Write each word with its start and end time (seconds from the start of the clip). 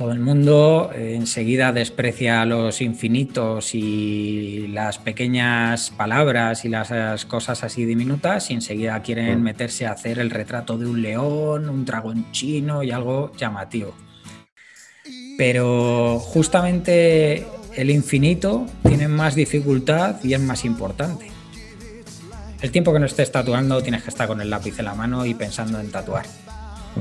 Todo 0.00 0.12
el 0.12 0.20
mundo 0.20 0.90
eh, 0.94 1.12
enseguida 1.14 1.72
desprecia 1.72 2.46
los 2.46 2.80
infinitos 2.80 3.74
y 3.74 4.66
las 4.68 4.96
pequeñas 4.96 5.90
palabras 5.90 6.64
y 6.64 6.70
las 6.70 7.26
cosas 7.26 7.62
así 7.64 7.84
diminutas 7.84 8.50
y 8.50 8.54
enseguida 8.54 9.02
quieren 9.02 9.40
mm. 9.40 9.42
meterse 9.42 9.84
a 9.84 9.92
hacer 9.92 10.18
el 10.18 10.30
retrato 10.30 10.78
de 10.78 10.86
un 10.86 11.02
león, 11.02 11.68
un 11.68 11.84
dragón 11.84 12.32
chino 12.32 12.82
y 12.82 12.90
algo 12.92 13.32
llamativo. 13.36 13.94
Pero 15.36 16.18
justamente 16.18 17.46
el 17.76 17.90
infinito 17.90 18.64
tiene 18.82 19.06
más 19.06 19.34
dificultad 19.34 20.16
y 20.24 20.32
es 20.32 20.40
más 20.40 20.64
importante. 20.64 21.26
El 22.62 22.70
tiempo 22.70 22.94
que 22.94 23.00
no 23.00 23.04
estés 23.04 23.30
tatuando 23.30 23.82
tienes 23.82 24.02
que 24.02 24.08
estar 24.08 24.26
con 24.26 24.40
el 24.40 24.48
lápiz 24.48 24.78
en 24.78 24.86
la 24.86 24.94
mano 24.94 25.26
y 25.26 25.34
pensando 25.34 25.78
en 25.78 25.90
tatuar. 25.90 26.24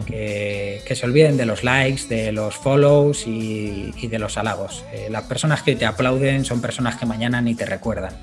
Que, 0.06 0.82
se 0.96 1.06
olviden 1.06 1.38
de 1.38 1.46
los 1.46 1.64
likes, 1.64 2.08
de 2.08 2.32
los 2.32 2.56
follows 2.56 3.26
y, 3.28 3.92
de 4.08 4.20
los 4.20 4.38
halagos. 4.38 4.86
Eh, 4.94 5.08
las 5.10 5.24
personas 5.24 5.64
que 5.64 5.76
te 5.76 5.86
aplauden 5.86 6.46
son 6.46 6.62
personas 6.62 6.96
que 6.96 7.06
mañana 7.06 7.42
ni 7.42 7.56
te 7.56 7.66
recuerdan. 7.66 8.14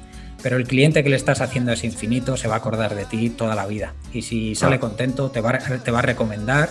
Pero 0.42 0.56
el 0.56 0.66
cliente 0.66 1.02
que 1.02 1.10
le 1.10 1.16
estás 1.16 1.40
haciendo 1.40 1.72
es 1.72 1.82
infinito, 1.82 2.36
se 2.36 2.46
va 2.46 2.54
a 2.54 2.58
acordar 2.58 2.94
de 2.94 3.04
ti 3.04 3.30
toda 3.30 3.54
la 3.54 3.66
vida. 3.66 3.94
Y 4.12 4.22
si 4.22 4.54
sale 4.54 4.78
contento, 4.78 5.30
te 5.30 5.40
va, 5.40 5.58
te 5.58 5.90
va 5.90 5.98
a 6.00 6.02
recomendar. 6.02 6.70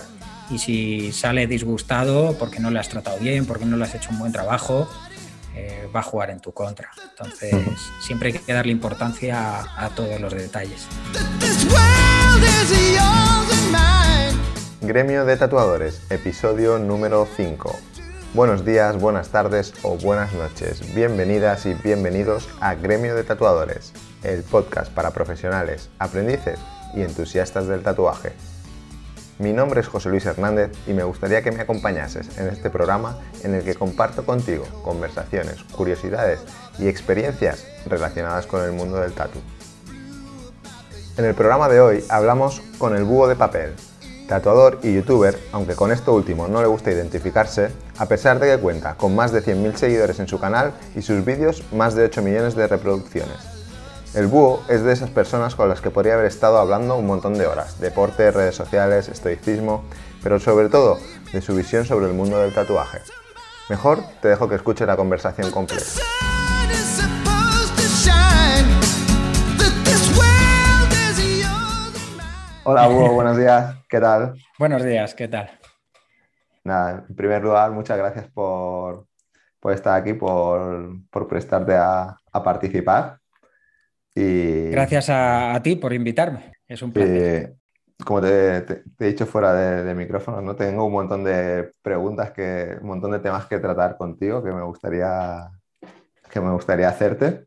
Y 0.50 0.58
si 0.58 1.12
sale 1.12 1.46
disgustado 1.46 2.36
porque 2.38 2.60
no 2.60 2.70
le 2.70 2.78
has 2.78 2.88
tratado 2.88 3.18
bien, 3.18 3.46
porque 3.46 3.64
no 3.64 3.76
le 3.76 3.84
has 3.84 3.94
hecho 3.94 4.10
un 4.10 4.18
buen 4.18 4.32
trabajo, 4.32 4.88
eh, 5.56 5.88
va 5.94 6.00
a 6.00 6.02
jugar 6.02 6.30
en 6.30 6.40
tu 6.40 6.52
contra. 6.52 6.90
Entonces, 7.10 7.54
siempre 8.00 8.30
hay 8.30 8.38
que 8.38 8.52
darle 8.52 8.72
importancia 8.72 9.64
a, 9.76 9.88
todos 9.90 10.20
los 10.20 10.32
detalles. 10.34 10.86
Gremio 14.86 15.24
de 15.24 15.36
Tatuadores, 15.36 16.00
episodio 16.10 16.78
número 16.78 17.26
5. 17.36 17.76
Buenos 18.34 18.64
días, 18.64 18.96
buenas 19.00 19.30
tardes 19.30 19.74
o 19.82 19.96
buenas 19.96 20.32
noches. 20.32 20.94
Bienvenidas 20.94 21.66
y 21.66 21.74
bienvenidos 21.74 22.48
a 22.60 22.76
Gremio 22.76 23.16
de 23.16 23.24
Tatuadores, 23.24 23.92
el 24.22 24.44
podcast 24.44 24.92
para 24.92 25.10
profesionales, 25.10 25.90
aprendices 25.98 26.60
y 26.94 27.02
entusiastas 27.02 27.66
del 27.66 27.82
tatuaje. 27.82 28.30
Mi 29.40 29.52
nombre 29.52 29.80
es 29.80 29.88
José 29.88 30.08
Luis 30.08 30.24
Hernández 30.24 30.70
y 30.86 30.92
me 30.92 31.02
gustaría 31.02 31.42
que 31.42 31.50
me 31.50 31.62
acompañases 31.62 32.38
en 32.38 32.46
este 32.46 32.70
programa 32.70 33.18
en 33.42 33.56
el 33.56 33.64
que 33.64 33.74
comparto 33.74 34.24
contigo 34.24 34.66
conversaciones, 34.84 35.64
curiosidades 35.64 36.44
y 36.78 36.86
experiencias 36.86 37.66
relacionadas 37.86 38.46
con 38.46 38.62
el 38.62 38.70
mundo 38.70 39.00
del 39.00 39.14
tatu. 39.14 39.40
En 41.18 41.24
el 41.24 41.34
programa 41.34 41.68
de 41.68 41.80
hoy 41.80 42.04
hablamos 42.08 42.62
con 42.78 42.94
el 42.94 43.02
búho 43.02 43.26
de 43.26 43.34
papel, 43.34 43.74
tatuador 44.28 44.78
y 44.82 44.94
youtuber, 44.94 45.38
aunque 45.52 45.74
con 45.74 45.92
esto 45.92 46.12
último 46.12 46.48
no 46.48 46.60
le 46.60 46.66
gusta 46.66 46.90
identificarse, 46.90 47.70
a 47.98 48.06
pesar 48.06 48.38
de 48.38 48.48
que 48.48 48.62
cuenta 48.62 48.94
con 48.94 49.14
más 49.14 49.32
de 49.32 49.42
100.000 49.42 49.74
seguidores 49.76 50.18
en 50.20 50.28
su 50.28 50.38
canal 50.38 50.72
y 50.94 51.02
sus 51.02 51.24
vídeos 51.24 51.62
más 51.72 51.94
de 51.94 52.04
8 52.04 52.22
millones 52.22 52.54
de 52.54 52.66
reproducciones. 52.66 53.36
El 54.14 54.28
búho 54.28 54.62
es 54.68 54.82
de 54.82 54.92
esas 54.92 55.10
personas 55.10 55.54
con 55.54 55.68
las 55.68 55.80
que 55.80 55.90
podría 55.90 56.14
haber 56.14 56.26
estado 56.26 56.58
hablando 56.58 56.96
un 56.96 57.06
montón 57.06 57.34
de 57.34 57.46
horas, 57.46 57.78
deporte, 57.80 58.30
redes 58.30 58.54
sociales, 58.54 59.08
estoicismo, 59.08 59.84
pero 60.22 60.40
sobre 60.40 60.68
todo 60.68 60.98
de 61.32 61.42
su 61.42 61.54
visión 61.54 61.84
sobre 61.84 62.06
el 62.06 62.14
mundo 62.14 62.38
del 62.38 62.54
tatuaje. 62.54 63.00
Mejor 63.68 64.00
te 64.22 64.28
dejo 64.28 64.48
que 64.48 64.54
escuche 64.54 64.86
la 64.86 64.96
conversación 64.96 65.50
completa. 65.50 65.84
Hola 72.68 72.88
Búho, 72.88 73.12
buenos 73.14 73.36
días, 73.36 73.76
¿qué 73.88 74.00
tal? 74.00 74.34
Buenos 74.58 74.82
días, 74.82 75.14
¿qué 75.14 75.28
tal? 75.28 75.48
Nada, 76.64 77.04
en 77.08 77.14
primer 77.14 77.40
lugar, 77.40 77.70
muchas 77.70 77.96
gracias 77.96 78.26
por, 78.26 79.06
estar 79.70 79.94
aquí, 80.00 80.14
por, 80.14 80.98
prestarte 81.28 81.76
a 81.76 82.18
participar. 82.42 83.20
Gracias 84.16 85.06
a, 85.10 85.60
ti 85.62 85.76
por 85.76 85.92
invitarme, 85.92 86.54
es 86.66 86.82
un 86.82 86.92
placer. 86.92 87.54
como 88.04 88.20
te, 88.20 88.82
he 88.98 89.04
dicho 89.06 89.26
fuera 89.26 89.54
de, 89.54 89.94
micrófono, 89.94 90.40
¿no? 90.40 90.56
tengo 90.56 90.86
un 90.86 90.92
montón 90.92 91.22
de 91.22 91.72
preguntas, 91.82 92.32
que, 92.32 92.78
un 92.80 92.88
montón 92.88 93.12
de 93.12 93.20
temas 93.20 93.46
que 93.46 93.60
tratar 93.60 93.96
contigo 93.96 94.42
que 94.42 94.50
me 94.50 94.62
gustaría, 94.62 95.52
que 96.28 96.40
me 96.40 96.50
gustaría 96.50 96.88
hacerte, 96.88 97.46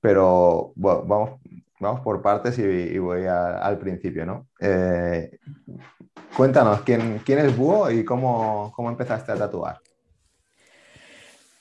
pero 0.00 0.72
vamos, 0.76 1.40
vamos 1.82 2.00
por 2.00 2.22
partes 2.22 2.58
y, 2.58 2.98
voy 2.98 3.26
al 3.26 3.78
principio. 3.78 4.24
¿no? 4.24 4.48
Eh, 4.60 5.38
cuéntanos, 6.34 6.80
¿quién, 6.82 7.20
¿quién 7.24 7.40
es 7.40 7.54
Búho 7.54 7.90
y 7.90 8.04
cómo, 8.04 8.72
empezaste 8.88 9.32
a 9.32 9.36
tatuar? 9.36 9.78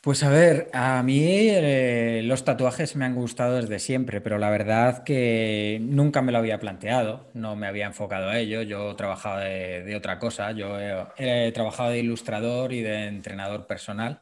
Pues 0.01 0.23
a 0.23 0.29
ver, 0.29 0.67
a 0.73 1.03
mí 1.03 1.47
eh, 1.49 2.21
los 2.23 2.43
tatuajes 2.43 2.95
me 2.95 3.05
han 3.05 3.13
gustado 3.13 3.57
desde 3.57 3.77
siempre, 3.77 4.19
pero 4.19 4.39
la 4.39 4.49
verdad 4.49 5.03
que 5.03 5.77
nunca 5.79 6.23
me 6.23 6.31
lo 6.31 6.39
había 6.39 6.59
planteado, 6.59 7.29
no 7.35 7.55
me 7.55 7.67
había 7.67 7.85
enfocado 7.85 8.29
a 8.29 8.39
ello, 8.39 8.63
yo 8.63 8.95
trabajaba 8.95 9.41
de, 9.41 9.95
otra 9.95 10.17
cosa, 10.17 10.53
yo 10.53 10.75
he, 10.79 11.51
trabajado 11.51 11.91
de 11.91 11.99
ilustrador 11.99 12.73
y 12.73 12.81
de 12.81 13.05
entrenador 13.09 13.67
personal, 13.67 14.21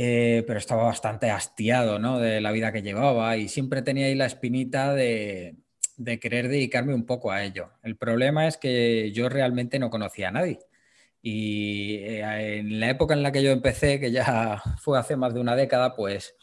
eh, 0.00 0.44
pero 0.46 0.60
estaba 0.60 0.84
bastante 0.84 1.28
hastiado 1.28 1.98
¿no? 1.98 2.20
de 2.20 2.40
la 2.40 2.52
vida 2.52 2.70
que 2.70 2.82
llevaba 2.82 3.36
y 3.36 3.48
siempre 3.48 3.82
tenía 3.82 4.06
ahí 4.06 4.14
la 4.14 4.26
espinita 4.26 4.94
de, 4.94 5.56
querer 6.20 6.46
dedicarme 6.46 6.94
un 6.94 7.04
poco 7.04 7.32
a 7.32 7.42
ello. 7.42 7.70
El 7.82 7.96
problema 7.96 8.46
es 8.46 8.56
que 8.58 9.10
yo 9.10 9.28
realmente 9.28 9.80
no 9.80 9.90
conocía 9.90 10.28
a 10.28 10.30
nadie. 10.30 10.60
Y 11.20 11.96
eh, 11.96 12.58
en 12.58 12.78
la 12.78 12.90
época 12.90 13.14
en 13.14 13.24
la 13.24 13.32
que 13.32 13.42
yo 13.42 13.50
empecé, 13.50 13.98
que 13.98 14.12
ya 14.12 14.62
fue 14.80 15.00
hace 15.00 15.16
más 15.16 15.34
de 15.34 15.40
una 15.40 15.56
década, 15.56 15.96
pues 15.96 16.36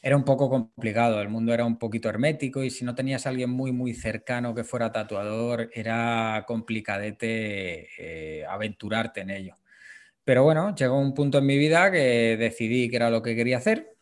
era 0.00 0.16
un 0.16 0.24
poco 0.24 0.48
complicado, 0.48 1.20
el 1.20 1.28
mundo 1.28 1.52
era 1.52 1.66
un 1.66 1.78
poquito 1.78 2.08
hermético 2.08 2.64
y 2.64 2.70
si 2.70 2.86
no 2.86 2.94
tenías 2.94 3.26
a 3.26 3.28
alguien 3.28 3.50
muy, 3.50 3.72
muy 3.72 3.92
cercano 3.92 4.54
que 4.54 4.64
fuera 4.64 4.92
tatuador, 4.92 5.68
era 5.74 6.44
complicadete 6.46 7.88
eh, 7.98 8.46
aventurarte 8.46 9.20
en 9.20 9.30
ello. 9.30 9.56
Pero 10.26 10.42
bueno, 10.42 10.74
llegó 10.74 10.98
un 10.98 11.14
punto 11.14 11.38
en 11.38 11.46
mi 11.46 11.56
vida 11.56 11.90
que 11.92 12.36
decidí 12.36 12.90
que 12.90 12.96
era 12.96 13.10
lo 13.10 13.22
que 13.22 13.36
quería 13.36 13.58
hacer 13.58 13.96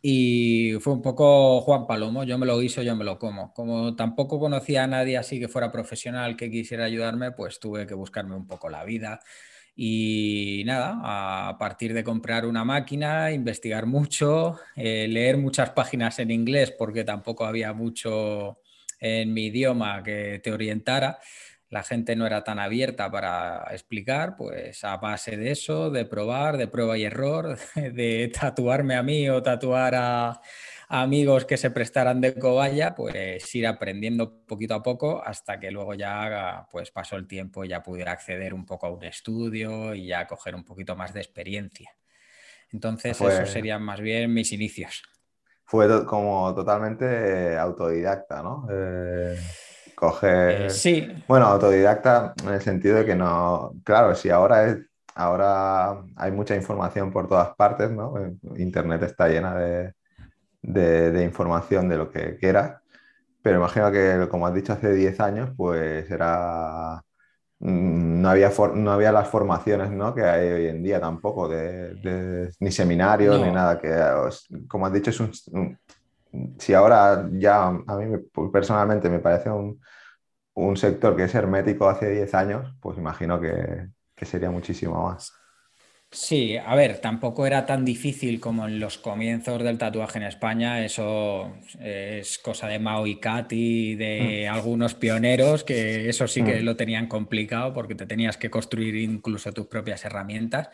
y 0.00 0.74
fue 0.80 0.92
un 0.92 1.02
poco 1.02 1.60
Juan 1.62 1.84
Palomo, 1.84 2.22
yo 2.22 2.38
me 2.38 2.46
lo 2.46 2.60
guiso, 2.60 2.80
yo 2.80 2.94
me 2.94 3.02
lo 3.04 3.18
como. 3.18 3.52
Como 3.52 3.96
tampoco 3.96 4.38
conocía 4.38 4.84
a 4.84 4.86
nadie 4.86 5.16
así 5.18 5.40
que 5.40 5.48
fuera 5.48 5.72
profesional 5.72 6.36
que 6.36 6.48
quisiera 6.48 6.84
ayudarme, 6.84 7.32
pues 7.32 7.58
tuve 7.58 7.88
que 7.88 7.94
buscarme 7.94 8.36
un 8.36 8.46
poco 8.46 8.68
la 8.68 8.84
vida. 8.84 9.18
Y 9.74 10.62
nada, 10.64 11.00
a 11.48 11.58
partir 11.58 11.92
de 11.92 12.04
comprar 12.04 12.46
una 12.46 12.64
máquina, 12.64 13.32
investigar 13.32 13.86
mucho, 13.86 14.60
eh, 14.76 15.08
leer 15.08 15.38
muchas 15.38 15.70
páginas 15.70 16.20
en 16.20 16.30
inglés 16.30 16.70
porque 16.70 17.02
tampoco 17.02 17.44
había 17.44 17.72
mucho 17.72 18.60
en 19.00 19.34
mi 19.34 19.46
idioma 19.46 20.04
que 20.04 20.40
te 20.42 20.52
orientara 20.52 21.18
la 21.68 21.82
gente 21.82 22.16
no 22.16 22.26
era 22.26 22.44
tan 22.44 22.58
abierta 22.58 23.10
para 23.10 23.66
explicar, 23.70 24.36
pues 24.36 24.84
a 24.84 24.96
base 24.98 25.36
de 25.36 25.50
eso, 25.50 25.90
de 25.90 26.04
probar, 26.04 26.56
de 26.56 26.68
prueba 26.68 26.96
y 26.96 27.04
error, 27.04 27.58
de 27.74 28.32
tatuarme 28.38 28.94
a 28.94 29.02
mí 29.02 29.28
o 29.28 29.42
tatuar 29.42 29.94
a, 29.96 30.40
amigos 30.88 31.44
que 31.44 31.56
se 31.56 31.70
prestaran 31.70 32.20
de 32.20 32.34
cobaya, 32.34 32.94
pues 32.94 33.54
ir 33.54 33.66
aprendiendo 33.66 34.44
poquito 34.46 34.74
a 34.74 34.82
poco 34.82 35.22
hasta 35.24 35.58
que 35.58 35.70
luego 35.70 35.94
ya 35.94 36.66
pues 36.70 36.90
pasó 36.90 37.16
el 37.16 37.26
tiempo 37.26 37.64
y 37.64 37.68
ya 37.68 37.82
pudiera 37.82 38.12
acceder 38.12 38.54
un 38.54 38.64
poco 38.64 38.86
a 38.86 38.90
un 38.90 39.04
estudio 39.04 39.94
y 39.94 40.06
ya 40.06 40.26
coger 40.26 40.54
un 40.54 40.64
poquito 40.64 40.94
más 40.96 41.12
de 41.12 41.20
experiencia. 41.20 41.90
Entonces, 42.72 43.20
esos 43.20 43.48
serían 43.48 43.82
más 43.82 44.00
bien 44.00 44.32
mis 44.32 44.52
inicios. 44.52 45.02
Fue 45.64 46.04
como 46.04 46.54
totalmente 46.54 47.56
autodidacta, 47.56 48.42
¿no? 48.42 48.66
Eh, 48.70 49.36
Coger. 49.96 50.66
Eh, 50.66 50.70
sí. 50.70 51.08
Bueno, 51.26 51.46
autodidacta 51.46 52.34
en 52.44 52.52
el 52.52 52.60
sentido 52.60 52.98
de 52.98 53.06
que 53.06 53.16
no. 53.16 53.72
Claro, 53.82 54.14
si 54.14 54.30
ahora 54.30 54.66
es. 54.66 54.78
Ahora 55.14 56.02
hay 56.14 56.30
mucha 56.30 56.54
información 56.54 57.10
por 57.10 57.26
todas 57.26 57.56
partes, 57.56 57.90
¿no? 57.90 58.12
Internet 58.58 59.02
está 59.02 59.28
llena 59.28 59.54
de, 59.54 59.94
de, 60.60 61.24
información 61.24 61.88
de 61.88 61.96
lo 61.96 62.10
que 62.10 62.36
quieras. 62.36 62.82
Pero 63.40 63.56
imagino 63.56 63.90
que, 63.90 64.28
como 64.30 64.46
has 64.46 64.52
dicho, 64.52 64.74
hace 64.74 64.92
10 64.92 65.18
años, 65.20 65.50
pues 65.56 66.10
era. 66.10 67.02
Mm, 67.60 68.20
no 68.20 68.28
había, 68.28 68.52
no 68.74 68.92
había 68.92 69.12
las 69.12 69.28
formaciones 69.28 69.90
¿no? 69.90 70.14
que 70.14 70.22
hay 70.22 70.46
hoy 70.50 70.66
en 70.66 70.82
día 70.82 71.00
tampoco, 71.00 71.48
de, 71.48 72.52
ni 72.60 72.70
seminarios 72.70 73.40
ni 73.40 73.50
nada. 73.50 73.80
Que, 73.80 73.88
como 74.68 74.84
has 74.84 74.92
dicho, 74.92 75.08
es 75.08 75.20
un, 75.20 75.78
si 76.58 76.74
ahora 76.74 77.28
ya 77.32 77.66
a 77.66 77.96
mí 77.96 78.16
personalmente 78.52 79.08
me 79.08 79.18
parece 79.18 79.50
un, 79.50 79.80
sector 80.76 81.16
que 81.16 81.24
es 81.24 81.34
hermético 81.34 81.88
hace 81.88 82.10
10 82.10 82.34
años, 82.34 82.74
pues 82.80 82.98
imagino 82.98 83.40
que, 83.40 83.88
sería 84.24 84.50
muchísimo 84.50 85.04
más. 85.04 85.32
Sí, 86.10 86.56
a 86.56 86.74
ver, 86.74 87.00
tampoco 87.00 87.46
era 87.46 87.66
tan 87.66 87.84
difícil 87.84 88.40
como 88.40 88.66
en 88.66 88.80
los 88.80 88.96
comienzos 88.96 89.62
del 89.62 89.76
tatuaje 89.76 90.18
en 90.18 90.24
España. 90.24 90.82
Eso 90.84 91.52
es 91.78 92.38
cosa 92.38 92.68
de 92.68 92.78
Mao 92.78 93.06
y 93.06 93.20
Katy, 93.20 93.96
de 93.96 94.46
mm. 94.48 94.54
algunos 94.54 94.94
pioneros, 94.94 95.64
que 95.64 96.08
eso 96.08 96.26
sí 96.26 96.42
que 96.42 96.60
mm. 96.60 96.64
lo 96.64 96.76
tenían 96.76 97.06
complicado 97.06 97.74
porque 97.74 97.94
te 97.94 98.06
tenías 98.06 98.38
que 98.38 98.50
construir 98.50 98.96
incluso 98.96 99.52
tus 99.52 99.66
propias 99.66 100.04
herramientas. 100.04 100.70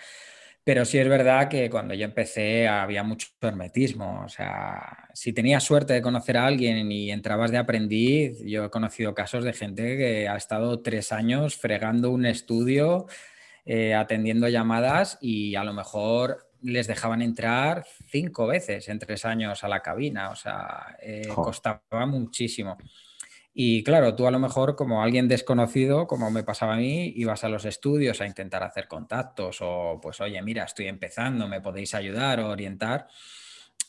Pero 0.64 0.84
sí 0.84 0.98
es 0.98 1.08
verdad 1.08 1.48
que 1.48 1.68
cuando 1.68 1.92
yo 1.94 2.04
empecé 2.04 2.68
había 2.68 3.02
mucho 3.02 3.28
hermetismo. 3.40 4.22
O 4.24 4.28
sea, 4.28 5.08
si 5.12 5.32
tenías 5.32 5.64
suerte 5.64 5.92
de 5.94 6.02
conocer 6.02 6.36
a 6.36 6.46
alguien 6.46 6.92
y 6.92 7.10
entrabas 7.10 7.50
de 7.50 7.58
aprendiz, 7.58 8.38
yo 8.44 8.66
he 8.66 8.70
conocido 8.70 9.14
casos 9.14 9.44
de 9.44 9.52
gente 9.52 9.96
que 9.96 10.28
ha 10.28 10.36
estado 10.36 10.80
tres 10.80 11.10
años 11.10 11.56
fregando 11.56 12.10
un 12.10 12.26
estudio 12.26 13.06
eh, 13.64 13.94
atendiendo 13.94 14.48
llamadas 14.48 15.18
y 15.20 15.54
a 15.54 15.62
lo 15.62 15.72
mejor 15.72 16.48
les 16.62 16.86
dejaban 16.86 17.22
entrar 17.22 17.84
cinco 18.08 18.46
veces 18.46 18.88
en 18.88 18.98
tres 18.98 19.24
años 19.24 19.62
a 19.62 19.68
la 19.68 19.80
cabina, 19.80 20.30
o 20.30 20.36
sea, 20.36 20.96
eh, 21.00 21.28
costaba 21.34 22.06
muchísimo. 22.06 22.76
Y 23.54 23.84
claro, 23.84 24.14
tú 24.14 24.26
a 24.26 24.30
lo 24.30 24.38
mejor 24.38 24.76
como 24.76 25.02
alguien 25.02 25.28
desconocido, 25.28 26.06
como 26.06 26.30
me 26.30 26.42
pasaba 26.42 26.74
a 26.74 26.78
mí, 26.78 27.12
ibas 27.16 27.44
a 27.44 27.50
los 27.50 27.66
estudios 27.66 28.20
a 28.20 28.26
intentar 28.26 28.62
hacer 28.62 28.88
contactos 28.88 29.58
o 29.60 29.98
pues 30.00 30.20
oye, 30.22 30.40
mira, 30.42 30.64
estoy 30.64 30.86
empezando, 30.86 31.46
me 31.48 31.60
podéis 31.60 31.94
ayudar 31.94 32.40
o 32.40 32.48
orientar. 32.48 33.08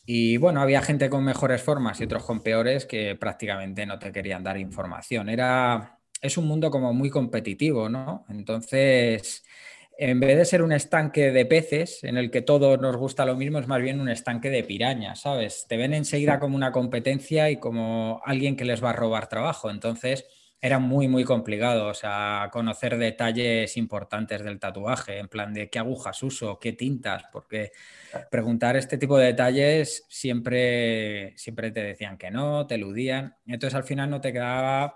Y 0.06 0.36
bueno, 0.38 0.62
había 0.62 0.81
gente 0.81 1.10
con 1.10 1.24
mejores 1.24 1.62
formas 1.62 2.01
y 2.01 2.04
otros 2.04 2.25
con 2.25 2.44
peores 2.44 2.86
que 2.86 3.15
prácticamente 3.15 3.86
no 3.86 4.00
te 4.00 4.12
querían 4.12 4.44
dar 4.44 4.57
información. 4.57 5.30
Era, 5.30 6.00
es 6.21 6.38
un 6.38 6.45
mundo 6.45 6.69
como 6.69 6.94
muy 6.94 7.10
competitivo, 7.10 7.88
¿no? 7.88 8.25
Entonces, 8.27 9.45
en 9.98 10.19
vez 10.19 10.38
de 10.38 10.45
ser 10.45 10.62
un 10.62 10.72
estanque 10.72 11.31
de 11.31 11.45
peces 11.45 12.04
en 12.04 12.18
el 12.18 12.31
que 12.31 12.42
todos 12.42 12.80
nos 12.80 12.95
gusta 12.95 13.25
lo 13.25 13.36
mismo, 13.36 13.60
es 13.60 13.68
más 13.68 13.81
bien 13.81 14.00
un 14.00 14.10
estanque 14.10 14.50
de 14.50 14.63
pirañas, 14.63 15.22
¿sabes? 15.22 15.66
Te 15.68 15.78
ven 15.78 15.94
enseguida 15.94 16.40
como 16.40 16.56
una 16.56 16.72
competencia 16.72 17.50
y 17.50 17.57
como 17.57 18.22
alguien 18.25 18.56
que 18.56 18.66
les 18.66 18.84
va 18.84 18.90
a 18.92 18.94
robar 18.94 19.28
trabajo. 19.28 19.69
Entonces 19.69 20.25
era 20.63 20.80
muy, 20.80 21.10
muy 21.10 21.25
complicado, 21.25 21.88
o 21.88 21.94
sea, 21.94 22.50
conocer 22.50 22.98
detalles 22.98 23.75
importantes 23.75 24.42
del 24.45 24.60
tatuaje, 24.60 25.19
en 25.19 25.28
plan 25.28 25.54
de 25.54 25.69
qué 25.69 25.78
agujas 25.78 26.24
uso, 26.24 26.57
qué 26.57 26.72
tintas, 26.72 27.25
porque 27.34 27.72
preguntar 28.31 28.78
este 28.78 28.98
tipo 28.98 29.18
de 29.18 29.25
detalles 29.25 30.06
siempre, 30.07 31.38
siempre 31.38 31.72
te 31.72 31.84
decían 31.84 32.18
que 32.18 32.31
no, 32.31 32.66
te 32.66 32.75
eludían. 32.75 33.36
Entonces 33.46 33.75
al 33.75 33.84
final 33.84 34.10
no 34.10 34.22
te 34.22 34.31
quedaba 34.31 34.96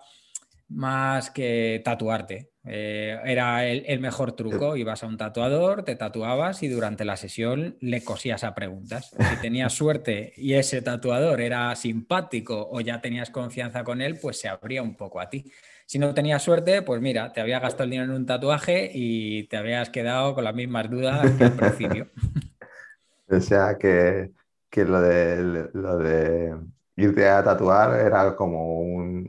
más 0.70 1.32
que 1.32 1.82
tatuarte. 1.84 2.52
Eh, 2.70 3.18
era 3.24 3.66
el, 3.66 4.00
mejor 4.00 4.34
truco. 4.34 4.76
Ibas 4.76 5.04
a 5.04 5.08
un 5.08 5.18
tatuador, 5.18 5.84
te 5.84 5.96
tatuabas 5.96 6.64
y 6.64 6.68
durante 6.68 7.06
la 7.06 7.16
sesión 7.16 7.78
le 7.80 8.04
cosías 8.04 8.44
a 8.44 8.54
preguntas. 8.54 9.12
Si 9.12 9.42
tenías 9.42 9.74
suerte 9.74 10.34
y 10.36 10.54
ese 10.54 10.82
tatuador 10.82 11.40
era 11.40 11.74
simpático 11.76 12.68
o 12.70 12.82
ya 12.82 13.00
tenías 13.02 13.30
confianza 13.30 13.84
con 13.84 14.02
él, 14.02 14.20
pues 14.22 14.40
se 14.40 14.50
abría 14.50 14.84
un 14.84 14.96
poco 14.96 15.22
a 15.22 15.30
ti. 15.30 15.52
Si 15.86 16.00
no 16.00 16.14
tenías 16.14 16.44
suerte, 16.44 16.82
pues 16.82 17.02
mira, 17.02 17.32
te 17.32 17.40
había 17.40 17.60
gastado 17.60 17.86
el 17.86 17.92
dinero 17.92 18.12
en 18.12 18.18
un 18.18 18.26
tatuaje 18.26 18.92
y 18.94 19.44
te 19.48 19.56
habías 19.56 19.90
quedado 19.90 20.36
con 20.36 20.44
las 20.44 20.54
mismas 20.54 20.90
dudas 20.90 21.32
que 21.38 21.46
al 21.46 21.54
principio. 21.54 22.10
o 23.30 23.40
sea 23.40 23.78
que, 23.78 24.32
lo, 24.76 25.02
de, 25.02 25.70
lo 25.74 25.98
de 25.98 26.54
irte 26.98 27.30
a 27.30 27.44
tatuar 27.44 28.00
era 28.00 28.36
como 28.36 28.82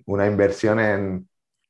una 0.06 0.26
inversión 0.26 0.80
en, 0.80 1.28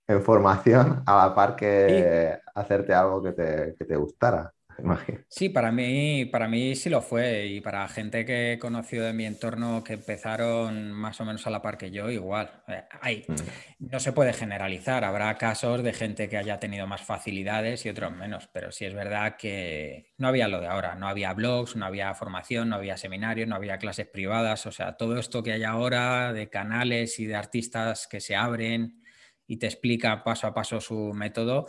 en 0.08 0.22
formación 0.22 1.02
a 1.06 1.26
la 1.28 1.34
par 1.34 1.56
que 1.56 2.38
hacerte 2.54 2.94
algo 2.94 3.22
que 3.22 3.32
te, 3.32 3.74
que 3.78 3.84
te 3.84 3.96
gustara. 3.96 4.52
Imagino. 4.78 5.18
Sí, 5.28 5.48
para 5.48 5.72
mí, 5.72 6.24
para 6.26 6.48
mí 6.48 6.76
sí 6.76 6.88
lo 6.88 7.02
fue 7.02 7.46
y 7.46 7.60
para 7.60 7.86
gente 7.88 8.24
que 8.24 8.52
he 8.52 8.58
conocido 8.58 9.04
de 9.04 9.12
mi 9.12 9.26
entorno 9.26 9.82
que 9.82 9.94
empezaron 9.94 10.92
más 10.92 11.20
o 11.20 11.24
menos 11.24 11.46
a 11.46 11.50
la 11.50 11.60
par 11.60 11.76
que 11.76 11.90
yo, 11.90 12.10
igual. 12.10 12.62
Eh, 12.68 13.24
mm. 13.26 13.34
No 13.80 13.98
se 13.98 14.12
puede 14.12 14.32
generalizar, 14.32 15.04
habrá 15.04 15.36
casos 15.36 15.82
de 15.82 15.92
gente 15.92 16.28
que 16.28 16.36
haya 16.36 16.60
tenido 16.60 16.86
más 16.86 17.02
facilidades 17.02 17.84
y 17.84 17.88
otros 17.88 18.12
menos, 18.12 18.48
pero 18.52 18.70
sí 18.70 18.84
es 18.84 18.94
verdad 18.94 19.36
que 19.36 20.12
no 20.16 20.28
había 20.28 20.46
lo 20.46 20.60
de 20.60 20.68
ahora, 20.68 20.94
no 20.94 21.08
había 21.08 21.34
blogs, 21.34 21.74
no 21.74 21.84
había 21.84 22.14
formación, 22.14 22.68
no 22.68 22.76
había 22.76 22.96
seminarios, 22.96 23.48
no 23.48 23.56
había 23.56 23.78
clases 23.78 24.06
privadas, 24.06 24.64
o 24.66 24.72
sea, 24.72 24.96
todo 24.96 25.18
esto 25.18 25.42
que 25.42 25.52
hay 25.52 25.64
ahora 25.64 26.32
de 26.32 26.48
canales 26.48 27.18
y 27.18 27.26
de 27.26 27.34
artistas 27.34 28.06
que 28.06 28.20
se 28.20 28.36
abren 28.36 29.02
y 29.48 29.56
te 29.56 29.66
explica 29.66 30.22
paso 30.22 30.46
a 30.46 30.54
paso 30.54 30.80
su 30.80 31.12
método. 31.14 31.66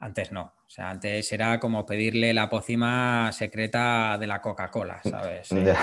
Antes 0.00 0.32
no, 0.32 0.54
o 0.66 0.70
sea, 0.70 0.90
antes 0.90 1.30
era 1.32 1.60
como 1.60 1.84
pedirle 1.84 2.32
la 2.32 2.48
pócima 2.48 3.30
secreta 3.32 4.16
de 4.18 4.26
la 4.26 4.40
Coca-Cola, 4.40 5.00
¿sabes? 5.02 5.52
Eh, 5.52 5.74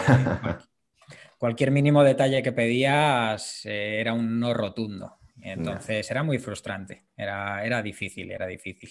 cualquier 1.38 1.72
mínimo 1.72 2.04
detalle 2.04 2.42
que 2.42 2.52
pedías 2.52 3.66
eh, 3.66 4.02
era 4.02 4.14
un 4.14 4.40
no 4.40 4.54
rotundo. 4.54 5.18
Entonces 5.40 6.10
era 6.10 6.24
muy 6.24 6.40
frustrante, 6.40 7.06
era, 7.16 7.64
era 7.64 7.82
difícil, 7.82 8.32
era 8.32 8.48
difícil. 8.48 8.90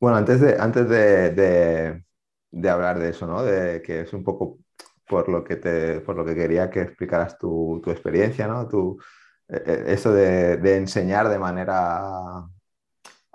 Bueno, 0.00 0.18
antes 0.18 0.40
de, 0.40 0.56
antes 0.58 0.88
de, 0.88 2.02
de, 2.50 2.68
hablar 2.68 2.98
de 2.98 3.10
eso, 3.10 3.26
¿no? 3.26 3.42
De 3.42 3.80
que 3.82 4.00
es 4.00 4.12
un 4.12 4.24
poco 4.24 4.58
por 5.06 5.28
lo 5.28 5.44
que, 5.44 5.56
te, 5.56 6.00
por 6.00 6.16
lo 6.16 6.24
que 6.24 6.34
quería 6.34 6.68
que 6.68 6.82
explicaras 6.82 7.38
tu, 7.38 7.80
tu 7.82 7.90
experiencia, 7.90 8.48
¿no? 8.48 8.68
Tu, 8.68 8.98
eh, 9.48 9.84
eso 9.86 10.12
de, 10.12 10.76
enseñar 10.76 11.28
de 11.28 11.38
manera 11.38 12.42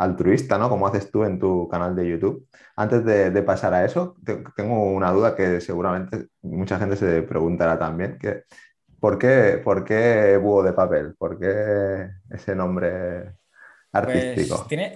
altruista, 0.01 0.57
¿no? 0.57 0.67
Como 0.67 0.87
haces 0.87 1.11
tú 1.11 1.23
en 1.23 1.37
tu 1.37 1.67
canal 1.69 1.95
de 1.95 2.09
YouTube. 2.09 2.47
Antes 2.75 3.05
de, 3.05 3.43
pasar 3.43 3.73
a 3.73 3.85
eso, 3.85 4.15
tengo 4.55 4.91
una 4.91 5.11
duda 5.11 5.35
que 5.35 5.61
seguramente 5.61 6.27
mucha 6.41 6.79
gente 6.79 6.95
se 6.95 7.21
preguntará 7.21 7.77
también, 7.77 8.17
que 8.17 8.43
¿por 8.99 9.19
qué, 9.19 9.61
por 9.63 9.83
qué 9.83 10.37
búho 10.37 10.63
de 10.63 10.73
papel? 10.73 11.13
¿Por 11.15 11.39
qué 11.39 12.09
ese 12.31 12.55
nombre 12.55 13.33
artístico? 13.91 14.57
Pues 14.57 14.67
tiene, 14.67 14.93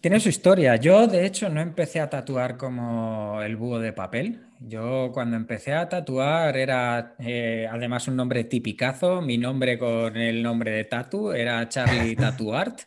tiene 0.00 0.20
su 0.20 0.30
historia. 0.30 0.76
Yo, 0.76 1.06
de 1.06 1.26
hecho, 1.26 1.50
no 1.50 1.60
empecé 1.60 2.00
a 2.00 2.08
tatuar 2.08 2.56
como 2.56 3.42
el 3.42 3.56
búho 3.56 3.78
de 3.78 3.92
papel. 3.92 4.40
Yo 4.60 5.10
cuando 5.12 5.36
empecé 5.36 5.74
a 5.74 5.86
tatuar 5.86 6.56
era 6.56 7.14
eh, 7.18 7.68
además 7.70 8.08
un 8.08 8.16
nombre 8.16 8.44
tipicazo, 8.44 9.20
mi 9.20 9.36
nombre 9.36 9.78
con 9.78 10.16
el 10.16 10.42
nombre 10.42 10.70
de 10.70 10.84
Tatu 10.84 11.32
era 11.32 11.68
Charlie 11.68 12.16
Tatuart 12.16 12.80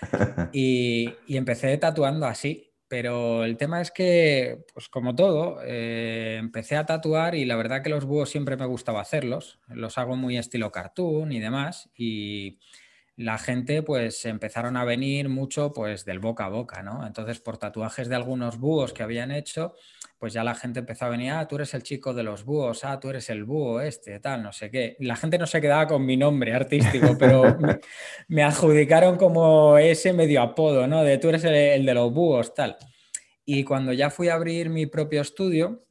y, 0.52 1.14
empecé 1.28 1.76
tatuando 1.78 2.26
así, 2.26 2.72
pero 2.88 3.44
el 3.44 3.56
tema 3.56 3.80
es 3.80 3.90
que, 3.90 4.64
pues 4.72 4.88
como 4.88 5.14
todo, 5.14 5.60
eh, 5.64 6.36
empecé 6.38 6.76
a 6.76 6.86
tatuar 6.86 7.34
y 7.34 7.44
la 7.44 7.56
verdad 7.56 7.82
que 7.82 7.90
los 7.90 8.04
búhos 8.04 8.30
siempre 8.30 8.56
me 8.56 8.66
gustaba 8.66 9.00
hacerlos, 9.00 9.60
los 9.68 9.98
hago 9.98 10.16
muy 10.16 10.38
estilo 10.38 10.72
cartoon 10.72 11.32
y 11.32 11.40
demás 11.40 11.90
y 11.94 12.58
la 13.18 13.36
gente 13.36 13.82
pues 13.82 14.24
empezaron 14.26 14.76
a 14.76 14.84
venir 14.84 15.28
mucho 15.28 15.72
pues 15.72 16.04
del 16.04 16.20
boca 16.20 16.44
a 16.44 16.50
boca, 16.50 16.84
¿no? 16.84 17.04
Entonces 17.04 17.40
por 17.40 17.58
tatuajes 17.58 18.08
de 18.08 18.14
algunos 18.14 18.58
búhos 18.58 18.92
que 18.92 19.02
habían 19.02 19.32
hecho 19.32 19.74
pues 20.18 20.32
ya 20.32 20.44
la 20.44 20.54
gente 20.54 20.80
empezó 20.80 21.04
a 21.04 21.08
venir, 21.10 21.32
ah, 21.32 21.46
tú 21.46 21.56
eres 21.56 21.74
el 21.74 21.82
chico 21.82 22.14
de 22.14 22.22
los 22.22 22.44
búhos, 22.44 22.84
ah, 22.84 22.98
tú 22.98 23.10
eres 23.10 23.28
el 23.30 23.44
búho 23.44 23.80
este, 23.80 24.18
tal, 24.20 24.42
no 24.42 24.52
sé 24.52 24.70
qué. 24.70 24.96
La 25.00 25.16
gente 25.16 25.36
no 25.36 25.46
se 25.46 25.60
quedaba 25.60 25.86
con 25.86 26.04
mi 26.04 26.16
nombre 26.16 26.54
artístico, 26.54 27.16
pero 27.18 27.56
me, 28.28 28.42
adjudicaron 28.42 29.16
como 29.16 29.78
ese 29.78 30.12
medio 30.12 30.42
apodo, 30.42 30.86
¿no? 30.86 31.02
De 31.02 31.18
tú 31.18 31.28
eres 31.28 31.44
el, 31.44 31.86
de 31.86 31.94
los 31.94 32.12
búhos, 32.12 32.54
tal. 32.54 32.76
Y 33.44 33.64
cuando 33.64 33.92
ya 33.92 34.10
fui 34.10 34.28
a 34.28 34.34
abrir 34.34 34.70
mi 34.70 34.86
propio 34.86 35.22
estudio, 35.22 35.87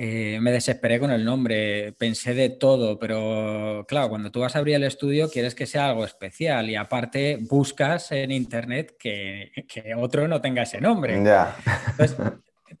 eh, 0.00 0.38
me 0.40 0.52
desesperé 0.52 1.00
con 1.00 1.10
el 1.10 1.24
nombre, 1.24 1.92
pensé 1.98 2.32
de 2.32 2.50
todo, 2.50 3.00
pero 3.00 3.84
claro, 3.88 4.08
cuando 4.08 4.30
tú 4.30 4.38
vas 4.38 4.54
a 4.54 4.60
abrir 4.60 4.76
el 4.76 4.84
estudio 4.84 5.28
quieres 5.28 5.56
que 5.56 5.66
sea 5.66 5.88
algo 5.88 6.04
especial 6.04 6.70
y 6.70 6.76
aparte 6.76 7.38
buscas 7.40 8.12
en 8.12 8.30
internet 8.30 8.94
que, 8.96 9.50
que 9.66 9.96
otro 9.96 10.28
no 10.28 10.40
tenga 10.40 10.62
ese 10.62 10.80
nombre. 10.80 11.20
Ya. 11.24 11.56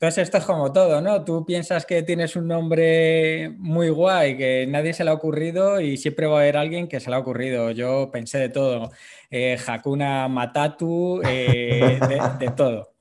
Entonces 0.00 0.24
esto 0.24 0.38
es 0.38 0.44
como 0.44 0.72
todo, 0.72 1.00
¿no? 1.00 1.24
Tú 1.24 1.44
piensas 1.44 1.84
que 1.84 2.04
tienes 2.04 2.36
un 2.36 2.46
nombre 2.46 3.48
muy 3.58 3.88
guay, 3.88 4.36
que 4.36 4.64
nadie 4.68 4.92
se 4.92 5.02
le 5.02 5.10
ha 5.10 5.14
ocurrido 5.14 5.80
y 5.80 5.96
siempre 5.96 6.26
va 6.26 6.36
a 6.36 6.40
haber 6.42 6.56
alguien 6.56 6.86
que 6.86 7.00
se 7.00 7.10
le 7.10 7.16
ha 7.16 7.18
ocurrido. 7.18 7.72
Yo 7.72 8.08
pensé 8.12 8.38
de 8.38 8.48
todo, 8.48 8.92
eh, 9.28 9.58
Hakuna 9.66 10.28
Matatu, 10.28 11.20
eh, 11.26 11.98
de, 12.38 12.50
todo. 12.50 12.92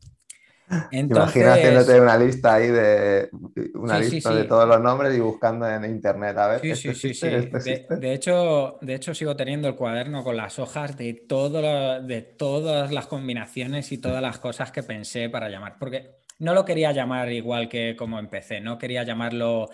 Entonces... 0.91 1.43
Imagina 1.43 2.01
una 2.01 2.17
lista 2.17 2.55
ahí 2.55 2.67
de 2.67 3.29
una 3.73 3.99
lista 3.99 4.33
de 4.33 4.43
todos 4.43 4.67
los 4.67 4.81
nombres 4.81 5.15
y 5.15 5.19
buscando 5.19 5.67
en 5.69 5.85
internet 5.85 6.37
a 6.37 6.47
ver. 6.47 6.61
Sí, 6.61 6.93
sí, 6.93 6.93
sí, 6.93 7.13
sí. 7.13 7.27
De, 7.27 8.13
hecho, 8.13 8.77
de 8.81 8.95
hecho, 8.95 9.13
sigo 9.13 9.35
teniendo 9.35 9.67
el 9.67 9.75
cuaderno 9.75 10.23
con 10.23 10.35
las 10.35 10.59
hojas 10.59 10.97
de, 10.97 11.13
todo 11.13 12.01
de 12.01 12.21
todas 12.21 12.91
las 12.91 13.07
combinaciones 13.07 13.91
y 13.91 13.97
todas 13.97 14.21
las 14.21 14.39
cosas 14.39 14.71
que 14.71 14.83
pensé 14.83 15.29
para 15.29 15.49
llamar. 15.49 15.77
Porque 15.79 16.17
no 16.39 16.53
lo 16.53 16.65
quería 16.65 16.91
llamar 16.91 17.31
igual 17.31 17.69
que 17.69 17.95
como 17.95 18.19
empecé, 18.19 18.59
no 18.59 18.77
quería 18.77 19.03
llamarlo, 19.03 19.69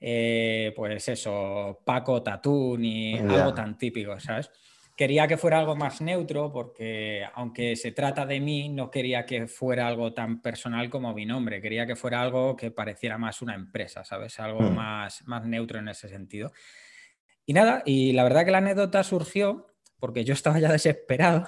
eh, 0.00 0.72
pues 0.76 1.08
eso, 1.08 1.80
Paco 1.84 2.22
Tatú 2.22 2.76
ni 2.78 3.18
algo 3.18 3.52
tan 3.52 3.76
típico, 3.76 4.18
¿sabes? 4.20 4.50
Quería 4.96 5.28
que 5.28 5.36
fuera 5.36 5.58
algo 5.58 5.76
más 5.76 6.00
neutro 6.00 6.50
porque 6.50 7.24
aunque 7.34 7.76
se 7.76 7.92
trata 7.92 8.24
de 8.24 8.40
mí, 8.40 8.70
no 8.70 8.90
quería 8.90 9.26
que 9.26 9.46
fuera 9.46 9.86
algo 9.86 10.14
tan 10.14 10.40
personal 10.40 10.88
como 10.88 11.12
mi 11.12 11.26
nombre, 11.26 11.60
quería 11.60 11.86
que 11.86 11.96
fuera 11.96 12.22
algo 12.22 12.56
que 12.56 12.70
pareciera 12.70 13.18
más 13.18 13.42
una 13.42 13.54
empresa, 13.54 14.04
¿sabes? 14.04 14.40
Algo 14.40 14.62
hmm. 14.62 14.74
más, 14.74 15.22
más 15.26 15.44
neutro 15.44 15.78
en 15.78 15.88
ese 15.88 16.08
sentido. 16.08 16.50
Y 17.44 17.52
nada, 17.52 17.82
y 17.84 18.12
la 18.12 18.24
verdad 18.24 18.44
que 18.44 18.50
la 18.50 18.58
anécdota 18.58 19.04
surgió 19.04 19.66
porque 20.00 20.24
yo 20.24 20.32
estaba 20.32 20.58
ya 20.58 20.72
desesperado 20.72 21.46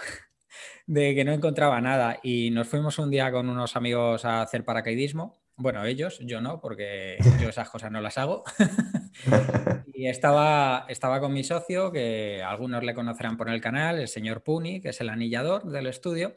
de 0.86 1.14
que 1.14 1.24
no 1.24 1.32
encontraba 1.32 1.80
nada 1.80 2.18
y 2.22 2.50
nos 2.50 2.68
fuimos 2.68 2.98
un 2.98 3.10
día 3.10 3.32
con 3.32 3.48
unos 3.48 3.76
amigos 3.76 4.24
a 4.24 4.42
hacer 4.42 4.64
paracaidismo. 4.64 5.38
Bueno, 5.56 5.84
ellos, 5.84 6.18
yo 6.20 6.40
no, 6.40 6.60
porque 6.60 7.16
yo 7.40 7.48
esas 7.48 7.70
cosas 7.70 7.90
no 7.90 8.00
las 8.00 8.18
hago. 8.18 8.44
y 9.92 10.06
estaba, 10.06 10.86
estaba 10.88 11.20
con 11.20 11.32
mi 11.32 11.44
socio, 11.44 11.90
que 11.90 12.42
algunos 12.42 12.82
le 12.84 12.94
conocerán 12.94 13.36
por 13.36 13.48
el 13.48 13.60
canal, 13.60 13.98
el 13.98 14.08
señor 14.08 14.42
Puni, 14.42 14.80
que 14.80 14.90
es 14.90 15.00
el 15.00 15.08
anillador 15.08 15.64
del 15.64 15.86
estudio. 15.86 16.36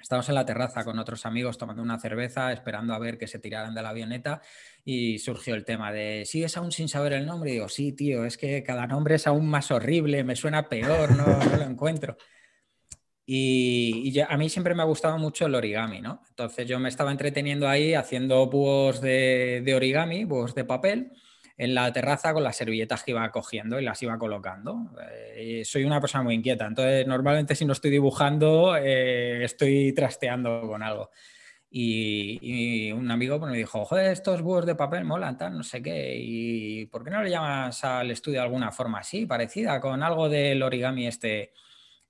Estábamos 0.00 0.28
en 0.28 0.36
la 0.36 0.46
terraza 0.46 0.84
con 0.84 0.98
otros 1.00 1.26
amigos 1.26 1.58
tomando 1.58 1.82
una 1.82 1.98
cerveza, 1.98 2.52
esperando 2.52 2.94
a 2.94 3.00
ver 3.00 3.18
que 3.18 3.26
se 3.26 3.40
tiraran 3.40 3.74
de 3.74 3.82
la 3.82 3.88
avioneta 3.88 4.40
y 4.84 5.18
surgió 5.18 5.56
el 5.56 5.64
tema 5.64 5.90
de, 5.90 6.24
¿sigues 6.24 6.56
aún 6.56 6.70
sin 6.70 6.88
saber 6.88 7.14
el 7.14 7.26
nombre? 7.26 7.50
Y 7.50 7.54
digo, 7.54 7.68
sí, 7.68 7.92
tío, 7.92 8.24
es 8.24 8.38
que 8.38 8.62
cada 8.62 8.86
nombre 8.86 9.16
es 9.16 9.26
aún 9.26 9.48
más 9.48 9.72
horrible, 9.72 10.22
me 10.22 10.36
suena 10.36 10.68
peor, 10.68 11.16
no, 11.16 11.26
lo 11.56 11.64
encuentro. 11.64 12.16
Y, 13.26 14.18
a 14.20 14.36
mí 14.38 14.48
siempre 14.48 14.74
me 14.74 14.82
ha 14.82 14.86
gustado 14.86 15.18
mucho 15.18 15.46
el 15.46 15.54
origami, 15.54 16.00
¿no? 16.00 16.22
Entonces 16.30 16.66
yo 16.66 16.78
me 16.78 16.88
estaba 16.88 17.10
entreteniendo 17.10 17.68
ahí 17.68 17.92
haciendo 17.92 18.46
búhos 18.48 19.00
de, 19.00 19.62
de 19.64 19.74
origami, 19.74 20.24
búhos 20.24 20.54
de 20.54 20.64
papel 20.64 21.12
en 21.58 21.74
la 21.74 21.92
terraza 21.92 22.32
con 22.32 22.44
las 22.44 22.56
servilletas 22.56 23.02
que 23.02 23.10
iba 23.10 23.28
cogiendo 23.32 23.80
y 23.80 23.84
las 23.84 24.00
iba 24.00 24.16
colocando. 24.16 24.92
Eh, 25.34 25.62
soy 25.64 25.84
una 25.84 26.00
persona 26.00 26.22
muy 26.22 26.36
inquieta, 26.36 26.66
entonces 26.66 27.04
normalmente 27.04 27.56
si 27.56 27.64
no 27.64 27.72
estoy 27.72 27.90
dibujando 27.90 28.76
eh, 28.76 29.44
estoy 29.44 29.92
trasteando 29.92 30.62
con 30.62 30.84
algo. 30.84 31.10
Y, 31.70 32.90
un 32.92 33.10
amigo 33.10 33.38
pues, 33.38 33.50
me 33.50 33.58
dijo, 33.58 33.84
joder, 33.84 34.12
estos 34.12 34.40
búhos 34.40 34.64
de 34.64 34.74
papel 34.74 35.04
molan, 35.04 35.36
tal, 35.36 35.56
no 35.56 35.62
sé 35.62 35.82
qué, 35.82 36.16
y 36.16 36.86
¿por 36.86 37.04
qué 37.04 37.10
no 37.10 37.22
le 37.22 37.28
llamas 37.28 37.84
al 37.84 38.10
estudio 38.10 38.38
de 38.38 38.44
alguna 38.44 38.72
forma 38.72 39.00
así, 39.00 39.26
parecida, 39.26 39.78
con 39.80 40.02
algo 40.02 40.28
del 40.28 40.62
origami 40.62 41.06
este? 41.06 41.52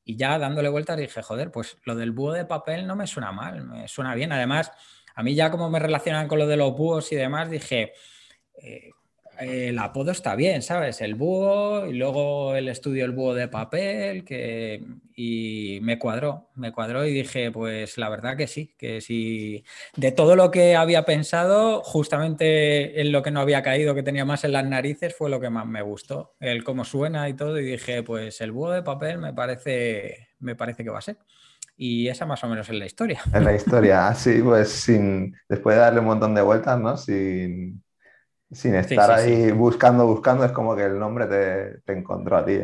Y 0.05 0.17
ya 0.17 0.39
dándole 0.39 0.69
vueltas 0.69 0.97
dije, 0.97 1.23
joder, 1.23 1.51
pues 1.51 1.77
lo 1.85 1.97
del 1.97 2.13
búho 2.13 2.33
de 2.33 2.45
papel 2.45 2.87
no 2.87 2.97
me 2.97 3.07
suena 3.07 3.33
mal, 3.33 3.65
me 3.65 3.89
suena 3.89 4.15
bien. 4.15 4.33
Además, 4.33 4.73
a 5.15 5.23
mí 5.23 5.35
ya 5.35 5.51
como 5.51 5.69
me 5.71 5.79
relacionan 5.79 6.29
con 6.29 6.39
lo 6.39 6.47
de 6.47 6.57
los 6.57 6.73
búhos 6.77 7.11
y 7.13 7.17
demás, 7.17 7.51
dije, 7.51 7.93
eh, 8.63 8.91
el 9.39 9.79
apodo 9.79 10.11
está 10.11 10.35
bien, 10.35 10.63
¿sabes? 10.63 11.01
El 11.01 11.15
búho 11.15 11.87
y 11.87 11.95
luego 11.95 12.55
el 12.55 12.69
estudio 12.69 13.05
El 13.05 13.13
búho 13.13 13.35
de 13.35 13.49
papel, 13.49 14.25
que 14.25 14.85
y 15.21 15.81
me 15.83 15.99
cuadró, 15.99 16.49
me 16.55 16.71
cuadró 16.71 17.05
y 17.05 17.13
dije, 17.13 17.51
pues 17.51 17.99
la 17.99 18.09
verdad 18.09 18.37
que 18.37 18.47
sí, 18.47 18.77
que 18.79 19.01
sí, 19.01 19.65
de 19.97 20.13
todo 20.13 20.37
lo 20.37 20.53
que 20.53 20.77
había 20.77 21.05
pensado, 21.05 21.83
justamente 21.83 23.01
en 23.01 23.11
lo 23.11 23.21
que 23.21 23.33
no 23.33 23.41
había 23.41 23.63
caído, 23.63 23.97
que 23.97 24.05
tenía 24.05 24.25
más 24.25 24.45
en 24.45 24.53
las 24.53 24.65
narices, 24.65 25.17
fue 25.17 25.29
lo 25.29 25.41
que 25.41 25.51
más 25.51 25.67
me 25.67 25.83
gustó, 25.83 26.37
el 26.39 26.63
cómo 26.63 26.85
suena 26.85 27.29
y 27.29 27.35
todo, 27.35 27.59
y 27.59 27.65
dije, 27.65 28.05
pues 28.05 28.41
el 28.41 28.53
búho 28.53 28.71
de 28.71 28.83
papel 28.83 29.19
me 29.19 29.33
parece, 29.33 30.29
me 30.39 30.55
parece 30.55 30.85
que 30.85 30.91
va 30.91 30.99
a 30.99 31.03
ser. 31.03 31.19
Y 31.77 32.07
esa 32.09 32.25
más 32.25 32.43
o 32.45 32.49
menos 32.49 32.69
es 32.69 32.75
la 32.77 32.87
historia. 32.87 33.21
Es 33.33 33.43
la 33.43 33.55
historia, 33.55 34.09
así 34.09 34.41
pues 34.41 34.69
sin, 34.69 35.35
después 35.49 35.75
de 35.75 35.83
darle 35.83 36.01
un 36.01 36.07
montón 36.07 36.35
de 36.35 36.43
vueltas, 36.43 36.79
¿no? 36.79 36.97
Sin 36.97 37.83
sin 38.51 38.75
estar 38.75 39.11
ahí 39.11 39.51
buscando, 39.53 40.07
buscando, 40.07 40.45
es 40.45 40.53
como 40.53 40.75
que 40.75 40.85
el 40.85 40.99
nombre 40.99 41.27
te, 41.85 41.93
encontró 41.93 42.39
a 42.39 42.45
ti. 42.45 42.59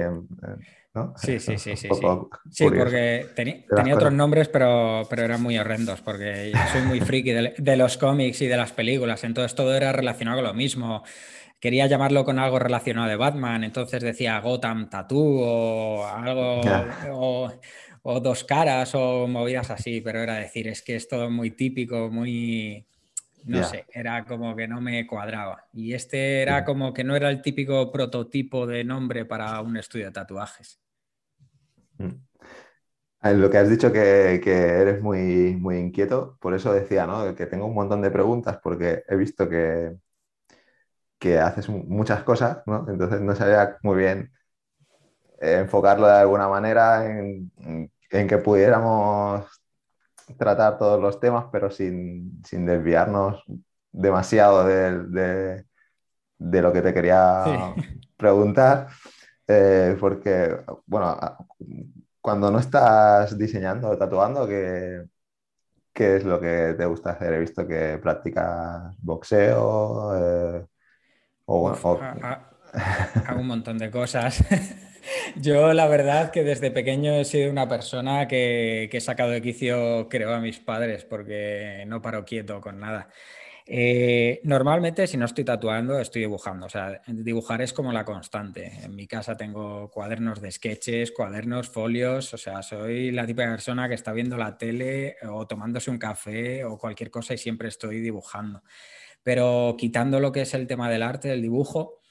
¿no? 0.94 1.14
Sí, 1.16 1.38
sí, 1.40 1.58
sí, 1.58 1.76
sí. 1.76 1.88
Sí, 2.50 2.64
porque 2.70 3.26
tenía 3.34 3.94
otros 3.94 4.12
nombres, 4.12 4.48
pero, 4.48 5.02
pero 5.10 5.22
eran 5.22 5.42
muy 5.42 5.58
horrendos, 5.58 6.00
porque 6.00 6.52
soy 6.72 6.82
muy 6.82 7.00
friki 7.00 7.32
de, 7.32 7.76
los 7.76 7.98
cómics 7.98 8.40
y 8.42 8.46
de 8.46 8.56
las 8.56 8.72
películas, 8.72 9.24
entonces 9.24 9.54
todo 9.54 9.74
era 9.74 9.92
relacionado 9.92 10.38
con 10.38 10.46
lo 10.46 10.54
mismo. 10.54 11.02
Quería 11.60 11.86
llamarlo 11.86 12.24
con 12.24 12.38
algo 12.38 12.58
relacionado 12.58 13.08
de 13.08 13.16
Batman, 13.16 13.64
entonces 13.64 14.02
decía 14.02 14.38
Gotham 14.40 14.90
Tattoo 14.90 15.40
o 15.40 16.06
algo, 16.06 16.60
o, 17.12 17.52
o 18.02 18.20
dos 18.20 18.44
caras 18.44 18.94
o 18.94 19.26
movidas 19.26 19.70
así, 19.70 20.02
pero 20.02 20.20
era 20.20 20.34
decir, 20.34 20.68
es 20.68 20.82
que 20.82 20.96
es 20.96 21.08
todo 21.08 21.30
muy 21.30 21.52
típico, 21.52 22.10
muy 22.10 22.86
no 23.44 23.62
sé, 23.62 23.86
era 23.92 24.24
como 24.24 24.56
que 24.56 24.66
no 24.66 24.80
me 24.80 25.06
cuadraba. 25.06 25.66
Y 25.72 25.92
este 25.92 26.42
era 26.42 26.64
como 26.64 26.92
que 26.94 27.04
no 27.04 27.14
era 27.14 27.30
el 27.30 27.42
típico 27.42 27.92
prototipo 27.92 28.66
de 28.66 28.84
nombre 28.84 29.24
para 29.24 29.60
un 29.60 29.76
estudio 29.76 30.06
de 30.06 30.12
tatuajes. 30.12 30.80
Mm. 31.98 32.12
Lo 33.40 33.48
que 33.48 33.58
has 33.58 33.70
dicho 33.70 33.90
que, 33.90 34.40
que, 34.42 34.52
eres 34.52 35.02
muy, 35.02 35.56
muy 35.56 35.78
inquieto, 35.78 36.36
por 36.40 36.52
eso 36.54 36.72
decía, 36.72 37.06
¿no? 37.06 37.34
Que 37.34 37.46
tengo 37.46 37.66
un 37.66 37.74
montón 37.74 38.02
de 38.02 38.10
preguntas 38.10 38.58
porque 38.62 39.02
he 39.08 39.16
visto 39.16 39.48
que, 39.48 39.96
que 41.18 41.38
haces 41.38 41.68
muchas 41.68 42.22
cosas, 42.22 42.62
¿no? 42.66 42.86
Entonces 42.88 43.20
no 43.22 43.34
sabía 43.34 43.78
muy 43.82 43.96
bien 43.96 44.32
enfocarlo 45.40 46.06
de 46.06 46.14
alguna 46.14 46.48
manera 46.48 47.06
en, 47.06 47.50
en 48.10 48.28
que 48.28 48.38
pudiéramos 48.38 49.46
tratar 50.38 50.78
todos 50.78 51.00
los 51.00 51.20
temas, 51.20 51.46
pero 51.52 51.70
sin, 51.70 52.40
desviarnos 52.42 53.42
demasiado 53.92 54.66
de, 54.66 55.64
lo 56.38 56.72
que 56.72 56.82
te 56.82 56.94
quería 56.94 57.44
preguntar. 58.16 58.88
Eh, 59.46 59.96
porque, 60.00 60.56
bueno, 60.86 61.18
cuando 62.20 62.50
no 62.50 62.58
estás 62.58 63.36
diseñando 63.36 63.90
o 63.90 63.98
tatuando, 63.98 64.46
¿qué, 64.46 65.04
¿qué, 65.92 66.16
es 66.16 66.24
lo 66.24 66.40
que 66.40 66.74
te 66.76 66.86
gusta 66.86 67.10
hacer? 67.10 67.34
He 67.34 67.40
visto 67.40 67.66
que 67.66 67.98
practicas 67.98 68.96
boxeo. 69.02 70.16
Eh, 70.16 70.66
o, 71.46 71.70
hago 73.26 73.40
un 73.40 73.46
montón 73.46 73.78
de 73.78 73.90
cosas. 73.90 74.42
Yo 75.36 75.72
la 75.72 75.86
verdad 75.86 76.30
que 76.30 76.44
desde 76.44 76.70
pequeño 76.70 77.12
he 77.14 77.24
sido 77.24 77.50
una 77.50 77.68
persona 77.68 78.28
que, 78.28 78.88
he 78.92 79.00
sacado 79.00 79.30
de 79.30 79.42
quicio, 79.42 80.08
creo, 80.08 80.32
a 80.34 80.40
mis 80.40 80.58
padres 80.60 81.04
porque 81.04 81.84
no 81.86 82.02
paro 82.02 82.24
quieto 82.24 82.60
con 82.60 82.80
nada. 82.80 83.08
Eh, 83.66 84.40
normalmente, 84.44 85.06
si 85.06 85.16
no 85.16 85.24
estoy 85.24 85.44
tatuando, 85.44 85.98
estoy 85.98 86.22
dibujando. 86.22 86.66
O 86.66 86.68
sea, 86.68 87.00
dibujar 87.06 87.62
es 87.62 87.72
como 87.72 87.92
la 87.92 88.04
constante. 88.04 88.72
En 88.82 88.94
mi 88.94 89.06
casa 89.06 89.36
tengo 89.36 89.90
cuadernos 89.90 90.40
de 90.40 90.52
sketches, 90.52 91.12
cuadernos, 91.12 91.68
folios. 91.70 92.34
O 92.34 92.38
sea, 92.38 92.62
soy 92.62 93.10
la 93.10 93.26
típica 93.26 93.48
persona 93.50 93.88
que 93.88 93.94
está 93.94 94.12
viendo 94.12 94.36
la 94.36 94.58
tele 94.58 95.16
o 95.28 95.46
tomándose 95.46 95.90
un 95.90 95.98
café 95.98 96.64
o 96.64 96.78
cualquier 96.78 97.10
cosa 97.10 97.34
y 97.34 97.38
siempre 97.38 97.68
estoy 97.68 98.00
dibujando. 98.00 98.62
Pero 99.22 99.76
quitando 99.78 100.20
lo 100.20 100.32
que 100.32 100.42
es 100.42 100.52
el 100.54 100.66
tema 100.66 100.90
del 100.90 101.02
arte, 101.02 101.28
del 101.28 101.40
dibujo, 101.42 102.03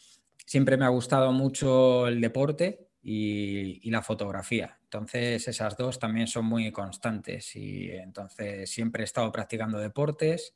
siempre 0.46 0.78
me 0.78 0.86
ha 0.86 0.90
gustado 0.90 1.32
mucho 1.32 2.08
el 2.08 2.22
deporte 2.22 2.88
y, 3.02 3.90
la 3.92 4.02
fotografía. 4.02 4.80
Entonces 4.84 5.48
esas 5.48 5.78
dos 5.78 6.00
también 6.00 6.28
son 6.28 6.46
muy 6.46 6.72
constantes 6.72 7.56
y 7.56 7.92
entonces 7.92 8.70
siempre 8.72 9.04
he 9.04 9.06
estado 9.06 9.32
practicando 9.32 9.78
deportes 9.78 10.56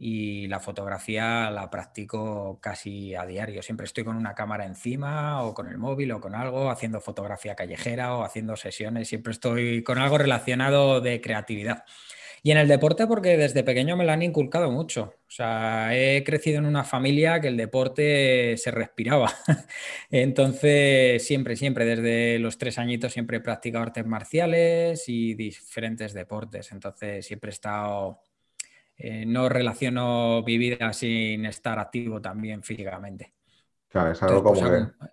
y 0.00 0.46
la 0.46 0.60
fotografía 0.60 1.50
la 1.50 1.70
practico 1.70 2.60
casi 2.60 3.14
a 3.14 3.26
diario. 3.26 3.62
Siempre 3.62 3.84
estoy 3.84 4.04
con 4.04 4.16
una 4.16 4.34
cámara 4.34 4.64
encima 4.64 5.42
o 5.42 5.54
con 5.54 5.68
el 5.68 5.76
móvil 5.76 6.12
o 6.12 6.20
con 6.20 6.34
algo, 6.36 6.70
haciendo 6.70 7.00
fotografía 7.00 7.56
callejera 7.56 8.14
o 8.14 8.22
haciendo 8.22 8.56
sesiones. 8.56 9.08
Siempre 9.08 9.32
estoy 9.32 9.82
con 9.82 9.98
algo 9.98 10.18
relacionado 10.18 11.00
de 11.00 11.20
creatividad. 11.20 11.84
Y 12.42 12.50
en 12.50 12.58
el 12.58 12.68
deporte 12.68 13.06
porque 13.06 13.36
desde 13.36 13.64
pequeño 13.64 13.96
me 13.96 14.04
lo 14.04 14.12
han 14.12 14.22
inculcado 14.22 14.70
mucho. 14.70 15.14
O 15.26 15.30
sea, 15.30 15.90
he 15.92 16.22
crecido 16.24 16.58
en 16.58 16.66
una 16.66 16.84
familia 16.84 17.40
que 17.40 17.48
el 17.48 17.56
deporte 17.56 18.56
se 18.56 18.70
respiraba. 18.70 19.32
Entonces, 20.10 21.26
siempre, 21.26 21.56
siempre, 21.56 21.84
desde 21.84 22.38
los 22.38 22.58
tres 22.58 22.78
añitos 22.78 23.12
siempre 23.12 23.38
he 23.38 23.40
practicado 23.40 23.84
artes 23.84 24.06
marciales 24.06 25.08
y 25.08 25.34
diferentes 25.34 26.12
deportes. 26.14 26.72
Entonces, 26.72 27.26
siempre 27.26 27.50
he 27.50 27.52
estado... 27.52 28.20
Eh, 29.00 29.24
no 29.24 29.48
relaciono 29.48 30.42
mi 30.44 30.58
vida 30.58 30.92
sin 30.92 31.46
estar 31.46 31.78
activo 31.78 32.20
también 32.20 32.64
físicamente. 32.64 33.32
Claro, 33.88 34.10
es 34.10 34.20
algo 34.22 34.42
pues, 34.42 34.60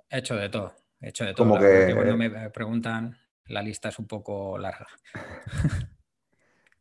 He 0.09 0.17
hecho 0.17 0.35
de 0.35 0.49
todo. 0.49 0.73
He 0.99 1.09
hecho 1.09 1.23
de 1.23 1.33
todo. 1.35 1.47
Como 1.47 1.59
que... 1.59 1.91
Cuando 1.93 2.17
me 2.17 2.49
preguntan, 2.49 3.15
la 3.47 3.61
lista 3.61 3.89
es 3.89 3.99
un 3.99 4.07
poco 4.07 4.57
larga. 4.57 4.87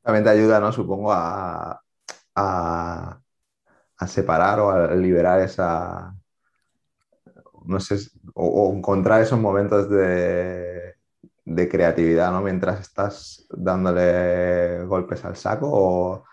También 0.05 0.23
te 0.23 0.31
ayuda, 0.31 0.61
¿no? 0.61 0.71
Supongo 0.71 1.11
a, 1.11 1.81
separar 4.07 4.61
o 4.61 4.71
a 4.71 4.95
liberar 4.95 5.41
esa, 5.41 6.15
no 7.65 7.81
sé, 7.81 7.97
o, 8.35 8.71
encontrar 8.77 9.23
esos 9.23 9.41
momentos 9.41 9.89
de, 9.89 10.95
creatividad, 11.71 12.33
¿no? 12.33 12.43
Mientras 12.43 12.81
estás 12.81 13.47
dándole 13.49 14.85
golpes 14.85 15.25
al 15.25 15.37
saco 15.37 15.71
o, 15.73 16.25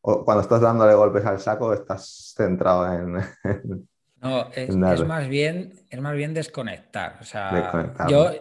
cuando 0.00 0.40
estás 0.40 0.60
dándole 0.60 0.94
golpes 0.94 1.24
al 1.24 1.38
saco 1.38 1.72
estás 1.72 2.34
centrado 2.36 2.92
en... 2.92 3.12
no, 4.20 4.50
es, 4.50 4.74
más 5.06 5.28
bien, 5.28 5.74
es 5.88 6.00
más 6.00 6.14
bien 6.16 6.34
desconectar. 6.34 7.18
O 7.20 7.24
sea, 7.24 7.80
yo 8.08 8.32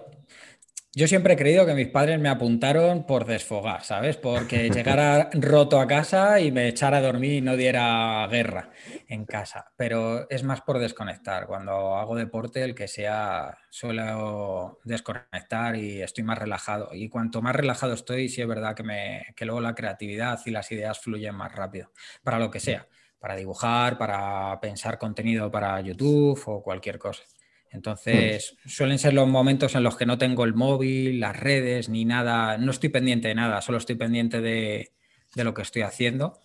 yo 0.96 1.08
siempre 1.08 1.34
he 1.34 1.38
creído 1.38 1.68
que 1.68 1.76
mis 1.76 1.90
padres 1.90 2.20
me 2.20 2.30
apuntaron 2.30 3.06
por 3.06 3.26
desfogar, 3.26 3.84
¿sabes? 3.84 4.18
Porque 4.18 4.70
llegara 4.72 5.30
roto 5.34 5.80
a 5.80 5.86
casa 5.86 6.40
y 6.40 6.52
me 6.52 6.68
echara 6.68 6.98
a 6.98 7.02
dormir 7.02 7.34
y 7.34 7.42
no 7.42 7.56
diera 7.56 8.28
guerra 8.30 8.72
en 9.08 9.26
casa. 9.26 9.72
Pero 9.78 10.28
es 10.32 10.44
más 10.44 10.62
por 10.62 10.80
desconectar. 10.80 11.46
Cuando 11.46 11.96
hago 11.96 12.16
deporte, 12.16 12.64
el 12.64 12.74
que 12.74 12.88
sea, 12.88 13.56
suelo 13.70 14.80
desconectar 14.84 15.76
y 15.76 16.02
estoy 16.02 16.24
más 16.24 16.40
relajado. 16.40 16.90
Y 16.94 17.08
cuanto 17.08 17.42
más 17.44 17.56
relajado 17.56 17.94
estoy, 17.94 18.28
sí 18.28 18.42
es 18.42 18.48
verdad 18.48 18.76
que, 18.76 18.84
me, 18.84 19.28
que 19.36 19.46
luego 19.46 19.62
la 19.62 19.76
creatividad 19.76 20.40
y 20.46 20.52
las 20.52 20.72
ideas 20.72 21.00
fluyen 21.00 21.36
más 21.36 21.54
rápido, 21.54 21.92
para 22.24 22.40
lo 22.40 22.50
que 22.50 22.60
sea. 22.60 22.88
Para 23.20 23.36
dibujar, 23.36 23.98
para 23.98 24.60
pensar 24.62 24.98
contenido 24.98 25.52
para 25.52 25.80
YouTube 25.82 26.42
o 26.46 26.64
cualquier 26.64 26.98
cosa. 26.98 27.24
Entonces, 27.72 28.58
suelen 28.66 28.98
ser 28.98 29.14
los 29.14 29.28
momentos 29.28 29.76
en 29.76 29.84
los 29.84 29.96
que 29.96 30.06
no 30.06 30.18
tengo 30.18 30.44
el 30.44 30.56
móvil, 30.56 31.20
las 31.20 31.40
redes, 31.40 31.88
ni 31.90 32.04
nada, 32.04 32.58
no 32.58 32.72
estoy 32.72 32.90
pendiente 32.90 33.28
de 33.28 33.36
nada, 33.36 33.62
solo 33.62 33.78
estoy 33.78 33.96
pendiente 33.96 34.42
de, 34.42 34.92
lo 35.36 35.54
que 35.54 35.62
estoy 35.62 35.84
haciendo. 35.84 36.40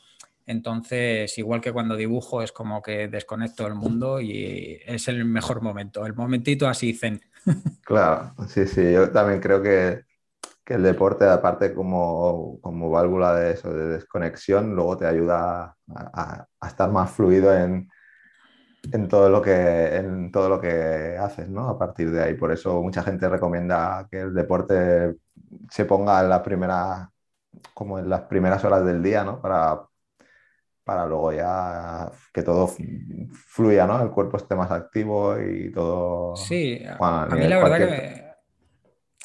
Entonces, 0.47 1.38
igual 1.38 1.62
que 1.62 1.73
cuando 1.73 1.97
dibujo, 1.97 2.43
es 2.43 2.52
como 2.52 2.83
que 2.83 3.09
desconecto 3.09 3.66
el 3.66 3.75
mundo 3.75 4.21
y 4.21 4.78
es 4.85 5.09
el 5.09 5.25
mejor 5.25 5.62
momento, 5.62 6.04
el 6.04 6.14
momentito 6.14 6.69
así 6.69 6.93
zen. 6.93 7.21
Claro, 7.85 8.35
sí, 8.49 8.66
sí, 8.66 8.93
yo 8.93 9.11
también 9.11 9.40
creo 9.40 9.62
que, 9.62 10.04
el 10.66 10.83
deporte, 10.83 11.26
aparte 11.26 11.75
como, 11.75 12.59
válvula 12.62 13.35
de 13.35 13.52
eso, 13.52 13.73
de 13.73 13.88
desconexión, 13.88 14.75
luego 14.75 14.97
te 14.97 15.07
ayuda 15.07 15.76
a 15.87 16.47
estar 16.66 16.90
más 16.90 17.11
fluido 17.11 17.54
en, 17.54 17.90
en 18.93 19.09
todo 19.09 19.29
lo 19.29 19.41
que, 19.41 19.97
en 19.97 20.31
todo 20.31 20.49
lo 20.49 20.61
que 20.61 21.17
haces, 21.19 21.49
¿no? 21.49 21.69
A 21.69 21.79
partir 21.79 22.11
de 22.11 22.23
ahí. 22.23 22.35
Por 22.35 22.53
eso 22.53 22.83
mucha 22.83 23.03
gente 23.03 23.29
recomienda 23.29 24.07
que 24.11 24.21
el 24.21 24.35
deporte 24.35 25.17
se 25.71 25.85
ponga 25.85 26.21
en 26.21 26.29
la 26.29 26.43
primera, 26.43 27.11
como 27.73 27.99
en 27.99 28.09
las 28.09 28.23
primeras 28.23 28.64
horas 28.64 28.85
del 28.85 29.03
día, 29.03 29.25
¿no? 29.25 29.41
Para, 29.41 29.83
para 30.85 31.07
luego 31.07 31.33
ya 31.33 32.11
que 32.33 32.43
todo 32.43 32.69
fluya, 33.33 33.87
¿no? 33.87 34.03
El 34.03 34.11
cuerpo 34.11 34.37
esté 34.37 34.55
más 34.55 34.71
activo 34.71 35.38
y 35.41 35.73
todo. 35.73 36.37
Sí, 36.37 36.85
a, 36.87 37.26
mí 37.26 37.47
la 37.47 37.59
verdad 37.59 37.79
que 37.79 37.87
me, 37.87 38.25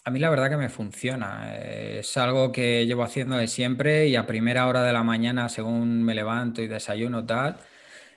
a 0.05 0.11
mí 0.11 0.19
la 0.19 0.29
verdad 0.29 0.49
que 0.49 0.57
me 0.57 0.69
funciona. 0.69 1.55
Es 1.55 2.15
algo 2.17 2.51
que 2.51 2.85
llevo 2.85 3.03
haciendo 3.03 3.35
de 3.37 3.47
siempre 3.47 4.07
y 4.07 4.15
a 4.15 4.25
primera 4.25 4.67
hora 4.67 4.83
de 4.83 4.93
la 4.93 5.03
mañana, 5.03 5.49
según 5.49 6.03
me 6.03 6.15
levanto 6.15 6.61
y 6.61 6.67
desayuno 6.67 7.25
tal 7.25 7.57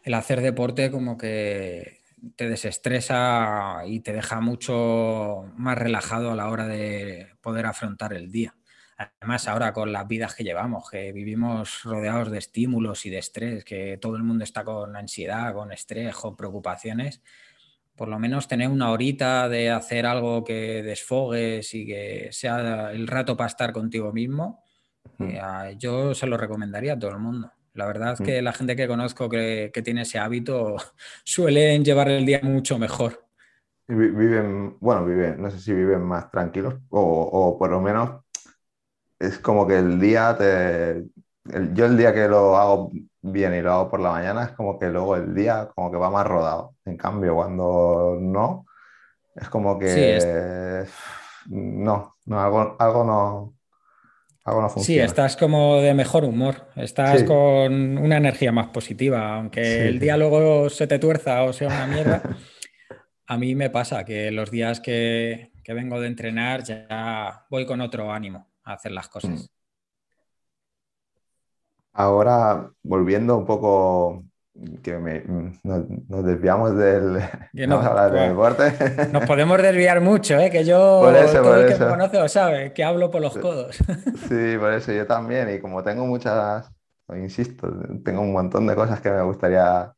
el 0.02 0.14
hacer 0.14 0.40
deporte 0.40 0.90
como 0.90 1.16
que 1.16 2.02
te 2.36 2.48
desestresa 2.48 3.82
y 3.86 4.00
te 4.00 4.12
deja 4.12 4.40
mucho 4.40 5.50
más 5.56 5.76
relajado 5.76 6.30
a 6.30 6.36
la 6.36 6.48
hora 6.48 6.66
de 6.66 7.28
poder 7.40 7.66
afrontar 7.66 8.12
el 8.12 8.30
día. 8.30 8.54
Además, 8.96 9.48
ahora 9.48 9.72
con 9.72 9.92
las 9.92 10.06
vidas 10.06 10.34
que 10.34 10.44
llevamos, 10.44 10.88
que 10.88 11.12
vivimos 11.12 11.82
rodeados 11.82 12.30
de 12.30 12.38
estímulos 12.38 13.04
y 13.06 13.10
de 13.10 13.18
estrés, 13.18 13.64
que 13.64 13.98
todo 14.00 14.16
el 14.16 14.22
mundo 14.22 14.44
está 14.44 14.62
con 14.62 14.94
ansiedad, 14.94 15.52
con 15.54 15.72
estrés, 15.72 16.14
con 16.14 16.36
preocupaciones, 16.36 17.20
por 17.96 18.08
lo 18.08 18.18
menos 18.18 18.48
tener 18.48 18.68
una 18.68 18.90
horita 18.90 19.48
de 19.48 19.70
hacer 19.70 20.06
algo 20.06 20.44
que 20.44 20.82
desfogues 20.82 21.74
y 21.74 21.86
que 21.86 22.28
sea 22.30 22.92
el 22.92 23.06
rato 23.06 23.36
para 23.36 23.48
estar 23.48 23.72
contigo 23.72 24.12
mismo, 24.12 24.62
eh, 25.18 25.40
yo 25.78 26.14
se 26.14 26.26
lo 26.26 26.36
recomendaría 26.36 26.94
a 26.94 26.98
todo 26.98 27.10
el 27.10 27.18
mundo. 27.18 27.50
La 27.74 27.86
verdad 27.86 28.12
es 28.14 28.20
mm. 28.20 28.24
que 28.24 28.42
la 28.42 28.52
gente 28.52 28.76
que 28.76 28.86
conozco 28.86 29.28
que, 29.28 29.70
tiene 29.84 30.02
ese 30.02 30.18
hábito 30.18 30.76
suelen 31.24 31.84
llevar 31.84 32.08
el 32.08 32.26
día 32.26 32.40
mucho 32.42 32.78
mejor. 32.78 33.24
Viven, 33.88 34.76
bueno, 34.80 35.04
viven, 35.04 35.40
no 35.42 35.50
sé 35.50 35.58
si 35.58 35.72
viven 35.72 36.02
más 36.02 36.30
tranquilos 36.30 36.76
o, 36.90 37.56
por 37.58 37.70
lo 37.70 37.80
menos 37.80 38.22
es 39.18 39.38
como 39.38 39.66
que 39.66 39.78
el 39.78 40.00
día 40.00 40.34
te... 40.38 41.04
yo 41.74 41.86
el 41.86 41.96
día 41.96 42.14
que 42.14 42.26
lo 42.26 42.56
hago 42.56 42.90
bien 43.20 43.54
y 43.54 43.60
lo 43.60 43.72
hago 43.72 43.90
por 43.90 44.00
la 44.00 44.12
mañana 44.12 44.44
es 44.44 44.52
como 44.52 44.78
que 44.78 44.88
luego 44.88 45.16
el 45.16 45.34
día 45.34 45.68
como 45.74 45.90
que 45.90 45.98
va 45.98 46.10
más 46.10 46.26
rodado. 46.26 46.74
En 46.84 46.96
cambio, 46.96 47.34
cuando 47.34 48.16
no, 48.20 48.66
es 49.34 49.48
como 49.48 49.78
que... 49.78 50.86
No, 51.46 52.14
no, 52.24 52.40
algo, 52.40 52.76
algo 52.78 53.04
no, 53.04 53.54
Sí, 54.78 54.98
estás 54.98 55.36
como 55.36 55.76
de 55.76 55.94
mejor 55.94 56.24
humor, 56.24 56.66
estás 56.74 57.22
con 57.22 57.96
una 57.98 58.16
energía 58.16 58.50
más 58.50 58.68
positiva, 58.68 59.36
aunque 59.36 59.86
el 59.86 60.00
día 60.00 60.16
luego 60.16 60.68
se 60.68 60.88
te 60.88 60.98
tuerza 60.98 61.44
o 61.44 61.52
sea 61.52 61.68
una 61.68 61.86
mierda. 61.86 62.22
a 63.26 63.38
mí 63.38 63.54
me 63.54 63.70
pasa 63.70 64.04
que 64.04 64.32
los 64.32 64.50
días 64.50 64.80
que, 64.80 65.52
vengo 65.68 66.00
de 66.00 66.08
entrenar 66.08 66.64
ya 66.64 67.46
voy 67.50 67.66
con 67.66 67.80
otro 67.80 68.12
ánimo 68.12 68.50
a 68.64 68.72
hacer 68.72 68.90
las 68.90 69.08
cosas. 69.08 69.30
Mm. 69.30 69.46
Ahora, 71.92 72.70
volviendo 72.82 73.36
un 73.36 73.44
poco 73.44 74.24
que 74.82 74.98
mm, 74.98 75.60
nos, 75.62 76.24
desviamos 76.24 76.76
del, 76.76 77.22
deporte. 77.52 79.08
Nos 79.10 79.24
podemos 79.26 79.60
desviar 79.60 80.00
mucho, 80.00 80.38
¿eh? 80.38 80.50
que 80.50 80.64
yo, 80.64 81.00
por 81.02 81.14
eso, 81.14 81.42
todo 81.42 81.56
el 81.56 81.72
que 81.72 81.78
me 81.78 81.90
conoce 81.90 82.18
lo 82.18 82.28
sabe, 82.28 82.72
que 82.72 82.84
hablo 82.84 83.10
por 83.10 83.22
los 83.22 83.36
codos. 83.38 83.76
Sí, 84.28 84.56
por 84.58 84.72
eso 84.72 84.92
yo 84.92 85.06
también, 85.06 85.54
y 85.54 85.60
como 85.60 85.82
tengo 85.82 86.06
muchas, 86.06 86.70
insisto, 87.14 87.68
tengo 88.04 88.20
un 88.20 88.32
montón 88.32 88.66
de 88.66 88.74
cosas 88.74 89.00
que 89.00 89.10
me 89.10 89.22
gustaría, 89.22 89.92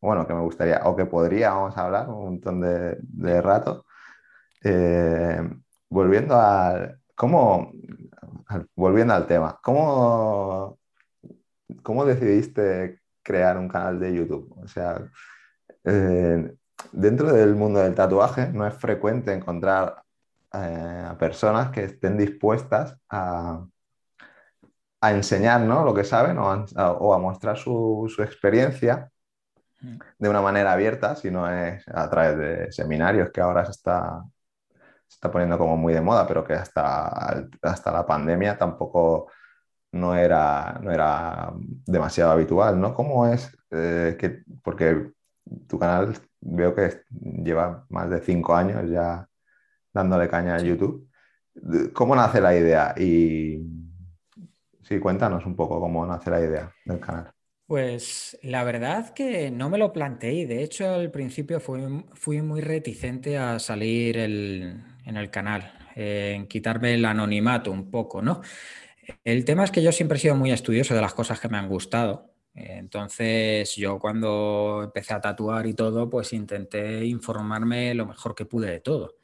bueno, 0.00 0.26
que 0.26 0.34
me 0.34 0.40
gustaría, 0.40 0.80
o 0.84 0.96
que 0.96 1.06
podríamos 1.06 1.76
hablar 1.76 2.08
un 2.08 2.24
montón 2.24 2.60
de, 2.60 3.42
rato. 3.42 3.86
Eh, 4.64 5.40
volviendo 5.88 6.40
al, 6.40 7.00
¿cómo, 7.14 7.72
volviendo 8.74 9.14
al 9.14 9.26
tema, 9.26 9.58
¿cómo 9.62 10.78
¿cómo 11.82 12.04
decidiste 12.04 13.00
crear 13.22 13.58
un 13.58 13.68
canal 13.68 13.98
de 14.00 14.14
YouTube? 14.14 14.54
O 14.62 14.68
sea, 14.68 15.02
eh, 15.84 16.54
dentro 16.92 17.32
del 17.32 17.54
mundo 17.54 17.80
del 17.80 17.94
tatuaje 17.94 18.48
no 18.52 18.66
es 18.66 18.74
frecuente 18.74 19.32
encontrar 19.32 20.02
eh, 20.52 21.06
a 21.08 21.16
personas 21.18 21.70
que 21.70 21.84
estén 21.84 22.16
dispuestas 22.18 22.96
a, 23.08 23.64
enseñar 25.02 25.60
lo 25.62 25.92
que 25.94 26.04
saben 26.04 26.38
o 26.38 26.48
a, 26.48 27.18
mostrar 27.18 27.56
su, 27.56 28.14
experiencia 28.18 29.10
de 29.80 30.28
una 30.28 30.40
manera 30.40 30.72
abierta, 30.72 31.16
si 31.16 31.28
no 31.30 31.50
es 31.50 31.82
a 31.88 32.08
través 32.08 32.38
de 32.38 32.72
seminarios 32.72 33.30
que 33.32 33.40
ahora 33.40 33.64
se 33.64 33.72
está, 33.72 34.22
se 35.08 35.16
está 35.16 35.30
poniendo 35.30 35.58
como 35.58 35.76
muy 35.76 35.92
de 35.92 36.00
moda, 36.00 36.24
pero 36.28 36.44
que 36.44 36.52
hasta, 36.52 37.48
hasta 37.62 37.90
la 37.90 38.06
pandemia 38.06 38.56
tampoco 38.56 39.26
no 39.92 40.16
era, 40.16 40.80
no 40.82 40.90
era 40.90 41.52
demasiado 41.86 42.32
habitual, 42.32 42.80
¿no? 42.80 42.94
¿Cómo 42.94 43.26
es 43.26 43.56
eh, 43.70 44.16
que, 44.18 44.42
porque 44.62 45.12
tu 45.68 45.78
canal 45.78 46.14
veo 46.40 46.74
que 46.74 47.02
lleva 47.10 47.86
más 47.88 48.10
de 48.10 48.20
cinco 48.20 48.54
años 48.54 48.90
ya 48.90 49.28
dándole 49.92 50.28
caña 50.28 50.56
a 50.56 50.62
YouTube. 50.62 51.08
¿Cómo 51.92 52.16
nace 52.16 52.40
la 52.40 52.56
idea? 52.56 52.94
Y 52.96 53.60
sí, 54.82 54.98
cuéntanos 54.98 55.44
un 55.44 55.54
poco 55.54 55.80
cómo 55.80 56.06
nace 56.06 56.30
la 56.30 56.40
idea 56.40 56.72
del 56.84 57.00
canal. 57.00 57.30
Pues 57.66 58.38
la 58.42 58.64
verdad 58.64 59.14
que 59.14 59.50
no 59.50 59.70
me 59.70 59.78
lo 59.78 59.92
planteé 59.92 60.46
de 60.46 60.62
hecho 60.62 60.94
al 60.94 61.10
principio 61.10 61.60
fui, 61.60 62.04
fui 62.12 62.42
muy 62.42 62.60
reticente 62.60 63.38
a 63.38 63.58
salir 63.58 64.18
en 64.18 65.16
el 65.16 65.30
canal, 65.30 65.72
en 65.94 66.46
quitarme 66.48 66.94
el 66.94 67.04
anonimato 67.04 67.70
un 67.70 67.90
poco, 67.90 68.20
¿no? 68.20 68.42
El 69.24 69.44
tema 69.44 69.64
es 69.64 69.70
que 69.70 69.82
yo 69.82 69.92
siempre 69.92 70.18
he 70.18 70.20
sido 70.20 70.36
muy 70.36 70.52
estudioso 70.52 70.94
de 70.94 71.00
las 71.00 71.14
cosas 71.14 71.40
que 71.40 71.48
me 71.48 71.58
han 71.58 71.68
gustado. 71.68 72.32
Entonces 72.54 73.74
yo 73.76 73.98
cuando 73.98 74.82
empecé 74.84 75.14
a 75.14 75.20
tatuar 75.20 75.66
y 75.66 75.74
todo, 75.74 76.08
pues 76.10 76.32
intenté 76.32 77.04
informarme 77.06 77.94
lo 77.94 78.06
mejor 78.06 78.34
que 78.34 78.44
pude 78.44 78.70
de 78.70 78.80
todo. 78.80 79.16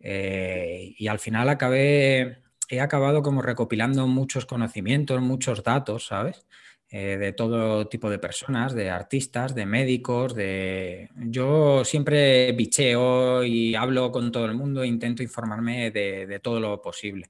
Eh, 0.00 0.94
y 0.98 1.08
al 1.08 1.18
final 1.18 1.48
acabé, 1.48 2.42
he 2.68 2.80
acabado 2.80 3.22
como 3.22 3.42
recopilando 3.42 4.06
muchos 4.06 4.46
conocimientos, 4.46 5.20
muchos 5.20 5.62
datos, 5.62 6.06
¿sabes? 6.06 6.46
Eh, 6.90 7.18
de 7.18 7.32
todo 7.32 7.88
tipo 7.88 8.08
de 8.08 8.18
personas, 8.18 8.74
de 8.74 8.90
artistas, 8.90 9.54
de 9.54 9.66
médicos, 9.66 10.34
de... 10.34 11.10
Yo 11.16 11.84
siempre 11.84 12.52
bicheo 12.52 13.44
y 13.44 13.74
hablo 13.74 14.10
con 14.12 14.32
todo 14.32 14.46
el 14.46 14.54
mundo, 14.54 14.82
e 14.82 14.86
intento 14.86 15.22
informarme 15.22 15.90
de 15.90 16.40
todo 16.42 16.60
lo 16.60 16.80
posible. 16.80 17.28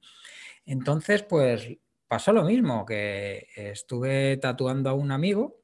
Entonces, 0.69 1.23
pues 1.23 1.67
pasó 2.07 2.33
lo 2.33 2.45
mismo, 2.45 2.85
que 2.85 3.47
estuve 3.57 4.37
tatuando 4.37 4.91
a 4.91 4.93
un 4.95 5.11
amigo 5.13 5.63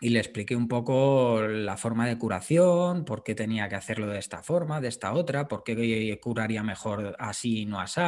y 0.00 0.10
le 0.10 0.20
expliqué 0.20 0.56
un 0.56 0.68
poco 0.68 1.42
la 1.42 1.76
forma 1.76 2.06
de 2.06 2.18
curación, 2.18 3.04
por 3.04 3.24
qué 3.24 3.34
tenía 3.36 3.68
que 3.68 3.76
hacerlo 3.76 4.08
de 4.08 4.18
esta 4.18 4.42
forma, 4.42 4.80
de 4.80 4.88
esta 4.88 5.12
otra, 5.12 5.48
por 5.48 5.64
qué 5.64 6.18
curaría 6.22 6.62
mejor 6.64 7.16
así 7.18 7.62
y 7.62 7.66
no 7.66 7.80
así. 7.80 8.00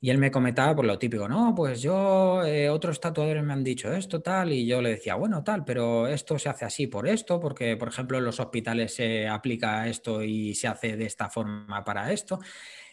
Y 0.00 0.10
él 0.10 0.18
me 0.18 0.30
comentaba 0.30 0.76
por 0.76 0.84
lo 0.84 0.98
típico, 0.98 1.28
no, 1.28 1.54
pues 1.56 1.82
yo, 1.82 2.44
eh, 2.44 2.70
otros 2.70 3.00
tatuadores 3.00 3.42
me 3.42 3.52
han 3.54 3.64
dicho 3.64 3.92
esto, 3.92 4.20
tal, 4.22 4.52
y 4.52 4.66
yo 4.66 4.82
le 4.82 4.90
decía, 4.90 5.16
bueno, 5.16 5.42
tal, 5.42 5.64
pero 5.64 6.06
esto 6.06 6.38
se 6.38 6.48
hace 6.50 6.66
así 6.66 6.86
por 6.86 7.08
esto, 7.08 7.40
porque, 7.40 7.76
por 7.76 7.88
ejemplo, 7.88 8.18
en 8.18 8.24
los 8.24 8.38
hospitales 8.38 8.94
se 8.94 9.26
aplica 9.28 9.88
esto 9.88 10.22
y 10.22 10.54
se 10.54 10.68
hace 10.68 10.96
de 10.96 11.06
esta 11.06 11.30
forma 11.30 11.84
para 11.84 12.12
esto. 12.12 12.38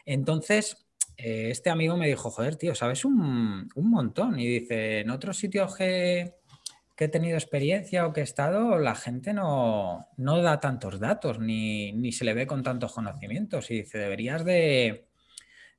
Entonces, 0.05 0.84
eh, 1.17 1.49
este 1.49 1.69
amigo 1.69 1.97
me 1.97 2.07
dijo, 2.07 2.29
joder, 2.29 2.55
tío, 2.55 2.75
sabes 2.75 3.05
un, 3.05 3.69
montón. 3.75 4.39
Y 4.39 4.47
dice, 4.47 4.99
en 4.99 5.09
otros 5.09 5.37
sitios 5.37 5.75
que, 5.75 6.33
he 6.97 7.07
tenido 7.09 7.35
experiencia 7.37 8.07
o 8.07 8.13
que 8.13 8.21
he 8.21 8.23
estado, 8.23 8.79
la 8.79 8.95
gente 8.95 9.33
no, 9.33 10.07
no 10.17 10.41
da 10.41 10.59
tantos 10.59 10.99
datos, 10.99 11.39
ni, 11.39 11.91
ni 11.91 12.11
se 12.11 12.25
le 12.25 12.33
ve 12.33 12.47
con 12.47 12.63
tantos 12.63 12.93
conocimientos. 12.93 13.69
Y 13.71 13.81
dice, 13.81 13.97
deberías 13.97 14.45
de 14.45 15.05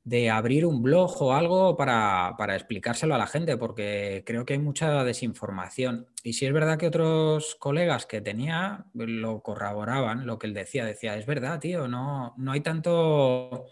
de 0.07 0.31
abrir 0.31 0.65
un 0.65 0.85
blog 0.85 1.21
o 1.21 1.35
algo 1.35 1.77
para, 1.77 2.37
explicárselo 2.55 3.17
a 3.17 3.19
la 3.19 3.27
gente, 3.27 3.57
porque 3.57 4.23
creo 4.25 4.47
que 4.47 4.53
hay 4.53 4.61
mucha 4.61 5.03
desinformación. 5.03 6.07
Y 6.23 6.35
si 6.35 6.47
es 6.47 6.53
verdad 6.53 6.79
que 6.79 6.87
otros 6.87 7.57
colegas 7.57 8.07
que 8.07 8.21
tenía 8.21 8.85
lo 8.95 9.43
corroboraban, 9.43 10.25
lo 10.25 10.39
que 10.39 10.47
él 10.47 10.55
decía, 10.55 10.85
decía, 10.85 11.17
es 11.17 11.27
verdad, 11.27 11.59
tío, 11.59 11.89
no, 11.89 12.35
no 12.37 12.53
hay 12.53 12.61
tanto, 12.61 13.67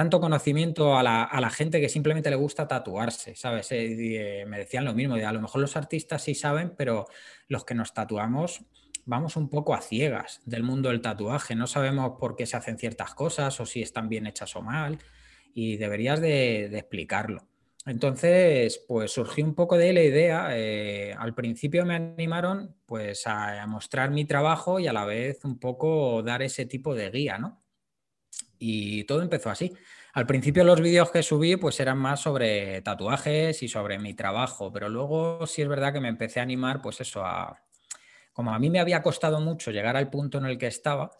tanto 0.00 0.18
conocimiento 0.18 0.96
a 0.96 1.02
la, 1.02 1.50
gente 1.50 1.78
que 1.78 1.90
simplemente 1.90 2.30
le 2.30 2.36
gusta 2.36 2.66
tatuarse, 2.66 3.36
¿sabes? 3.36 3.68
Eh, 3.72 4.46
me 4.48 4.56
decían 4.56 4.86
lo 4.86 4.94
mismo, 4.94 5.16
de 5.16 5.26
a 5.26 5.32
lo 5.32 5.42
mejor 5.42 5.60
los 5.60 5.76
artistas 5.76 6.22
sí 6.22 6.34
saben, 6.34 6.72
pero 6.74 7.04
los 7.48 7.66
que 7.66 7.74
nos 7.74 7.92
tatuamos 7.92 8.64
vamos 9.04 9.36
un 9.36 9.50
poco 9.50 9.74
a 9.74 9.82
ciegas 9.82 10.40
del 10.46 10.62
mundo 10.62 10.88
del 10.88 11.02
tatuaje, 11.02 11.54
no 11.54 11.66
sabemos 11.66 12.12
por 12.18 12.34
qué 12.34 12.46
se 12.46 12.56
hacen 12.56 12.78
ciertas 12.78 13.12
cosas 13.12 13.60
o 13.60 13.66
si 13.66 13.82
están 13.82 14.08
bien 14.08 14.26
hechas 14.26 14.56
o 14.56 14.62
mal 14.62 14.98
y 15.52 15.76
deberías 15.76 16.18
de, 16.18 16.64
explicarlo. 16.78 17.46
Entonces, 17.84 18.82
pues 18.88 19.12
surgió 19.12 19.44
un 19.44 19.54
poco 19.54 19.76
de 19.76 19.92
la 19.92 20.02
idea. 20.02 20.48
Eh, 20.52 21.14
al 21.18 21.34
principio 21.34 21.84
me 21.84 21.96
animaron 21.96 22.74
pues 22.86 23.26
a, 23.26 23.66
mostrar 23.66 24.10
mi 24.12 24.24
trabajo 24.24 24.80
y 24.80 24.86
a 24.86 24.94
la 24.94 25.04
vez 25.04 25.44
un 25.44 25.58
poco 25.58 26.22
dar 26.22 26.40
ese 26.40 26.64
tipo 26.64 26.94
de 26.94 27.10
guía, 27.10 27.36
¿no? 27.36 27.59
Y 28.60 29.04
todo 29.04 29.22
empezó 29.22 29.50
así. 29.50 29.72
Al 30.12 30.26
principio 30.26 30.62
los 30.64 30.80
vídeos 30.80 31.10
que 31.10 31.22
subí 31.22 31.56
pues 31.56 31.80
eran 31.80 31.98
más 31.98 32.20
sobre 32.20 32.82
tatuajes 32.82 33.62
y 33.62 33.68
sobre 33.68 33.98
mi 33.98 34.14
trabajo, 34.14 34.70
pero 34.70 34.88
luego 34.88 35.46
sí 35.46 35.62
es 35.62 35.68
verdad 35.68 35.92
que 35.92 36.00
me 36.00 36.08
empecé 36.08 36.40
a 36.40 36.44
animar 36.44 36.80
pues 36.82 37.00
eso 37.00 37.24
a... 37.24 37.58
Como 38.32 38.52
a 38.52 38.58
mí 38.58 38.70
me 38.70 38.80
había 38.80 39.02
costado 39.02 39.40
mucho 39.40 39.70
llegar 39.70 39.96
al 39.96 40.10
punto 40.10 40.38
en 40.38 40.44
el 40.44 40.58
que 40.58 40.66
estaba, 40.66 41.10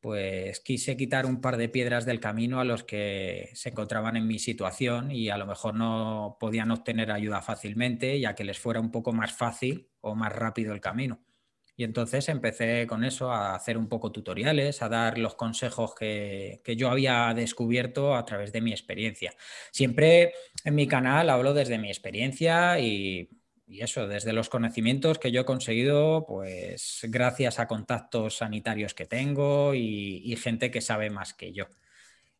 pues 0.00 0.60
quise 0.60 0.96
quitar 0.96 1.26
un 1.26 1.40
par 1.40 1.56
de 1.56 1.68
piedras 1.68 2.04
del 2.06 2.20
camino 2.20 2.60
a 2.60 2.64
los 2.64 2.84
que 2.84 3.50
se 3.54 3.70
encontraban 3.70 4.16
en 4.16 4.26
mi 4.26 4.38
situación 4.38 5.10
y 5.10 5.30
a 5.30 5.38
lo 5.38 5.46
mejor 5.46 5.74
no 5.74 6.36
podían 6.38 6.70
obtener 6.70 7.10
ayuda 7.12 7.40
fácilmente, 7.42 8.20
ya 8.20 8.34
que 8.34 8.44
les 8.44 8.58
fuera 8.58 8.80
un 8.80 8.90
poco 8.90 9.12
más 9.12 9.32
fácil 9.32 9.88
o 10.00 10.14
más 10.14 10.32
rápido 10.32 10.72
el 10.74 10.80
camino. 10.80 11.20
Y 11.80 11.84
entonces 11.84 12.28
empecé 12.28 12.86
con 12.86 13.04
eso 13.04 13.32
a 13.32 13.54
hacer 13.54 13.78
un 13.78 13.88
poco 13.88 14.12
tutoriales, 14.12 14.82
a 14.82 14.90
dar 14.90 15.16
los 15.16 15.34
consejos 15.34 15.94
que, 15.94 16.60
que, 16.62 16.76
yo 16.76 16.90
había 16.90 17.32
descubierto 17.34 18.14
a 18.14 18.24
través 18.26 18.52
de 18.52 18.60
mi 18.60 18.70
experiencia. 18.70 19.32
Siempre 19.70 20.34
en 20.64 20.74
mi 20.74 20.86
canal 20.86 21.30
hablo 21.30 21.54
desde 21.54 21.78
mi 21.78 21.88
experiencia 21.88 22.78
y 22.78 23.30
y 23.70 23.82
eso, 23.82 24.08
desde 24.08 24.32
los 24.32 24.48
conocimientos 24.48 25.20
que 25.20 25.30
yo 25.30 25.42
he 25.42 25.44
conseguido, 25.44 26.26
pues 26.26 27.02
gracias 27.04 27.60
a 27.60 27.68
contactos 27.68 28.38
sanitarios 28.38 28.94
que 28.94 29.06
tengo 29.06 29.74
y, 29.74 30.36
gente 30.42 30.72
que 30.72 30.80
sabe 30.80 31.08
más 31.08 31.34
que 31.34 31.52
yo. 31.52 31.66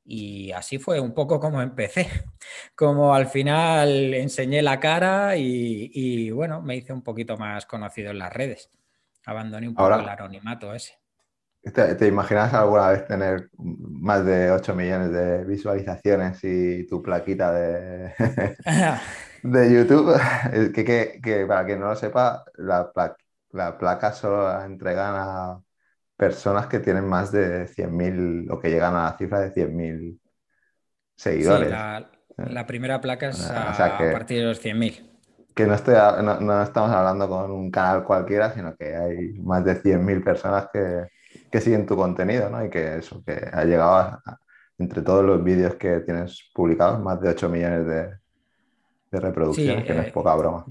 Y 0.04 0.50
así 0.50 0.78
fue 0.78 0.98
un 0.98 1.14
poco 1.14 1.38
como 1.38 1.62
empecé, 1.62 2.08
como 2.74 3.14
al 3.14 3.28
final 3.28 4.12
enseñé 4.12 4.60
la 4.60 4.80
cara 4.80 5.36
y, 5.36 6.30
bueno, 6.32 6.62
me 6.62 6.76
hice 6.76 6.92
un 6.92 7.02
poquito 7.02 7.36
más 7.36 7.64
conocido 7.64 8.10
en 8.10 8.18
las 8.18 8.32
redes. 8.32 8.70
Abandoné 9.26 9.68
un 9.68 9.74
poco 9.74 9.94
el 9.94 10.08
anonimato 10.08 10.74
ese. 10.74 10.94
¿te, 11.62 11.94
¿Te 11.94 12.06
imaginas 12.06 12.54
alguna 12.54 12.88
vez 12.88 13.06
tener 13.06 13.50
más 13.58 14.24
de 14.24 14.50
8 14.50 14.74
millones 14.74 15.12
de 15.12 15.44
visualizaciones 15.44 16.42
y 16.42 16.86
tu 16.86 17.02
plaquita 17.02 17.52
de... 17.52 18.14
de 19.42 19.72
YouTube, 19.72 20.18
que, 20.74 21.20
que, 21.22 21.46
para 21.46 21.64
quien 21.64 21.80
no 21.80 21.88
lo 21.88 21.96
sepa, 21.96 22.44
la, 22.56 22.90
la 23.52 23.78
placa 23.78 24.12
solo 24.12 24.48
la 24.48 24.64
entregan 24.64 25.14
a 25.16 25.60
personas 26.16 26.66
que 26.66 26.80
tienen 26.80 27.06
más 27.06 27.32
de 27.32 27.66
100.000 27.66 28.50
o 28.50 28.58
que 28.58 28.68
llegan 28.68 28.94
a 28.94 29.04
la 29.04 29.16
cifra 29.16 29.40
de 29.40 29.52
100.000 29.52 30.20
seguidores. 31.16 31.68
Sí, 31.68 31.74
la, 32.36 32.66
primera 32.66 33.00
placa 33.00 33.30
es 33.30 33.50
a, 33.50 33.96
partir 34.12 34.40
de 34.40 34.44
los 34.44 34.62
100.000. 34.62 35.09
Que 35.60 35.66
no, 35.66 35.74
estoy, 35.74 35.94
no, 36.22 36.62
estamos 36.62 36.90
hablando 36.90 37.28
con 37.28 37.50
un 37.50 37.70
canal 37.70 38.02
cualquiera, 38.02 38.50
sino 38.54 38.74
que 38.76 38.96
hay 38.96 39.32
más 39.40 39.62
de 39.62 39.74
100.000 39.74 40.24
personas 40.24 40.68
que, 40.72 41.08
que, 41.50 41.60
siguen 41.60 41.84
tu 41.84 41.96
contenido, 41.96 42.48
¿no? 42.48 42.64
Y 42.64 42.70
que 42.70 42.96
eso, 42.96 43.22
que 43.22 43.38
ha 43.52 43.64
llegado 43.64 43.94
a, 43.94 44.22
entre 44.78 45.02
todos 45.02 45.22
los 45.22 45.44
vídeos 45.44 45.74
que 45.74 46.00
tienes 46.00 46.50
publicados, 46.54 46.98
más 47.00 47.20
de 47.20 47.28
8 47.28 47.48
millones 47.50 47.86
de, 47.86 48.08
de 49.10 49.20
reproducciones, 49.20 49.84
que 49.84 49.92
no 49.92 50.00
es 50.00 50.08
eh, 50.08 50.12
poca 50.12 50.34
broma. 50.34 50.64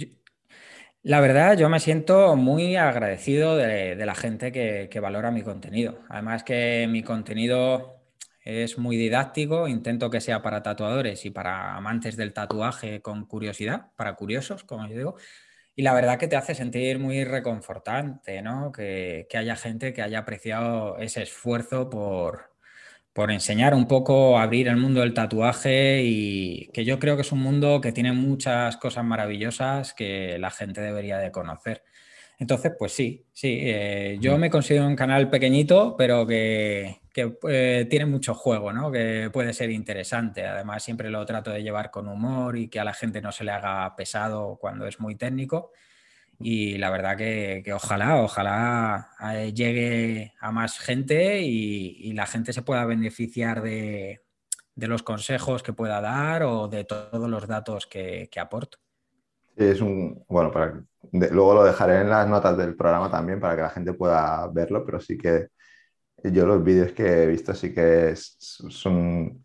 la 1.03 1.19
verdad, 1.19 1.55
yo 1.55 1.69
me 1.69 1.79
siento 1.79 2.35
muy 2.35 2.75
agradecido 2.75 3.55
de, 3.55 3.95
la 3.95 4.15
gente 4.15 4.51
que, 4.51 4.99
valora 4.99 5.29
mi 5.29 5.43
contenido. 5.43 5.99
Además 6.09 6.43
que 6.43 6.87
mi 6.89 7.03
contenido 7.03 7.98
es 8.43 8.77
muy 8.77 8.97
didáctico, 8.97 9.67
intento 9.67 10.09
que 10.09 10.21
sea 10.21 10.41
para 10.41 10.63
tatuadores 10.63 11.25
y 11.25 11.29
para 11.31 11.75
amantes 11.75 12.17
del 12.17 12.33
tatuaje 12.33 13.01
con 13.01 13.25
curiosidad, 13.25 13.91
para 13.95 14.15
curiosos, 14.15 14.63
como 14.63 14.87
yo 14.87 14.97
digo. 14.97 15.15
Y 15.75 15.83
la 15.83 15.93
verdad 15.93 16.19
que 16.19 16.27
te 16.27 16.35
hace 16.35 16.55
sentir 16.55 16.99
muy 16.99 17.23
reconfortante, 17.23 18.41
¿no? 18.41 18.71
que 18.71 19.27
haya 19.33 19.55
gente 19.55 19.93
que 19.93 20.01
haya 20.01 20.19
apreciado 20.19 20.97
ese 20.97 21.23
esfuerzo 21.23 21.89
por, 21.89 22.49
por 23.19 23.31
enseñar 23.31 23.73
un 23.73 23.87
poco, 23.87 24.39
abrir 24.39 24.67
el 24.67 24.77
mundo 24.77 25.01
del 25.01 25.13
tatuaje 25.13 26.03
y 26.03 26.69
que 26.73 26.85
yo 26.85 26.99
creo 26.99 27.15
que 27.15 27.23
es 27.23 27.31
un 27.31 27.41
mundo 27.41 27.81
que 27.81 27.91
tiene 27.91 28.13
muchas 28.13 28.77
cosas 28.77 29.03
maravillosas 29.03 29.93
que 29.93 30.37
la 30.39 30.51
gente 30.51 30.79
debería 30.79 31.17
de 31.17 31.31
conocer. 31.31 31.83
Entonces, 32.37 32.71
pues 32.79 32.93
sí, 32.93 33.25
sí, 33.33 33.57
eh, 33.61 34.17
yo 34.21 34.37
me 34.37 34.49
considero 34.49 34.87
un 34.87 34.95
canal 34.95 35.29
pequeñito, 35.29 35.95
pero 35.97 36.25
que, 36.25 36.98
eh, 37.15 37.87
tiene 37.89 38.05
mucho 38.05 38.33
juego, 38.33 38.71
¿no? 38.71 38.91
Que 38.91 39.29
puede 39.31 39.53
ser 39.53 39.71
interesante. 39.71 40.45
Además, 40.45 40.83
siempre 40.83 41.09
lo 41.09 41.25
trato 41.25 41.51
de 41.51 41.63
llevar 41.63 41.91
con 41.91 42.07
humor 42.07 42.57
y 42.57 42.67
que 42.69 42.79
a 42.79 42.83
la 42.83 42.93
gente 42.93 43.21
no 43.21 43.31
se 43.31 43.43
le 43.43 43.51
haga 43.51 43.95
pesado 43.95 44.57
cuando 44.59 44.85
es 44.85 44.99
muy 44.99 45.15
técnico 45.15 45.71
y 46.41 46.77
la 46.77 46.89
verdad 46.89 47.17
que, 47.17 47.63
ojalá, 47.73 48.21
ojalá 48.21 49.09
eh, 49.33 49.53
llegue 49.53 50.33
a 50.39 50.51
más 50.51 50.79
gente 50.79 51.41
y, 51.41 52.13
la 52.13 52.25
gente 52.25 52.53
se 52.53 52.61
pueda 52.61 52.85
beneficiar 52.85 53.61
de, 53.61 54.21
los 54.75 55.03
consejos 55.03 55.63
que 55.63 55.73
pueda 55.73 55.99
dar 55.99 56.43
o 56.43 56.67
de 56.69 56.85
todos 56.85 57.29
los 57.29 57.47
datos 57.47 57.85
que, 57.87 58.29
que 58.31 58.39
aporto. 58.39 58.77
es 59.57 59.81
un, 59.81 60.23
bueno, 60.29 60.51
para, 60.51 60.81
luego 61.11 61.55
lo 61.55 61.63
dejaré 61.65 62.01
en 62.01 62.09
las 62.09 62.27
notas 62.27 62.57
del 62.57 62.75
programa 62.75 63.11
también 63.11 63.41
para 63.41 63.55
que 63.57 63.61
la 63.61 63.69
gente 63.69 63.93
pueda 63.93 64.47
verlo, 64.47 64.85
pero 64.85 65.01
sí 65.01 65.17
que 65.17 65.49
yo 66.23 66.45
los 66.45 66.63
vídeos 66.63 66.91
que 66.93 67.23
he 67.23 67.27
visto 67.27 67.53
sí 67.53 67.73
que 67.73 68.13
son 68.15 69.41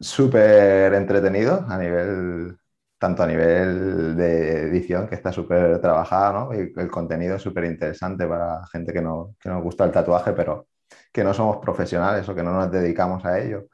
súper 0.00 0.94
entretenidos 0.94 1.62
a 1.68 1.78
nivel 1.78 2.58
tanto 2.98 3.22
a 3.22 3.26
nivel 3.26 4.16
de 4.16 4.62
edición, 4.62 5.06
que 5.06 5.14
está 5.14 5.32
súper 5.32 5.80
trabajada, 5.80 6.32
¿no? 6.32 6.54
Y 6.54 6.72
el 6.76 6.90
contenido 6.90 7.36
es 7.36 7.42
súper 7.42 7.64
interesante 7.64 8.26
para 8.26 8.66
gente 8.66 8.92
que, 8.92 9.00
no, 9.00 9.36
que 9.40 9.48
nos 9.48 9.62
gusta 9.62 9.84
el 9.84 9.92
tatuaje, 9.92 10.32
pero 10.32 10.66
que 11.12 11.24
no 11.24 11.32
somos 11.34 11.58
profesionales 11.58 12.28
o 12.28 12.34
que 12.34 12.42
no 12.42 12.52
nos 12.52 12.70
dedicamos 12.72 13.24
a 13.24 13.38
ello, 13.38 13.68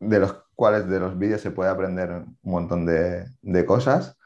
de 0.00 0.18
los 0.20 0.44
cuales 0.54 0.88
de 0.88 1.00
los 1.00 1.18
vídeos 1.18 1.40
se 1.40 1.50
puede 1.50 1.70
aprender 1.70 2.10
un 2.10 2.36
montón 2.42 2.86
de, 2.86 3.26
de 3.42 3.66
cosas. 3.66 4.16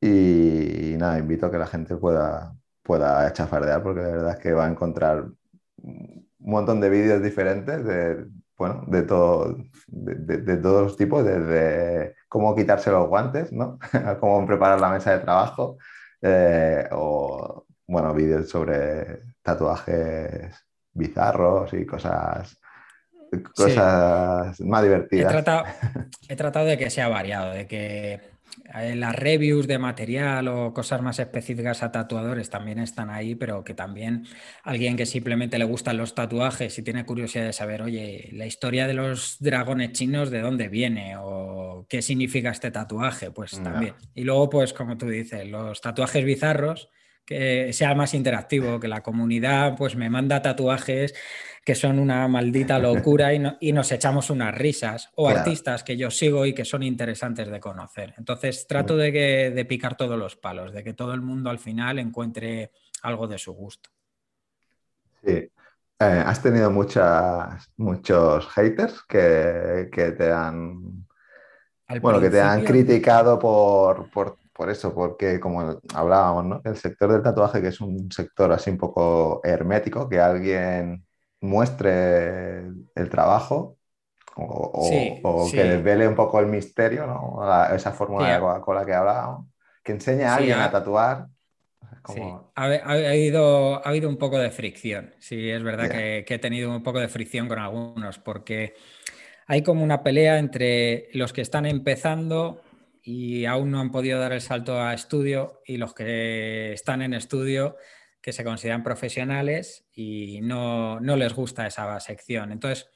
Y, 0.00 0.96
nada, 0.98 1.18
invito 1.18 1.46
a 1.46 1.50
que 1.50 1.58
la 1.58 1.66
gente 1.66 1.96
pueda, 1.96 2.54
pueda 2.82 3.32
chafardear, 3.32 3.82
porque 3.82 4.00
de 4.00 4.12
verdad 4.12 4.32
es 4.32 4.38
que 4.40 4.52
va 4.52 4.66
a 4.66 4.70
encontrar 4.70 5.28
un 5.82 6.26
montón 6.38 6.80
de 6.80 6.90
vídeos 6.90 7.22
diferentes 7.22 7.84
de, 7.84 8.26
bueno, 8.60 8.84
de, 8.86 9.02
todo, 9.02 9.56
de, 9.86 10.56
todos 10.58 10.82
los 10.82 10.96
tipos, 10.96 11.24
desde 11.24 12.16
cómo 12.28 12.54
quitarse 12.54 12.90
los 12.90 13.08
guantes, 13.08 13.52
¿no? 13.52 13.78
cómo 14.20 14.46
preparar 14.46 14.80
la 14.80 14.90
mesa 14.90 15.12
de 15.12 15.20
trabajo, 15.20 15.78
eh, 16.20 16.86
o, 16.92 17.64
bueno, 17.86 18.12
vídeos 18.12 18.48
sobre 18.48 19.20
tatuajes 19.42 20.54
bizarros 20.92 21.72
y 21.72 21.86
cosas, 21.86 22.56
cosas 23.54 24.60
más 24.60 24.82
divertidas. 24.82 25.32
He 25.32 25.36
tratado, 25.36 25.64
he 26.28 26.36
tratado, 26.36 26.66
de 26.66 26.76
que 26.76 26.90
sea 26.90 27.08
variado, 27.08 27.52
de 27.52 27.66
que 27.66 28.20
las 28.72 29.14
reviews 29.16 29.66
de 29.66 29.78
material 29.78 30.48
o 30.48 30.72
cosas 30.72 31.02
más 31.02 31.18
específicas 31.18 31.82
a 31.82 31.90
tatuadores 31.90 32.50
también 32.50 32.78
están 32.78 33.10
ahí, 33.10 33.34
pero 33.34 33.64
que 33.64 33.74
también 33.74 34.26
alguien 34.62 34.96
que 34.96 35.06
simplemente 35.06 35.58
le 35.58 35.64
gustan 35.64 35.96
los 35.96 36.14
tatuajes 36.14 36.78
y 36.78 36.82
tiene 36.82 37.04
curiosidad 37.04 37.46
de 37.46 37.52
saber, 37.52 37.82
oye, 37.82 38.30
la 38.32 38.46
historia 38.46 38.86
de 38.86 38.94
los 38.94 39.36
dragones 39.40 39.92
chinos, 39.92 40.30
¿de 40.30 40.40
dónde 40.40 40.68
viene? 40.68 41.14
¿O 41.18 41.86
qué 41.88 42.02
significa 42.02 42.50
este 42.50 42.70
tatuaje? 42.70 43.30
Pues 43.30 43.60
también. 43.62 43.94
Y 44.14 44.24
luego, 44.24 44.48
pues 44.50 44.72
como 44.72 44.96
tú 44.96 45.08
dices, 45.08 45.48
los 45.48 45.80
tatuajes 45.80 46.24
bizarros, 46.24 46.88
que 47.24 47.72
sea 47.72 47.94
más 47.94 48.14
interactivo, 48.14 48.80
que 48.80 48.88
la 48.88 49.02
comunidad 49.02 49.76
pues 49.76 49.94
me 49.94 50.10
manda 50.10 50.42
tatuajes 50.42 51.14
que 51.70 51.76
son 51.76 52.00
una 52.00 52.26
maldita 52.26 52.78
locura 52.80 53.32
y, 53.32 53.72
nos 53.72 53.92
echamos 53.92 54.28
unas 54.28 54.52
risas, 54.52 55.08
o 55.14 55.28
artistas 55.28 55.84
que 55.84 55.96
yo 55.96 56.10
sigo 56.10 56.44
y 56.44 56.52
que 56.52 56.64
son 56.64 56.82
interesantes 56.82 57.48
de 57.48 57.60
conocer. 57.60 58.12
Entonces 58.18 58.66
trato 58.66 58.96
de, 58.96 59.12
que, 59.12 59.52
de 59.52 59.64
picar 59.66 59.96
todos 59.96 60.18
los 60.18 60.34
palos, 60.34 60.72
de 60.72 60.82
que 60.82 60.94
todo 60.94 61.14
el 61.14 61.20
mundo 61.20 61.48
al 61.48 61.60
final 61.60 62.00
encuentre 62.00 62.72
algo 63.02 63.28
de 63.28 63.38
su 63.38 63.52
gusto. 63.52 63.88
Sí. 65.24 65.30
Eh, 65.30 65.52
¿Has 66.00 66.42
tenido 66.42 66.72
muchas, 66.72 67.70
muchos 67.76 68.48
haters 68.48 69.02
que, 69.02 69.88
te 70.18 70.32
han... 70.32 71.06
bueno, 72.02 72.20
que 72.20 72.30
te 72.30 72.40
han 72.40 72.64
criticado 72.64 73.38
por, 73.38 74.10
por, 74.10 74.38
por, 74.52 74.70
eso, 74.70 74.92
porque 74.92 75.38
como 75.38 75.80
hablábamos, 75.94 76.44
¿no? 76.46 76.60
El 76.64 76.76
sector 76.76 77.12
del 77.12 77.22
tatuaje, 77.22 77.62
que 77.62 77.68
es 77.68 77.80
un 77.80 78.10
sector 78.10 78.50
así 78.50 78.70
un 78.70 78.78
poco 78.78 79.40
hermético, 79.44 80.08
que 80.08 80.18
alguien 80.18 81.04
muestre 81.40 82.58
el 82.94 83.08
trabajo 83.10 83.78
o, 84.36 85.48
que 85.50 85.64
desvele 85.64 86.08
un 86.08 86.14
poco 86.14 86.40
el 86.40 86.46
misterio, 86.46 87.06
¿no? 87.06 87.40
esa 87.74 87.92
fórmula 87.92 88.32
de 88.32 88.40
Coca-Cola 88.40 88.86
que 88.86 88.94
hablábamos, 88.94 89.46
que 89.82 89.92
enseña 89.92 90.32
a 90.32 90.36
alguien 90.36 90.58
a, 90.58 90.70
tatuar. 90.70 91.26
Ha, 92.54 92.64
habido, 92.64 93.84
ha 93.84 93.88
habido 93.88 94.08
un 94.08 94.16
poco 94.16 94.38
de 94.38 94.50
fricción, 94.50 95.14
sí, 95.18 95.50
es 95.50 95.62
verdad 95.62 95.90
que, 95.90 96.24
he 96.26 96.38
tenido 96.38 96.70
un 96.70 96.82
poco 96.82 97.00
de 97.00 97.08
fricción 97.08 97.48
con 97.48 97.58
algunos, 97.58 98.18
porque 98.18 98.74
hay 99.46 99.62
como 99.62 99.82
una 99.82 100.02
pelea 100.02 100.38
entre 100.38 101.08
los 101.12 101.32
que 101.32 101.42
están 101.42 101.66
empezando 101.66 102.62
y 103.02 103.44
aún 103.46 103.70
no 103.70 103.80
han 103.80 103.90
podido 103.90 104.18
dar 104.20 104.32
el 104.32 104.40
salto 104.40 104.80
a 104.80 104.94
estudio 104.94 105.60
y 105.66 105.76
los 105.76 105.94
que 105.94 106.72
están 106.72 107.02
en 107.02 107.14
estudio 107.14 107.76
que 108.20 108.32
se 108.32 108.44
consideran 108.44 108.82
profesionales 108.82 109.86
y 109.94 110.40
no, 110.42 111.00
les 111.00 111.34
gusta 111.34 111.66
esa 111.66 111.98
sección. 112.00 112.52
Entonces, 112.52 112.88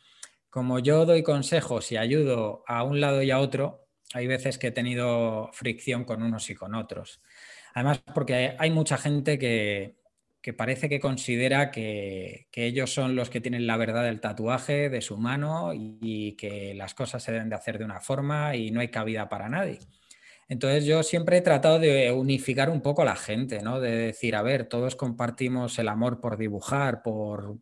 como 0.51 0.79
yo 0.79 1.07
doy 1.07 1.23
consejos 1.23 1.91
y 1.93 1.97
ayudo 1.97 2.63
a 2.67 2.83
un 2.83 3.01
lado 3.01 3.23
y 3.23 3.31
a 3.31 3.41
otro, 3.41 3.89
hay 4.13 4.27
veces 4.27 4.59
que 4.59 4.69
he 4.69 4.73
tenido 4.73 5.51
fricción 5.53 6.05
con 6.05 6.23
unos 6.23 6.49
y 6.51 6.55
con 6.55 6.75
otros. 6.75 7.21
Además, 7.75 8.03
porque 8.15 8.55
hay 8.59 8.71
mucha 8.71 8.99
gente 8.99 9.39
que, 9.39 9.97
parece 10.57 10.89
que 10.89 11.01
considera 11.01 11.71
que, 11.71 12.47
ellos 12.53 12.93
son 12.93 13.17
los 13.17 13.31
que 13.31 13.41
tienen 13.41 13.67
la 13.67 13.77
verdad 13.77 14.05
del 14.05 14.21
tatuaje 14.21 14.91
de 14.91 15.01
su 15.01 15.17
mano 15.17 15.73
y 15.75 16.37
que 16.37 16.75
las 16.75 16.95
cosas 16.95 17.23
se 17.23 17.33
deben 17.33 17.49
de 17.49 17.57
hacer 17.57 17.79
de 17.79 17.85
una 17.85 18.01
forma 18.01 18.55
y 18.55 18.71
no 18.71 18.81
hay 18.81 18.89
cabida 18.89 19.29
para 19.29 19.49
nadie. 19.49 19.81
Entonces 20.49 20.85
yo 20.85 21.03
siempre 21.03 21.39
he 21.39 21.41
tratado 21.41 21.79
de 21.79 22.13
unificar 22.13 22.71
un 22.71 22.81
poco 22.81 23.03
a 23.03 23.07
la 23.07 23.17
gente, 23.17 23.63
¿no? 23.63 23.81
De 23.81 23.91
decir, 23.91 24.37
a 24.37 24.43
ver, 24.43 24.67
todos 24.67 24.97
compartimos 24.97 25.79
el 25.79 25.89
amor 25.89 26.21
por 26.21 26.37
dibujar, 26.37 27.03
por 27.03 27.57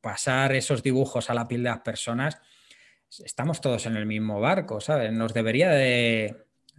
pasar 0.00 0.54
esos 0.54 0.82
dibujos 0.82 1.30
a 1.30 1.34
la 1.34 1.48
piel 1.48 1.62
de 1.62 1.70
las 1.70 1.80
personas. 1.80 2.40
Estamos 3.24 3.60
todos 3.60 3.86
en 3.86 3.96
el 3.96 4.06
mismo 4.06 4.40
barco, 4.40 4.80
¿sabes? 4.80 5.12
Nos 5.12 5.34
debería 5.34 5.70
de, 5.70 6.36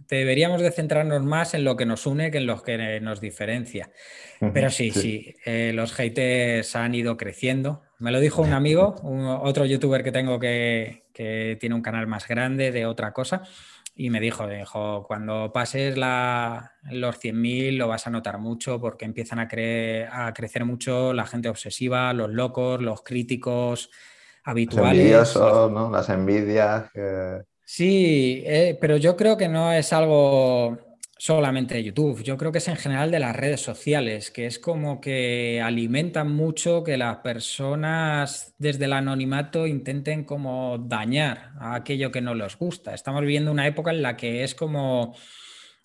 deberíamos 0.08 0.60
de 0.60 0.72
centrarnos 0.72 1.22
más 1.22 1.54
en 1.54 1.62
lo 1.62 1.76
que 1.76 1.86
nos 1.86 2.06
une 2.06 2.32
que 2.32 2.38
en 2.38 2.46
lo 2.46 2.60
que 2.62 3.00
nos 3.00 3.20
diferencia. 3.20 3.90
Pero 4.52 4.70
sí, 4.70 4.90
sí, 4.90 5.36
eh, 5.44 5.72
los 5.72 5.92
haters 5.92 6.74
han 6.74 6.94
ido 6.94 7.16
creciendo. 7.16 7.82
Me 8.00 8.10
lo 8.10 8.18
dijo 8.18 8.42
un 8.42 8.52
amigo, 8.52 8.96
otro 9.42 9.64
youtuber 9.64 10.02
que 10.02 10.12
tengo 10.12 10.40
que, 10.40 11.04
que 11.12 11.56
tiene 11.60 11.76
un 11.76 11.82
canal 11.82 12.08
más 12.08 12.26
grande 12.26 12.72
de 12.72 12.86
otra 12.86 13.12
cosa 13.12 13.42
y 13.96 14.10
me 14.10 14.20
dijo, 14.20 14.46
dijo, 14.48 15.04
cuando 15.06 15.52
pases 15.52 15.96
la, 15.96 16.72
los 16.90 17.16
100.000 17.16 17.76
lo 17.76 17.86
vas 17.86 18.06
a 18.06 18.10
notar 18.10 18.38
mucho 18.38 18.80
porque 18.80 19.04
empiezan 19.04 19.38
a, 19.38 19.48
a 20.10 20.34
crecer 20.34 20.64
mucho 20.64 21.12
la 21.12 21.26
gente 21.26 21.48
obsesiva, 21.48 22.12
los 22.12 22.30
locos, 22.30 22.82
los 22.82 23.02
críticos 23.02 23.90
habituales. 24.42 25.34
Los 25.36 25.70
¿no? 25.70 25.90
Las 25.90 26.08
envidias. 26.08 26.90
Sí, 27.64 28.42
eh, 28.46 28.76
pero 28.80 28.96
yo 28.96 29.16
creo 29.16 29.36
que 29.36 29.48
no 29.48 29.72
es 29.72 29.92
algo 29.92 30.78
solamente 31.16 31.74
de 31.74 31.84
YouTube, 31.84 32.22
yo 32.22 32.36
creo 32.36 32.52
que 32.52 32.58
es 32.58 32.68
en 32.68 32.76
general 32.76 33.10
de 33.10 33.20
las 33.20 33.36
redes 33.36 33.60
sociales, 33.60 34.30
que 34.30 34.46
es 34.46 34.58
como 34.58 35.00
que 35.00 35.60
alimentan 35.62 36.32
mucho 36.32 36.82
que 36.82 36.96
las 36.96 37.18
personas 37.18 38.54
desde 38.58 38.86
el 38.86 38.92
anonimato 38.92 39.66
intenten 39.66 40.24
como 40.24 40.78
dañar 40.78 41.52
a 41.58 41.76
aquello 41.76 42.10
que 42.10 42.20
no 42.20 42.34
les 42.34 42.56
gusta. 42.56 42.94
Estamos 42.94 43.20
viviendo 43.20 43.50
una 43.50 43.66
época 43.66 43.90
en 43.90 44.02
la 44.02 44.16
que 44.16 44.44
es 44.44 44.54
como 44.54 45.14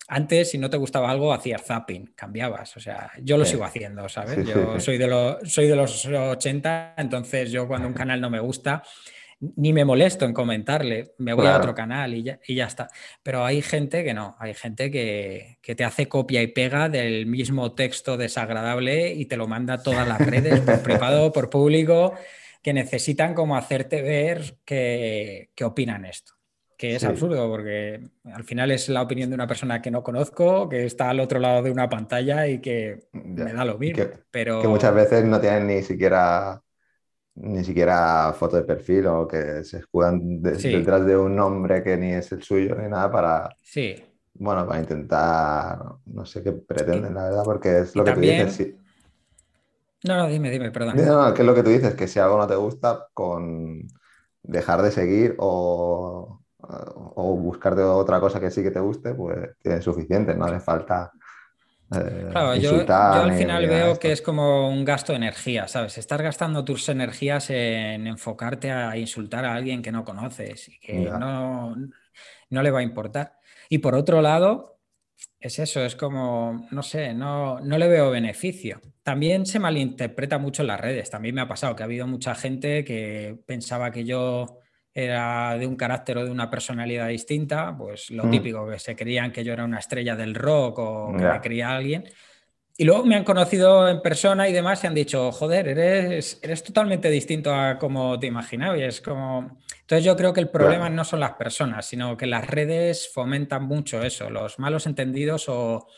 antes 0.08 0.50
si 0.50 0.58
no 0.58 0.68
te 0.68 0.76
gustaba 0.76 1.08
algo 1.08 1.32
hacías 1.32 1.64
zapping, 1.64 2.14
cambiabas, 2.16 2.76
o 2.76 2.80
sea, 2.80 3.12
yo 3.22 3.38
lo 3.38 3.44
sigo 3.44 3.64
haciendo, 3.64 4.08
¿sabes? 4.08 4.44
Yo 4.44 4.80
soy 4.80 4.98
de 4.98 5.06
los 5.06 5.36
soy 5.44 5.68
de 5.68 5.76
los 5.76 6.04
80, 6.04 6.94
entonces 6.96 7.52
yo 7.52 7.68
cuando 7.68 7.86
un 7.86 7.94
canal 7.94 8.20
no 8.20 8.28
me 8.28 8.40
gusta 8.40 8.82
ni 9.40 9.72
me 9.72 9.86
molesto 9.86 10.26
en 10.26 10.34
comentarle, 10.34 11.14
me 11.18 11.32
voy 11.32 11.46
a 11.46 11.56
otro 11.56 11.74
canal 11.74 12.14
y 12.14 12.22
ya, 12.22 12.38
y 12.46 12.54
ya, 12.54 12.66
está. 12.66 12.90
Pero 13.22 13.44
hay 13.44 13.62
gente 13.62 14.04
que 14.04 14.12
no, 14.12 14.36
hay 14.38 14.54
gente 14.54 14.90
que, 14.90 15.58
te 15.62 15.84
hace 15.84 16.08
copia 16.08 16.42
y 16.42 16.48
pega 16.48 16.88
del 16.88 17.26
mismo 17.26 17.72
texto 17.72 18.16
desagradable 18.16 19.14
y 19.14 19.24
te 19.26 19.36
lo 19.36 19.48
manda 19.48 19.74
a 19.74 19.82
todas 19.82 20.06
las 20.06 20.20
redes, 20.20 20.60
por 20.60 20.80
privado, 20.82 21.32
por 21.32 21.48
público, 21.48 22.14
que 22.62 22.74
necesitan 22.74 23.34
como 23.34 23.56
hacerte 23.56 24.02
ver 24.02 24.58
que, 24.64 25.50
opinan 25.62 26.04
esto. 26.04 26.34
Que 26.76 26.96
es 26.96 27.04
absurdo, 27.04 27.46
porque 27.50 28.00
al 28.24 28.44
final 28.44 28.70
es 28.70 28.88
la 28.88 29.02
opinión 29.02 29.28
de 29.28 29.34
una 29.34 29.46
persona 29.46 29.82
que 29.82 29.90
no 29.90 30.02
conozco, 30.02 30.66
que 30.66 30.86
está 30.86 31.10
al 31.10 31.20
otro 31.20 31.38
lado 31.38 31.62
de 31.62 31.70
una 31.70 31.90
pantalla 31.90 32.46
y 32.46 32.58
que 32.58 33.08
me 33.12 33.52
da 33.52 33.66
lo 33.66 33.78
mismo. 33.78 34.04
pero... 34.30 34.62
que 34.62 34.68
muchas 34.68 34.94
veces 34.94 35.24
no 35.24 35.38
tienen 35.38 35.66
ni 35.66 35.82
siquiera 35.82 36.62
ni 37.36 37.64
siquiera 37.64 38.32
foto 38.32 38.56
de 38.56 38.64
perfil 38.64 39.06
o 39.06 39.26
que 39.26 39.64
se 39.64 39.78
escudan 39.78 40.42
detrás 40.42 41.06
de 41.06 41.16
un 41.16 41.36
nombre 41.36 41.82
que 41.82 41.96
ni 41.96 42.12
es 42.12 42.30
el 42.32 42.42
suyo 42.42 42.74
ni 42.74 42.88
nada 42.88 43.10
para, 43.10 43.48
sí. 43.62 43.96
bueno, 44.34 44.66
para 44.66 44.80
intentar, 44.80 45.78
no 46.06 46.26
sé 46.26 46.42
qué 46.42 46.52
pretenden, 46.52 47.14
la 47.14 47.24
verdad, 47.24 47.44
porque 47.44 47.80
es 47.80 47.96
lo 47.96 48.04
que 48.04 48.12
tú 48.12 48.20
dices. 48.20 48.74
No, 50.02 50.16
no, 50.16 50.28
dime, 50.28 50.50
dime, 50.50 50.70
perdón. 50.70 50.96
No, 50.96 51.34
que 51.34 51.42
es 51.42 51.46
lo 51.46 51.54
que 51.54 51.62
tú 51.62 51.70
dices, 51.70 51.94
que 51.94 52.08
si 52.08 52.18
algo 52.18 52.38
no 52.38 52.46
te 52.46 52.56
gusta, 52.56 53.06
con 53.12 53.86
dejar 54.42 54.82
de 54.82 54.90
seguir 54.90 55.36
o, 55.38 56.40
o 56.58 57.36
buscarte 57.36 57.82
otra 57.82 58.18
cosa 58.20 58.40
que 58.40 58.50
sí 58.50 58.62
que 58.62 58.70
te 58.70 58.80
guste, 58.80 59.14
pues 59.14 59.56
tienes 59.62 59.84
suficiente, 59.84 60.34
no 60.34 60.46
hace 60.46 60.60
falta 60.60 61.12
eh, 61.92 62.28
claro, 62.30 62.54
yo, 62.56 62.84
al 62.88 63.32
final 63.34 63.66
veo 63.66 63.98
que 63.98 64.12
es 64.12 64.22
como 64.22 64.68
un 64.68 64.84
gasto 64.84 65.12
de 65.12 65.16
energía, 65.16 65.66
¿sabes? 65.66 65.98
Estás 65.98 66.20
gastando 66.20 66.64
tus 66.64 66.88
energías 66.88 67.50
en 67.50 68.06
enfocarte 68.06 68.70
a 68.70 68.96
insultar 68.96 69.44
a 69.44 69.54
alguien 69.54 69.82
que 69.82 69.90
no 69.90 70.04
conoces 70.04 70.68
y 70.68 70.78
que 70.78 71.00
no, 71.00 71.74
no 72.50 72.62
le 72.62 72.70
va 72.70 72.80
a 72.80 72.82
importar. 72.82 73.38
Y 73.68 73.78
por 73.78 73.94
otro 73.94 74.22
lado, 74.22 74.80
es 75.40 75.58
eso, 75.58 75.84
es 75.84 75.96
como, 75.96 76.68
no 76.70 76.82
sé, 76.82 77.12
no, 77.12 77.60
no 77.60 77.78
le 77.78 77.88
veo 77.88 78.10
beneficio. 78.10 78.80
También 79.02 79.44
se 79.46 79.58
malinterpreta 79.58 80.38
mucho 80.38 80.62
en 80.62 80.68
las 80.68 80.80
redes. 80.80 81.10
También 81.10 81.34
me 81.34 81.40
ha 81.40 81.48
pasado 81.48 81.74
que 81.74 81.82
ha 81.82 81.86
habido 81.86 82.06
mucha 82.06 82.34
gente 82.34 82.84
que 82.84 83.36
pensaba 83.46 83.90
que 83.90 84.04
yo 84.04 84.59
era 84.92 85.56
de 85.56 85.66
un 85.66 85.76
carácter 85.76 86.18
o 86.18 86.24
de 86.24 86.30
una 86.30 86.50
personalidad 86.50 87.08
distinta, 87.08 87.74
pues 87.76 88.10
lo 88.10 88.24
mm. 88.24 88.30
típico, 88.30 88.68
que 88.68 88.78
se 88.78 88.96
creían 88.96 89.32
que 89.32 89.44
yo 89.44 89.52
era 89.52 89.64
una 89.64 89.78
estrella 89.78 90.16
del 90.16 90.34
rock 90.34 90.78
o 90.78 91.14
que 91.16 91.24
me 91.24 91.40
creía 91.40 91.76
alguien. 91.76 92.04
Y 92.76 92.84
luego 92.84 93.04
me 93.04 93.14
han 93.14 93.24
conocido 93.24 93.86
en 93.88 94.00
persona 94.00 94.48
y 94.48 94.54
demás 94.54 94.82
y 94.82 94.86
han 94.86 94.94
dicho, 94.94 95.30
joder, 95.32 95.68
eres, 95.68 96.40
eres 96.42 96.64
totalmente 96.64 97.10
distinto 97.10 97.54
a 97.54 97.76
como 97.78 98.18
te 98.18 98.26
imaginabas. 98.26 98.78
Y 98.78 98.82
es 98.82 99.00
como... 99.02 99.58
Entonces 99.82 100.04
yo 100.04 100.16
creo 100.16 100.32
que 100.32 100.40
el 100.40 100.48
problema 100.48 100.88
no 100.88 101.04
son 101.04 101.20
las 101.20 101.32
personas, 101.32 101.84
sino 101.84 102.16
que 102.16 102.26
las 102.26 102.46
redes 102.46 103.10
fomentan 103.12 103.64
mucho 103.64 104.02
eso, 104.02 104.30
los 104.30 104.58
malos 104.58 104.86
entendidos 104.86 105.48
o, 105.48 105.88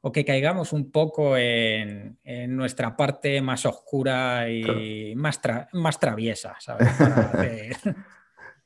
o 0.00 0.12
que 0.12 0.24
caigamos 0.24 0.72
un 0.72 0.90
poco 0.90 1.36
en, 1.36 2.18
en, 2.24 2.56
nuestra 2.56 2.96
parte 2.96 3.42
más 3.42 3.66
oscura 3.66 4.48
y 4.48 5.14
más, 5.16 5.40
más 5.72 6.00
traviesa, 6.00 6.56
¿sabes? 6.60 6.88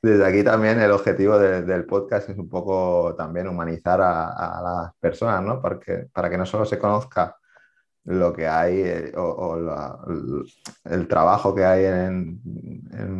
Desde 0.06 0.24
aquí 0.24 0.44
también 0.44 0.80
el 0.80 0.92
objetivo 0.92 1.36
del 1.36 1.84
podcast 1.84 2.28
es 2.28 2.38
un 2.38 2.48
poco 2.48 3.16
también 3.16 3.48
humanizar 3.48 4.00
a, 4.00 4.60
las 4.62 4.94
personas, 5.00 5.42
¿no? 5.42 5.60
Porque, 5.60 6.06
para 6.12 6.30
que 6.30 6.38
no 6.38 6.46
solo 6.46 6.64
se 6.64 6.78
conozca 6.78 7.36
lo 8.04 8.32
que 8.32 8.46
hay 8.46 8.82
eh, 8.82 9.12
o, 9.16 9.56
el 10.84 11.08
trabajo 11.08 11.52
que 11.56 11.64
hay 11.64 11.86
en, 11.86 12.40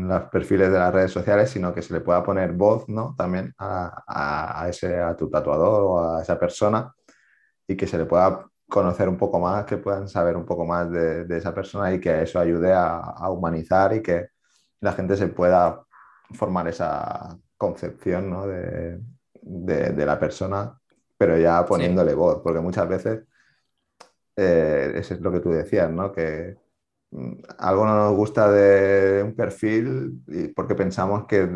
los 0.08 0.22
perfiles 0.30 0.70
de 0.70 0.78
las 0.78 0.94
redes 0.94 1.10
sociales, 1.10 1.50
sino 1.50 1.74
que 1.74 1.82
se 1.82 1.92
le 1.92 2.00
pueda 2.00 2.22
poner 2.22 2.52
voz 2.52 2.88
¿no? 2.88 3.16
también 3.18 3.52
a, 3.58 4.62
a, 4.62 4.68
ese, 4.68 5.00
a 5.00 5.16
tu 5.16 5.28
tatuador 5.28 5.82
o 5.82 6.16
a 6.16 6.22
esa 6.22 6.38
persona 6.38 6.94
y 7.66 7.76
que 7.76 7.88
se 7.88 7.98
le 7.98 8.06
pueda 8.06 8.46
conocer 8.68 9.08
un 9.08 9.16
poco 9.16 9.40
más, 9.40 9.64
que 9.64 9.78
puedan 9.78 10.08
saber 10.08 10.36
un 10.36 10.46
poco 10.46 10.64
más 10.64 10.88
de, 10.90 11.24
de 11.24 11.36
esa 11.38 11.52
persona 11.52 11.92
y 11.92 11.98
que 12.00 12.22
eso 12.22 12.38
ayude 12.38 12.72
a, 12.72 12.98
a, 12.98 13.30
humanizar 13.30 13.92
y 13.92 14.02
que 14.02 14.28
la 14.80 14.92
gente 14.92 15.16
se 15.16 15.28
pueda 15.28 15.85
formar 16.34 16.68
esa 16.68 17.38
concepción 17.56 18.30
¿no? 18.30 18.46
de, 18.46 19.00
de, 19.42 20.06
la 20.06 20.18
persona, 20.18 20.78
pero 21.16 21.38
ya 21.38 21.64
poniéndole 21.64 22.14
voz, 22.14 22.40
porque 22.42 22.60
muchas 22.60 22.88
veces 22.88 23.20
eh, 24.36 24.92
eso 24.96 25.14
es 25.14 25.20
lo 25.20 25.32
que 25.32 25.40
tú 25.40 25.50
decías, 25.50 25.90
¿no? 25.90 26.12
Que 26.12 26.56
mm, 27.10 27.32
algo 27.58 27.86
no 27.86 27.96
nos 27.96 28.14
gusta 28.16 28.50
de 28.50 29.22
un 29.22 29.34
perfil 29.34 30.22
porque 30.54 30.74
pensamos 30.74 31.26
que 31.26 31.48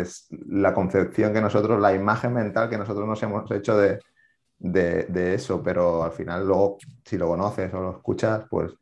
es 0.00 0.28
la 0.48 0.72
concepción 0.74 1.32
que 1.32 1.40
nosotros, 1.40 1.80
la 1.80 1.94
imagen 1.94 2.34
mental 2.34 2.68
que 2.70 2.78
nosotros 2.78 3.06
nos 3.06 3.22
hemos 3.22 3.50
hecho 3.50 3.76
de, 3.76 3.98
de, 4.58 5.34
eso, 5.34 5.62
pero 5.62 6.04
al 6.04 6.12
final 6.12 6.46
luego 6.46 6.78
si 7.04 7.18
lo 7.18 7.28
conoces 7.28 7.72
o 7.74 7.80
lo 7.80 7.90
escuchas, 7.92 8.44
pues 8.50 8.72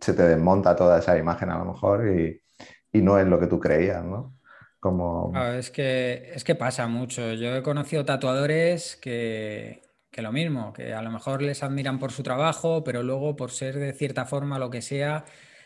se 0.00 0.14
te 0.14 0.22
desmonta 0.22 0.74
toda 0.76 0.98
esa 0.98 1.18
imagen 1.18 1.50
a 1.50 1.58
lo 1.58 1.66
mejor 1.66 2.08
y, 2.08 2.40
y 2.92 3.02
no 3.02 3.18
es 3.18 3.26
lo 3.26 3.38
que 3.38 3.46
tú 3.46 3.60
creías, 3.60 4.04
¿no? 4.04 4.37
Como... 4.80 5.32
es, 5.58 5.70
que, 5.70 6.30
es 6.34 6.44
que 6.44 6.54
pasa 6.54 6.86
mucho. 6.86 7.32
Yo 7.34 7.56
he 7.56 7.62
conocido 7.62 8.04
tatuadores 8.04 8.96
que, 8.96 9.82
que 10.10 10.22
lo 10.22 10.32
mismo, 10.32 10.72
que 10.72 10.94
a 10.94 11.02
lo 11.02 11.10
mejor 11.10 11.42
les 11.42 11.62
admiran 11.62 11.98
por 11.98 12.12
su 12.12 12.22
trabajo, 12.22 12.84
pero 12.84 13.02
luego 13.02 13.36
por 13.36 13.50
ser 13.50 13.78
de 13.78 13.92
cierta 13.92 14.24
forma 14.24 14.58
lo 14.58 14.70
que 14.70 14.82
sea, 14.82 15.24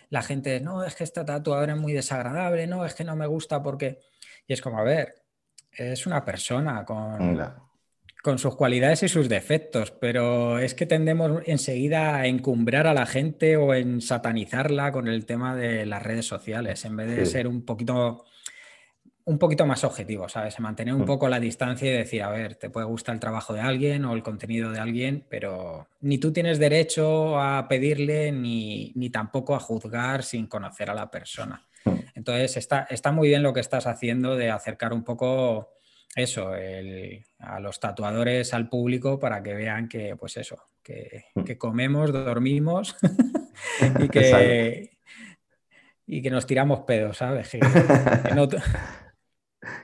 la 0.09 0.23
gente, 0.23 0.61
no, 0.61 0.85
es 0.85 0.95
que 0.95 1.05
esta 1.05 1.25
tatuadora 1.25 1.75
es 1.75 1.81
muy 1.81 1.93
desagradable, 1.93 2.67
no, 2.67 2.85
es 2.85 2.95
que 2.95 3.05
no 3.05 3.17
me 3.17 3.27
gusta 3.27 3.63
porque... 3.63 3.99
Y 4.47 4.53
es 4.53 4.61
como, 4.61 4.79
a 4.79 4.83
ver, 4.83 5.15
es 5.73 6.07
una 6.07 6.25
persona 6.25 6.85
con, 6.85 7.43
con 8.23 8.39
sus 8.39 8.57
cualidades 8.57 9.03
y 9.03 9.09
sus 9.09 9.29
defectos, 9.29 9.91
pero 9.91 10.59
es 10.59 10.75
que 10.75 10.87
tendemos 10.87 11.43
enseguida 11.47 12.17
a 12.17 12.27
encumbrar 12.27 12.87
a 12.87 12.95
la 12.95 13.07
gente 13.07 13.57
o 13.57 13.75
en 13.75 14.01
satanizarla 14.01 14.93
con 14.93 15.09
el 15.09 15.25
tema 15.27 15.57
de 15.57 15.87
las 15.87 16.03
redes 16.03 16.27
sociales, 16.27 16.85
en 16.85 16.97
vez 16.97 17.17
de 17.17 17.27
ser 17.27 17.47
un 17.47 17.65
poquito 17.65 18.25
un 19.25 19.39
poquito 19.39 19.67
más 19.67 19.85
objetivo, 19.85 20.29
¿sabes? 20.29 20.59
Mantener 20.59 20.95
un 20.95 21.03
mm. 21.03 21.07
poco 21.07 21.29
la 21.29 21.39
distancia 21.39 21.89
y 21.89 21.97
decir, 21.97 22.23
a 22.23 22.31
ver, 22.31 22.57
te 22.57 22.71
puede 22.71 22.87
gustar 22.87 23.15
el 23.15 23.21
trabajo 23.21 23.53
de 23.55 23.61
alguien 23.61 24.05
o 24.05 24.15
el 24.15 24.23
contenido 24.23 24.71
de 24.71 24.81
alguien, 24.81 25.25
pero 25.29 25.87
ni 26.01 26.19
tú 26.19 26.33
tienes 26.33 26.59
derecho 26.59 27.39
a 27.41 27.69
pedirle 27.69 28.33
ni, 28.33 28.93
tampoco 29.13 29.55
a 29.55 29.61
juzgar 29.61 30.25
sin 30.25 30.47
conocer 30.47 30.91
a 30.91 30.95
la 30.95 31.11
persona. 31.11 31.67
Mm. 31.85 31.91
Entonces, 32.15 32.57
está, 32.57 32.87
está 32.91 33.13
muy 33.13 33.29
bien 33.29 33.43
lo 33.43 33.53
que 33.53 33.61
estás 33.61 33.87
haciendo 33.87 34.37
de 34.37 34.51
acercar 34.51 34.93
un 34.93 35.05
poco 35.05 35.71
eso, 36.15 36.53
a 37.39 37.61
los 37.61 37.81
tatuadores 37.81 38.53
al 38.53 38.69
público 38.69 39.19
para 39.19 39.43
que 39.43 39.55
vean 39.55 39.89
que, 39.89 40.17
pues 40.17 40.37
eso, 40.37 40.67
que, 40.83 41.27
mm. 41.35 41.53
comemos, 41.59 42.13
dormimos 42.13 42.97
y 44.01 44.09
que... 44.09 44.91
y 46.07 46.21
que 46.21 46.31
nos 46.31 46.47
tiramos 46.47 46.81
pedos, 46.81 47.19
¿sabes? 47.19 47.49
Que, 47.51 47.61
que 47.61 48.35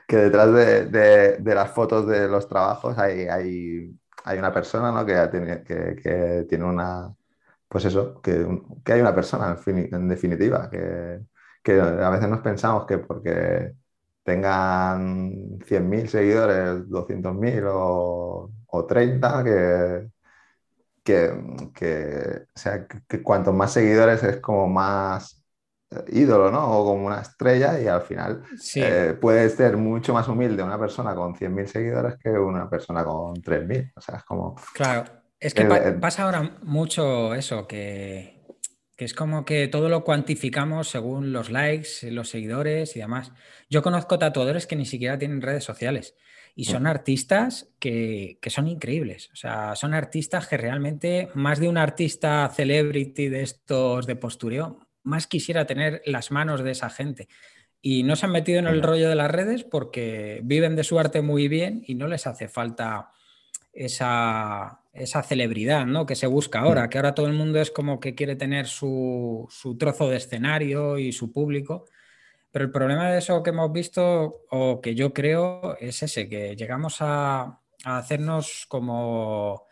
detrás 0.07 0.53
de, 0.53 1.39
las 1.43 1.71
fotos 1.71 2.07
de 2.07 2.27
los 2.27 2.47
trabajos 2.47 2.97
hay, 2.97 3.95
una 4.37 4.53
persona 4.53 4.91
¿no? 4.91 5.05
que, 5.05 5.15
tiene, 5.29 5.63
que, 5.63 6.45
tiene 6.49 6.65
una, 6.65 7.13
pues 7.67 7.85
eso, 7.85 8.21
que, 8.21 8.45
hay 8.85 9.01
una 9.01 9.15
persona 9.15 9.57
en, 9.65 10.07
definitiva, 10.07 10.69
que, 10.69 11.21
a 11.79 12.09
veces 12.09 12.29
nos 12.29 12.41
pensamos 12.41 12.85
que 12.85 12.97
porque 12.99 13.73
tengan 14.23 15.59
100.000 15.59 16.07
seguidores, 16.07 16.87
200.000 16.87 17.69
o, 17.71 18.51
o 18.67 18.85
30, 18.85 19.43
que, 19.43 20.09
que, 21.73 22.45
sea, 22.55 22.87
que 22.87 23.23
cuanto 23.23 23.53
más 23.53 23.73
seguidores 23.73 24.23
es 24.23 24.37
como 24.37 24.67
más 24.67 25.38
ídolo, 26.11 26.51
¿no? 26.51 26.79
O 26.79 26.85
como 26.85 27.07
una 27.07 27.21
estrella 27.21 27.79
y 27.81 27.87
al 27.87 28.01
final 28.01 28.43
eh, 28.75 29.17
puede 29.19 29.49
ser 29.49 29.77
mucho 29.77 30.13
más 30.13 30.27
humilde 30.27 30.61
una 30.61 30.79
persona 30.79 31.15
con 31.15 31.33
100.000 31.35 31.65
seguidores 31.65 32.15
que 32.21 32.29
una 32.29 32.69
persona 32.69 33.03
con 33.03 33.35
3.000. 33.35 33.93
O 33.95 34.01
sea, 34.01 34.17
es 34.17 34.23
como... 34.23 34.55
Claro, 34.73 35.05
es 35.39 35.53
que 35.53 35.65
pasa 35.65 36.23
ahora 36.23 36.57
mucho 36.61 37.33
eso, 37.33 37.67
que, 37.67 38.43
que, 38.95 39.05
es 39.05 39.13
como 39.13 39.45
que 39.45 39.67
todo 39.67 39.89
lo 39.89 40.03
cuantificamos 40.03 40.89
según 40.89 41.33
los 41.33 41.49
likes, 41.49 42.11
los 42.11 42.29
seguidores 42.29 42.95
y 42.95 42.99
demás. 42.99 43.31
Yo 43.69 43.81
conozco 43.81 44.19
tatuadores 44.19 44.67
que 44.67 44.75
ni 44.75 44.85
siquiera 44.85 45.17
tienen 45.17 45.41
redes 45.41 45.63
sociales. 45.63 46.15
Y 46.55 46.65
son 46.65 46.83
mm. 46.83 46.87
artistas 46.87 47.69
que, 47.79 48.37
que, 48.41 48.49
son 48.49 48.67
increíbles. 48.67 49.29
O 49.31 49.35
sea, 49.37 49.75
son 49.75 49.93
artistas 49.93 50.47
que 50.47 50.57
realmente, 50.57 51.29
más 51.33 51.59
de 51.59 51.69
un 51.69 51.77
artista 51.77 52.51
celebrity 52.53 53.29
de 53.29 53.43
estos 53.43 54.05
de 54.05 54.17
postureo, 54.17 54.88
más 55.03 55.27
quisiera 55.27 55.65
tener 55.65 56.01
las 56.05 56.31
manos 56.31 56.63
de 56.63 56.71
esa 56.71 56.89
gente. 56.89 57.27
Y 57.81 58.03
no 58.03 58.15
se 58.15 58.25
han 58.25 58.33
metido 58.33 58.59
en 58.59 58.67
el 58.67 58.83
rollo 58.83 59.09
de 59.09 59.15
las 59.15 59.31
redes 59.31 59.63
porque 59.63 60.41
viven 60.43 60.75
de 60.75 60.83
su 60.83 60.99
arte 60.99 61.21
muy 61.21 61.47
bien 61.47 61.83
y 61.87 61.95
no 61.95 62.07
les 62.07 62.27
hace 62.27 62.49
falta 62.49 63.11
esa, 63.71 64.81
esa 64.93 65.23
celebridad 65.23 65.85
¿no? 65.85 66.05
que 66.05 66.15
se 66.15 66.27
busca 66.27 66.59
ahora, 66.59 66.85
mm. 66.85 66.89
que 66.89 66.97
ahora 66.97 67.15
todo 67.15 67.27
el 67.27 67.33
mundo 67.33 67.59
es 67.61 67.71
como 67.71 67.99
que 67.99 68.15
quiere 68.15 68.35
tener 68.35 68.67
su, 68.67 69.47
trozo 69.79 70.09
de 70.09 70.17
escenario 70.17 70.97
y 70.97 71.13
su 71.13 71.31
público. 71.31 71.85
Pero 72.51 72.65
el 72.65 72.71
problema 72.71 73.11
de 73.11 73.19
eso 73.19 73.43
que 73.43 73.51
hemos 73.51 73.71
visto, 73.71 74.41
o 74.49 74.81
que 74.81 74.95
yo 74.95 75.13
creo, 75.13 75.77
es 75.77 76.01
ese, 76.01 76.27
que 76.27 76.55
llegamos 76.55 76.97
a 76.99 77.61
hacernos 77.85 78.65
como 78.67 79.68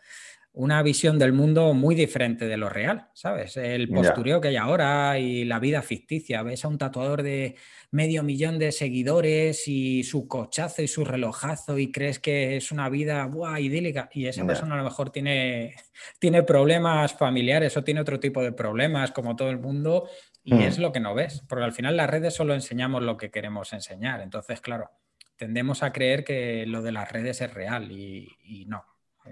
una 0.58 0.82
visión 0.82 1.20
del 1.20 1.32
mundo 1.32 1.72
muy 1.72 1.94
diferente 1.94 2.48
de 2.48 2.56
lo 2.56 2.68
real, 2.68 3.06
¿sabes? 3.14 3.56
El 3.56 3.88
postureo 3.90 4.40
que 4.40 4.48
hay 4.48 4.56
ahora 4.56 5.16
y 5.16 5.44
la 5.44 5.60
vida 5.60 5.82
ficticia. 5.82 6.42
Ves 6.42 6.64
a 6.64 6.68
un 6.68 6.78
tatuador 6.78 7.22
de 7.22 7.54
medio 7.92 8.24
millón 8.24 8.58
de 8.58 8.72
seguidores 8.72 9.68
y 9.68 10.02
su 10.02 10.26
cochazo 10.26 10.82
y 10.82 10.88
su 10.88 11.04
relojazo 11.04 11.78
y 11.78 11.92
crees 11.92 12.18
que 12.18 12.56
es 12.56 12.72
una 12.72 12.88
vida 12.88 13.24
buah, 13.26 13.60
idílica 13.60 14.10
y 14.12 14.26
esa 14.26 14.44
persona 14.44 14.74
a 14.74 14.78
lo 14.78 14.82
mejor 14.82 15.10
tiene, 15.10 15.76
tiene 16.18 16.42
problemas 16.42 17.14
familiares 17.14 17.76
o 17.76 17.84
tiene 17.84 18.00
otro 18.00 18.18
tipo 18.18 18.42
de 18.42 18.50
problemas 18.50 19.12
como 19.12 19.36
todo 19.36 19.50
el 19.50 19.60
mundo 19.60 20.08
y 20.42 20.54
hmm. 20.54 20.62
es 20.62 20.78
lo 20.80 20.90
que 20.90 20.98
no 20.98 21.14
ves, 21.14 21.44
porque 21.48 21.66
al 21.66 21.72
final 21.72 21.96
las 21.96 22.10
redes 22.10 22.34
solo 22.34 22.52
enseñamos 22.52 23.04
lo 23.04 23.16
que 23.16 23.30
queremos 23.30 23.72
enseñar. 23.72 24.22
Entonces, 24.22 24.60
claro, 24.60 24.90
tendemos 25.36 25.84
a 25.84 25.92
creer 25.92 26.24
que 26.24 26.66
lo 26.66 26.82
de 26.82 26.90
las 26.90 27.12
redes 27.12 27.42
es 27.42 27.54
real 27.54 27.92
y 27.92 28.64
no. 28.66 28.84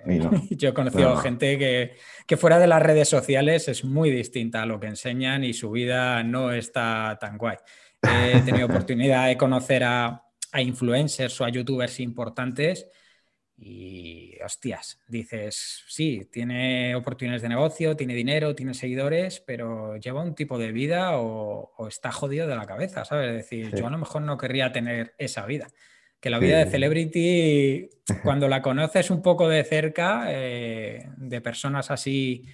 Yo 0.50 0.70
he 0.70 0.74
conocido 0.74 1.16
gente 1.16 1.58
que, 2.26 2.36
fuera 2.36 2.58
de 2.58 2.66
las 2.66 2.82
redes 2.82 3.08
sociales 3.08 3.68
es 3.68 3.84
muy 3.84 4.10
distinta 4.10 4.62
a 4.62 4.66
lo 4.66 4.80
que 4.80 4.86
enseñan 4.86 5.44
y 5.44 5.52
su 5.52 5.70
vida 5.70 6.22
no 6.22 6.52
está 6.52 7.16
tan 7.20 7.38
guay. 7.38 7.56
He 8.02 8.40
tenido 8.40 8.66
oportunidad 8.66 9.28
de 9.28 9.36
conocer 9.36 9.84
a, 9.84 10.22
influencers 10.58 11.38
o 11.40 11.44
a 11.44 11.50
youtubers 11.50 12.00
importantes 12.00 12.88
y 13.58 14.38
hostias, 14.42 15.00
dices, 15.06 15.84
sí, 15.86 16.28
tiene 16.32 16.94
oportunidades 16.94 17.42
de 17.42 17.50
negocio, 17.50 17.94
tiene 17.94 18.14
dinero, 18.14 18.54
tiene 18.54 18.72
seguidores, 18.72 19.40
pero 19.40 19.96
lleva 19.96 20.22
un 20.22 20.34
tipo 20.34 20.58
de 20.58 20.72
vida 20.72 21.18
o, 21.18 21.88
está 21.88 22.10
jodido 22.10 22.46
de 22.46 22.56
la 22.56 22.64
cabeza, 22.64 23.04
¿sabes? 23.04 23.30
Es 23.30 23.36
decir, 23.36 23.74
yo 23.74 23.86
a 23.86 23.90
lo 23.90 23.98
mejor 23.98 24.22
no 24.22 24.38
querría 24.38 24.72
tener 24.72 25.14
esa 25.18 25.44
vida 25.44 25.68
que 26.20 26.30
la 26.30 26.38
vida 26.38 26.58
de 26.58 26.70
celebrity, 26.70 27.88
cuando 28.22 28.48
la 28.48 28.62
conoces 28.62 29.10
un 29.10 29.22
poco 29.22 29.48
de 29.48 29.64
cerca, 29.64 30.24
eh, 30.28 31.10
de 31.16 31.40
personas 31.40 31.90
así 31.90 32.44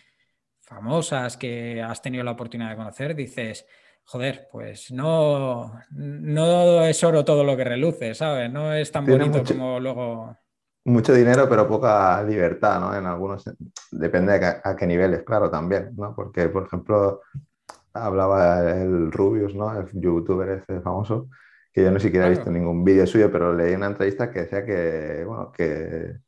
famosas 0.61 1.37
que 1.37 1.83
has 1.83 2.01
tenido 2.01 2.25
la 2.25 2.33
oportunidad 2.33 2.70
de 2.70 2.77
conocer, 2.77 3.14
dices, 3.14 3.66
joder, 4.05 4.48
pues 4.51 4.90
no, 4.90 5.72
no 5.90 6.85
es 6.85 7.05
oro 7.05 7.25
todo 7.25 7.44
lo 7.44 7.57
que 7.57 7.64
reluce, 7.64 8.14
¿sabes? 8.14 8.51
No 8.51 8.72
es 8.72 8.90
tan 8.90 9.07
bonito 9.07 9.42
como 9.44 9.79
luego... 9.79 10.37
Mucho 10.85 11.14
dinero, 11.14 11.48
pero 11.48 11.68
poca 11.68 12.22
libertad, 12.25 12.81
¿no? 12.81 12.96
En 12.96 13.07
algunos, 13.07 13.44
depende 13.92 14.35
a, 14.35 14.61
a 14.64 14.75
qué 14.75 14.87
niveles, 14.87 15.22
claro, 15.22 15.48
también, 15.48 15.94
¿no? 15.96 16.12
Porque, 16.14 16.48
por 16.48 16.66
ejemplo, 16.66 17.20
hablaba 17.92 18.61
el 18.72 19.12
Rubius, 19.12 19.55
¿no? 19.55 19.79
El 19.79 19.88
youtuber 19.92 20.48
ese 20.48 20.81
famoso, 20.81 21.29
que 21.72 21.82
yo 21.82 21.90
no 21.90 21.98
siquiera 21.98 22.26
he 22.26 22.30
visto 22.30 22.50
ningún 22.50 22.85
vídeo 22.85 23.06
suyo, 23.06 23.30
pero 23.32 23.54
leí 23.54 23.74
una 23.74 23.87
entrevista 23.87 24.30
que 24.30 24.40
decía 24.40 24.64
que, 24.64 25.24
bueno, 25.26 25.50
que 25.52 26.18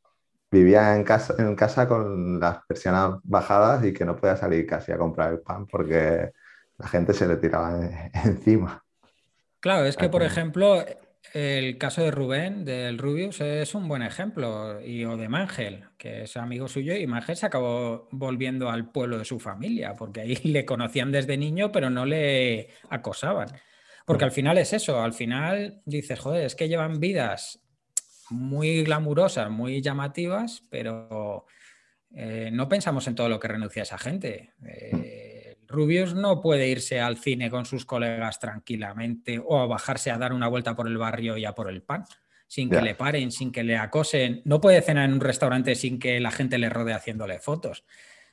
vivía 0.49 0.95
en 0.95 1.03
casa, 1.03 1.35
en 1.37 1.55
casa 1.55 1.87
con 1.87 2.39
las 2.39 2.65
persianas 2.65 3.19
bajadas 3.23 3.85
y 3.85 3.93
que 3.93 4.05
no 4.05 4.15
podía 4.15 4.37
salir 4.37 4.65
casi 4.65 4.91
a 4.91 4.97
comprar 4.97 5.33
el 5.33 5.39
pan 5.39 5.67
porque 5.67 6.31
la 6.77 6.87
gente 6.87 7.13
se 7.13 7.27
le 7.27 7.37
tiraba 7.37 7.79
encima. 8.25 8.83
Claro, 9.59 9.85
es 9.85 9.97
que, 9.97 10.09
por 10.09 10.23
ejemplo, 10.23 10.83
el 11.33 11.77
caso 11.77 12.03
de 12.03 12.11
Rubén, 12.11 12.65
del 12.65 12.97
Rubius, 12.97 13.41
es 13.41 13.73
un 13.75 13.87
buen 13.87 14.01
ejemplo. 14.01 14.79
Y 14.81 15.05
o 15.05 15.17
de 15.17 15.27
Mangel, 15.27 15.85
que 15.97 16.23
es 16.23 16.37
amigo 16.37 16.67
suyo, 16.67 16.95
y 16.95 17.07
Mangel 17.07 17.35
se 17.35 17.47
acabó 17.47 18.07
volviendo 18.11 18.69
al 18.69 18.91
pueblo 18.91 19.17
de 19.17 19.25
su 19.25 19.39
familia, 19.39 19.95
porque 19.97 20.21
ahí 20.21 20.35
le 20.43 20.65
conocían 20.65 21.11
desde 21.11 21.37
niño, 21.37 21.71
pero 21.71 21.89
no 21.89 22.05
le 22.05 22.69
acosaban. 22.89 23.47
Porque 24.05 24.23
al 24.23 24.31
final 24.31 24.57
es 24.59 24.71
eso, 24.71 25.01
al 25.01 25.13
final 25.13 25.81
dices, 25.85 26.19
joder, 26.19 26.45
es 26.45 26.55
que 26.55 26.69
llevan 26.69 26.99
vidas 26.99 27.59
muy 28.29 28.83
glamurosas, 28.83 29.49
muy 29.49 29.81
llamativas, 29.81 30.63
pero 30.69 31.45
eh, 32.13 32.49
no 32.51 32.69
pensamos 32.69 33.07
en 33.07 33.15
todo 33.15 33.29
lo 33.29 33.39
que 33.39 33.47
renuncia 33.47 33.83
esa 33.83 33.97
gente. 33.97 34.53
Eh, 34.65 35.57
Rubius 35.67 36.13
no 36.13 36.41
puede 36.41 36.67
irse 36.67 37.01
al 37.01 37.17
cine 37.17 37.49
con 37.49 37.65
sus 37.65 37.85
colegas 37.85 38.39
tranquilamente 38.39 39.41
o 39.43 39.59
a 39.59 39.65
bajarse 39.65 40.11
a 40.11 40.17
dar 40.17 40.33
una 40.33 40.47
vuelta 40.47 40.75
por 40.75 40.87
el 40.87 40.97
barrio 40.97 41.37
y 41.37 41.45
a 41.45 41.53
por 41.53 41.69
el 41.69 41.81
pan, 41.81 42.05
sin 42.47 42.69
que 42.69 42.81
le 42.81 42.95
paren, 42.95 43.31
sin 43.31 43.51
que 43.51 43.63
le 43.63 43.75
acosen. 43.75 44.41
No 44.45 44.61
puede 44.61 44.81
cenar 44.81 45.05
en 45.05 45.13
un 45.13 45.21
restaurante 45.21 45.75
sin 45.75 45.99
que 45.99 46.19
la 46.19 46.31
gente 46.31 46.57
le 46.57 46.69
rodee 46.69 46.93
haciéndole 46.93 47.39
fotos. 47.39 47.83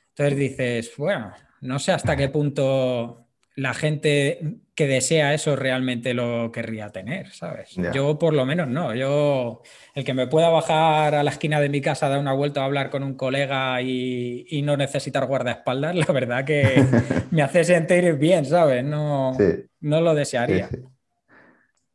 Entonces 0.09 0.37
dices, 0.37 0.93
bueno, 0.97 1.33
no 1.61 1.79
sé 1.79 1.91
hasta 1.91 2.15
qué 2.15 2.29
punto 2.29 3.27
la 3.55 3.73
gente 3.73 4.59
que 4.75 4.87
desea 4.87 5.33
eso 5.33 5.55
realmente 5.55 6.13
lo 6.15 6.51
querría 6.51 6.89
tener, 6.89 7.31
¿sabes? 7.31 7.75
Yo 7.93 8.17
por 8.17 8.33
lo 8.33 8.45
menos 8.45 8.67
no. 8.67 8.95
Yo, 8.95 9.61
el 9.93 10.03
que 10.03 10.15
me 10.15 10.27
pueda 10.27 10.49
bajar 10.49 11.13
a 11.13 11.23
la 11.23 11.29
esquina 11.29 11.59
de 11.59 11.69
mi 11.69 11.79
casa, 11.79 12.09
dar 12.09 12.19
una 12.19 12.33
vuelta 12.33 12.61
a 12.61 12.65
hablar 12.65 12.89
con 12.89 13.03
un 13.03 13.13
colega 13.15 13.79
y, 13.81 14.61
no 14.63 14.75
necesitar 14.75 15.27
guardaespaldas, 15.27 15.95
la 16.07 16.11
verdad 16.11 16.45
que 16.45 16.83
me 17.31 17.43
hace 17.43 17.63
sentir 17.63 18.15
bien, 18.15 18.45
¿sabes? 18.45 18.83
No, 18.83 19.37
no 19.81 20.01
lo 20.01 20.15
desearía. 20.15 20.69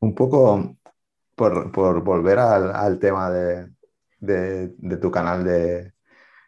un 0.01 0.15
poco 0.15 0.77
por, 1.35 2.03
volver 2.05 2.39
al, 2.39 2.99
tema 3.01 3.31
de, 3.31 4.99
tu 5.01 5.11
canal 5.11 5.45
de, 5.45 5.93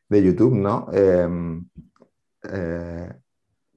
YouTube, 0.09 0.55
¿no? 0.55 0.89
Em, 0.93 1.69
eh, 2.45 3.09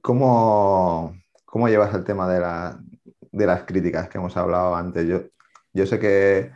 ¿Cómo 0.00 1.16
¿Cómo 1.54 1.68
llevas 1.68 1.94
el 1.94 2.02
tema 2.02 2.28
de, 2.28 3.46
las 3.46 3.62
críticas 3.62 4.08
que 4.08 4.18
hemos 4.18 4.36
hablado 4.36 4.74
antes? 4.74 5.06
Yo, 5.06 5.20
yo 5.72 5.86
sé 5.86 6.00
que, 6.00 6.50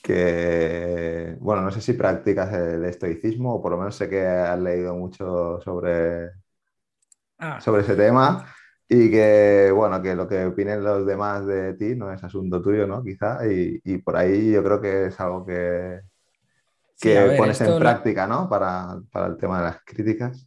que, 0.00 1.36
bueno, 1.40 1.62
no 1.62 1.72
sé 1.72 1.80
si 1.80 1.94
practicas 1.94 2.52
el 2.54 2.84
estoicismo 2.84 3.54
o 3.54 3.60
por 3.60 3.72
lo 3.72 3.78
menos 3.78 3.96
sé 3.96 4.08
que 4.08 4.24
has 4.24 4.60
leído 4.60 4.94
mucho 4.94 5.60
sobre, 5.62 6.30
ah. 7.38 7.60
sobre 7.60 7.82
ese 7.82 7.96
tema 7.96 8.46
y 8.88 9.10
que, 9.10 9.72
bueno, 9.74 10.00
que 10.00 10.14
lo 10.14 10.28
que 10.28 10.44
opinen 10.44 10.84
los 10.84 11.04
demás 11.04 11.44
de 11.44 11.74
ti 11.74 11.96
no 11.96 12.12
es 12.12 12.22
asunto 12.22 12.62
tuyo, 12.62 12.86
¿no? 12.86 13.02
Quizá, 13.02 13.40
y, 13.44 13.98
por 13.98 14.16
ahí 14.16 14.52
yo 14.52 14.62
creo 14.62 14.80
que 14.80 15.06
es 15.06 15.18
algo 15.18 15.44
que, 15.44 16.02
que 17.00 17.34
pones 17.36 17.60
en 17.62 17.80
práctica, 17.80 18.28
¿no? 18.28 18.48
Para, 18.48 18.96
para 19.10 19.26
el 19.26 19.36
tema 19.38 19.58
de 19.58 19.64
las 19.64 19.78
críticas. 19.84 20.46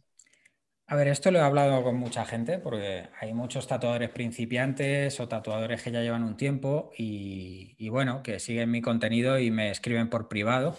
A 0.90 0.96
ver, 0.96 1.08
esto 1.08 1.30
lo 1.30 1.38
he 1.38 1.42
hablado 1.42 1.82
con 1.82 1.96
mucha 1.96 2.24
gente 2.24 2.58
porque 2.58 3.10
hay 3.20 3.34
muchos 3.34 3.66
tatuadores 3.66 4.08
principiantes 4.08 5.20
o 5.20 5.28
tatuadores 5.28 5.82
que 5.82 5.90
ya 5.90 6.00
llevan 6.00 6.22
un 6.22 6.38
tiempo 6.38 6.90
y, 6.96 7.86
bueno, 7.90 8.22
que 8.22 8.40
siguen 8.40 8.70
mi 8.70 8.80
contenido 8.80 9.38
y 9.38 9.50
me 9.50 9.70
escriben 9.70 10.08
por 10.08 10.28
privado 10.28 10.78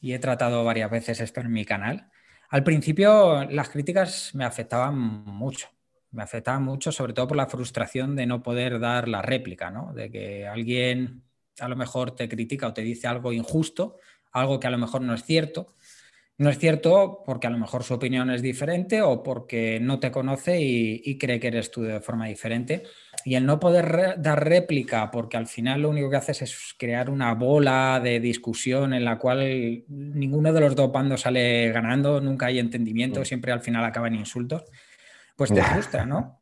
y 0.00 0.14
he 0.14 0.18
tratado 0.18 0.64
varias 0.64 0.90
veces 0.90 1.20
esto 1.20 1.40
en 1.40 1.52
mi 1.52 1.66
canal. 1.66 2.10
Al 2.48 2.64
principio 2.64 3.44
las 3.50 3.68
críticas 3.68 4.34
me 4.34 4.46
afectaban 4.46 4.96
mucho, 4.98 5.68
me 6.10 6.22
afectaban 6.22 6.62
mucho 6.62 6.90
sobre 6.90 7.12
todo 7.12 7.28
por 7.28 7.36
la 7.36 7.46
frustración 7.46 8.16
de 8.16 8.24
no 8.24 8.42
poder 8.42 8.80
dar 8.80 9.08
la 9.08 9.20
réplica, 9.20 9.70
¿no? 9.70 9.92
De 9.92 10.10
que 10.10 10.46
alguien 10.46 11.22
a 11.58 11.68
lo 11.68 11.76
mejor 11.76 12.12
te 12.12 12.30
critica 12.30 12.66
o 12.66 12.72
te 12.72 12.80
dice 12.80 13.08
algo 13.08 13.30
injusto, 13.30 13.98
algo 14.32 14.58
que 14.58 14.68
a 14.68 14.70
lo 14.70 14.78
mejor 14.78 15.02
no 15.02 15.12
es 15.12 15.22
cierto 15.22 15.74
no 16.40 16.48
es 16.48 16.58
cierto 16.58 17.22
porque 17.26 17.48
a 17.48 17.50
lo 17.50 17.58
mejor 17.58 17.84
su 17.84 17.92
opinión 17.92 18.30
es 18.30 18.40
diferente 18.40 19.02
o 19.02 19.22
porque 19.22 19.78
no 19.78 20.00
te 20.00 20.10
conoce 20.10 20.58
y, 20.58 21.18
cree 21.18 21.38
que 21.38 21.48
eres 21.48 21.70
tú 21.70 21.82
de 21.82 22.00
forma 22.00 22.28
diferente. 22.28 22.84
Y 23.26 23.34
el 23.34 23.44
no 23.44 23.60
poder 23.60 24.14
dar 24.16 24.42
réplica 24.42 25.10
porque 25.10 25.36
al 25.36 25.46
final 25.46 25.82
lo 25.82 25.90
único 25.90 26.08
que 26.08 26.16
haces 26.16 26.40
es 26.40 26.74
crear 26.78 27.10
una 27.10 27.34
bola 27.34 28.00
de 28.02 28.20
discusión 28.20 28.94
en 28.94 29.04
la 29.04 29.18
cual 29.18 29.84
ninguno 29.88 30.50
de 30.54 30.60
los 30.60 30.74
dos 30.74 30.90
bandos 30.90 31.20
sale 31.20 31.70
ganando, 31.72 32.22
nunca 32.22 32.46
hay 32.46 32.58
entendimiento, 32.58 33.20
mm. 33.20 33.24
siempre 33.26 33.52
al 33.52 33.60
final 33.60 33.84
acaban 33.84 34.14
insultos, 34.14 34.64
pues 35.36 35.52
te 35.52 35.62
frustra, 35.62 36.06
¿no? 36.06 36.39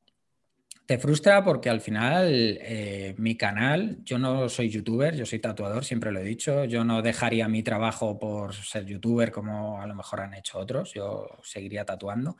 Te 0.89 0.97
frustra 0.97 1.45
porque 1.45 1.69
al 1.69 1.83
final 1.83 2.59
eh, 2.63 3.15
mi 3.19 3.37
canal, 3.37 3.99
yo 4.05 4.19
no 4.19 4.49
soy 4.49 4.71
youtuber, 4.71 5.15
yo 5.15 5.27
soy 5.27 5.39
tatuador, 5.39 5.85
siempre 5.85 6.11
lo 6.11 6.19
he 6.19 6.25
dicho, 6.25 6.65
yo 6.65 6.83
no 6.83 7.03
dejaría 7.03 7.47
mi 7.47 7.63
trabajo 7.63 8.19
por 8.19 8.55
ser 8.55 8.87
youtuber 8.87 9.31
como 9.31 9.83
a 9.83 9.87
lo 9.87 9.95
mejor 9.95 10.23
han 10.23 10.33
hecho 10.33 10.59
otros, 10.59 10.95
yo 10.95 11.29
seguiría 11.43 11.85
tatuando. 11.85 12.39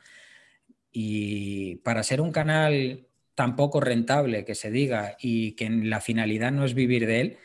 Y 0.91 1.75
para 1.83 2.01
ser 2.01 2.21
un 2.21 2.31
canal 2.31 3.05
tan 3.35 3.55
poco 3.55 3.81
rentable 3.81 4.45
que 4.45 4.55
se 4.55 4.71
diga 4.71 5.15
y 5.19 5.51
que 5.51 5.69
la 5.69 6.01
finalidad 6.01 6.51
no 6.51 6.65
es 6.65 6.73
vivir 6.73 7.05
de 7.05 7.21
él, 7.21 7.37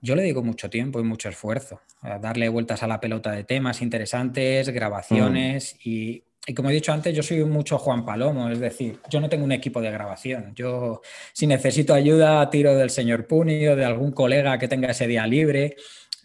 yo 0.00 0.14
le 0.14 0.22
digo 0.22 0.44
mucho 0.44 0.70
tiempo 0.70 1.00
y 1.00 1.02
mucho 1.02 1.28
esfuerzo, 1.28 1.80
a 2.02 2.20
darle 2.20 2.48
vueltas 2.48 2.84
a 2.84 2.86
la 2.86 3.00
pelota 3.00 3.32
de 3.32 3.42
temas 3.42 3.82
interesantes, 3.82 4.68
grabaciones 4.68 5.74
mm. 5.74 5.78
y 5.88 6.22
y 6.48 6.54
como 6.54 6.70
he 6.70 6.74
dicho 6.74 6.92
antes, 6.92 7.14
yo 7.14 7.24
soy 7.24 7.44
mucho 7.44 7.76
Juan 7.76 8.04
Palomo, 8.04 8.48
es 8.48 8.60
decir, 8.60 9.00
yo 9.10 9.20
no 9.20 9.28
tengo 9.28 9.44
un 9.44 9.50
equipo 9.50 9.80
de 9.80 9.90
grabación. 9.90 10.54
Yo, 10.54 11.00
si 11.32 11.46
necesito 11.46 11.92
ayuda, 11.92 12.48
tiro 12.50 12.76
del 12.76 12.90
señor 12.90 13.26
Puni 13.26 13.66
o 13.66 13.74
de 13.74 13.84
algún 13.84 14.12
colega 14.12 14.56
que 14.56 14.68
tenga 14.68 14.90
ese 14.90 15.08
día 15.08 15.26
libre. 15.26 15.74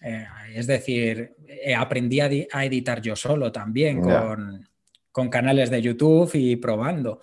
Eh, 0.03 0.25
es 0.53 0.67
decir, 0.67 1.35
eh, 1.47 1.73
aprendí 1.73 2.19
a, 2.19 2.27
editar 2.63 3.01
yo 3.01 3.15
solo 3.15 3.51
también 3.51 3.99
con, 3.99 4.69
con 5.11 5.29
canales 5.29 5.71
de 5.71 5.81
YouTube 5.81 6.29
y 6.35 6.55
probando. 6.55 7.19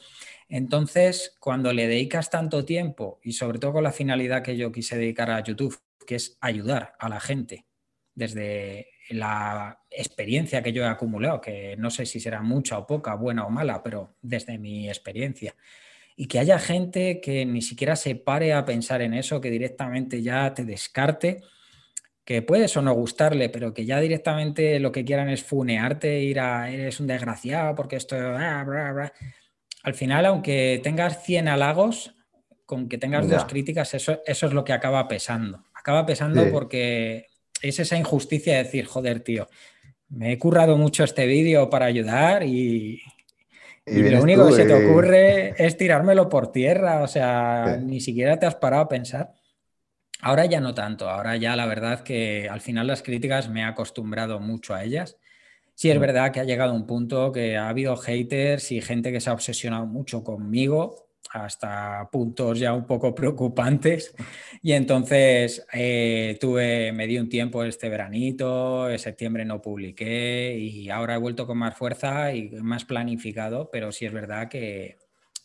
Entonces, 0.49 1.36
cuando 1.38 1.72
le 1.72 1.86
dedicas 1.86 2.30
tanto 2.30 2.64
tiempo 2.64 3.20
y 3.22 3.32
sobre 3.32 3.61
todo 3.61 3.74
con 3.74 3.84
la 3.84 3.92
finalidad 3.92 4.42
que 4.42 4.57
yo 4.57 4.72
quise 4.72 4.96
dedicar 4.96 5.30
a 5.30 5.42
YouTube, 5.42 5.78
que 6.05 6.16
es 6.16 6.36
ayudar 6.40 6.94
a 6.99 7.09
la 7.09 7.20
gente 7.20 7.64
desde 8.14 8.88
la 9.11 9.80
experiencia 9.90 10.62
que 10.62 10.72
yo 10.72 10.82
he 10.82 10.86
acumulado, 10.86 11.40
que 11.40 11.76
no 11.76 11.90
sé 11.90 12.06
si 12.06 12.20
será 12.20 12.42
mucha 12.42 12.78
o 12.78 12.86
poca, 12.86 13.14
buena 13.14 13.46
o 13.46 13.50
mala, 13.50 13.82
pero 13.82 14.16
desde 14.22 14.59
mi 14.59 14.88
experiencia. 14.88 15.54
Y 16.16 16.26
que 16.26 16.38
haya 16.38 16.59
gente 16.59 17.20
que 17.20 17.46
ni 17.46 17.62
siquiera 17.62 17.96
se 17.96 18.14
pare 18.16 18.52
a 18.52 18.64
pensar 18.64 19.02
en 19.02 19.14
eso, 19.14 19.40
que 19.40 19.50
directamente 19.50 20.22
ya 20.22 20.52
te 20.52 20.64
descarte, 20.64 21.42
que 22.24 22.42
puedes 22.42 22.76
o 22.76 22.82
no 22.82 22.92
gustarle, 22.92 23.48
pero 23.48 23.72
que 23.72 23.86
ya 23.86 24.00
directamente 24.00 24.78
lo 24.80 24.92
que 24.92 25.04
quieran 25.04 25.30
es 25.30 25.42
funearte, 25.42 26.20
ir 26.20 26.40
a 26.40 26.70
eres 26.70 27.00
un 27.00 27.06
desgraciado 27.06 27.74
porque 27.74 27.96
esto... 27.96 28.16
Al 28.16 29.94
final, 29.94 30.26
aunque 30.26 30.80
tengas 30.82 31.24
100 31.24 31.48
halagos, 31.48 32.14
con 32.66 32.86
que 32.86 32.98
tengas 32.98 33.26
dos 33.30 33.46
críticas, 33.46 33.94
eso, 33.94 34.20
eso 34.26 34.46
es 34.46 34.52
lo 34.52 34.62
que 34.62 34.74
acaba 34.74 35.09
pesando. 35.09 35.64
Acaba 35.72 36.04
pesando 36.04 36.50
porque 36.52 37.28
es 37.62 37.78
esa 37.78 37.96
injusticia 37.96 38.56
de 38.56 38.64
decir, 38.64 38.86
joder, 38.86 39.20
tío, 39.20 39.48
me 40.09 40.32
he 40.32 40.38
currado 40.38 40.76
mucho 40.76 41.04
este 41.04 41.26
vídeo 41.26 41.68
para 41.68 41.86
ayudar 41.86 42.42
y, 42.42 43.02
lo 43.86 44.22
único 44.22 44.46
que 44.48 44.52
se 44.52 44.64
te 44.66 44.74
ocurre 44.74 45.54
es 45.56 45.76
tirármelo 45.78 46.28
por 46.28 46.52
tierra, 46.52 47.02
o 47.02 47.09
sea, 47.09 47.78
ni 47.82 48.00
siquiera 48.00 48.38
te 48.38 48.44
has 48.44 48.54
parado 48.56 48.82
a 48.82 48.88
pensar. 48.88 49.32
Ahora 50.20 50.44
ya 50.44 50.61
no 50.61 50.74
tanto, 50.74 51.09
ahora 51.09 51.36
ya 51.36 51.56
la 51.56 51.64
verdad 51.64 52.00
que 52.02 52.48
al 52.50 52.61
final 52.61 52.86
las 52.86 53.02
críticas 53.02 53.48
me 53.48 53.61
he 53.61 53.64
acostumbrado 53.64 54.40
mucho 54.40 54.74
a 54.74 54.84
ellas. 54.84 55.16
Sí 55.74 55.90
es 55.90 55.96
mm. 55.96 56.00
verdad 56.00 56.32
que 56.32 56.40
ha 56.40 56.44
llegado 56.44 56.74
un 56.74 56.86
punto 56.86 57.32
que 57.32 57.56
ha 57.56 57.70
habido 57.70 57.96
haters 57.96 58.72
y 58.72 58.82
gente 58.82 59.11
que 59.11 59.20
se 59.20 59.30
ha 59.30 59.32
obsesionado 59.32 59.86
mucho 59.86 60.22
conmigo 60.22 61.07
hasta 61.33 62.09
puntos 62.11 62.59
ya 62.59 62.72
un 62.72 62.87
poco 62.87 63.14
preocupantes. 63.14 64.14
Y 64.62 64.72
entonces 64.72 65.66
eh, 65.72 66.37
tuve, 66.41 66.93
me 66.93 67.07
di 67.07 67.18
un 67.18 67.29
tiempo 67.29 67.64
este 67.64 67.89
veranito, 67.89 68.91
en 68.91 68.99
septiembre 68.99 69.45
no 69.45 69.61
publiqué 69.61 70.57
y 70.59 70.91
ahora 70.91 71.14
he 71.14 71.18
vuelto 71.18 71.47
con 71.47 71.59
más 71.59 71.76
fuerza 71.76 72.35
y 72.35 72.51
más 72.51 72.85
planificado, 72.85 73.70
pero 73.70 73.93
sí 73.93 74.07
es 74.07 74.12
verdad 74.12 74.49
que, 74.49 74.97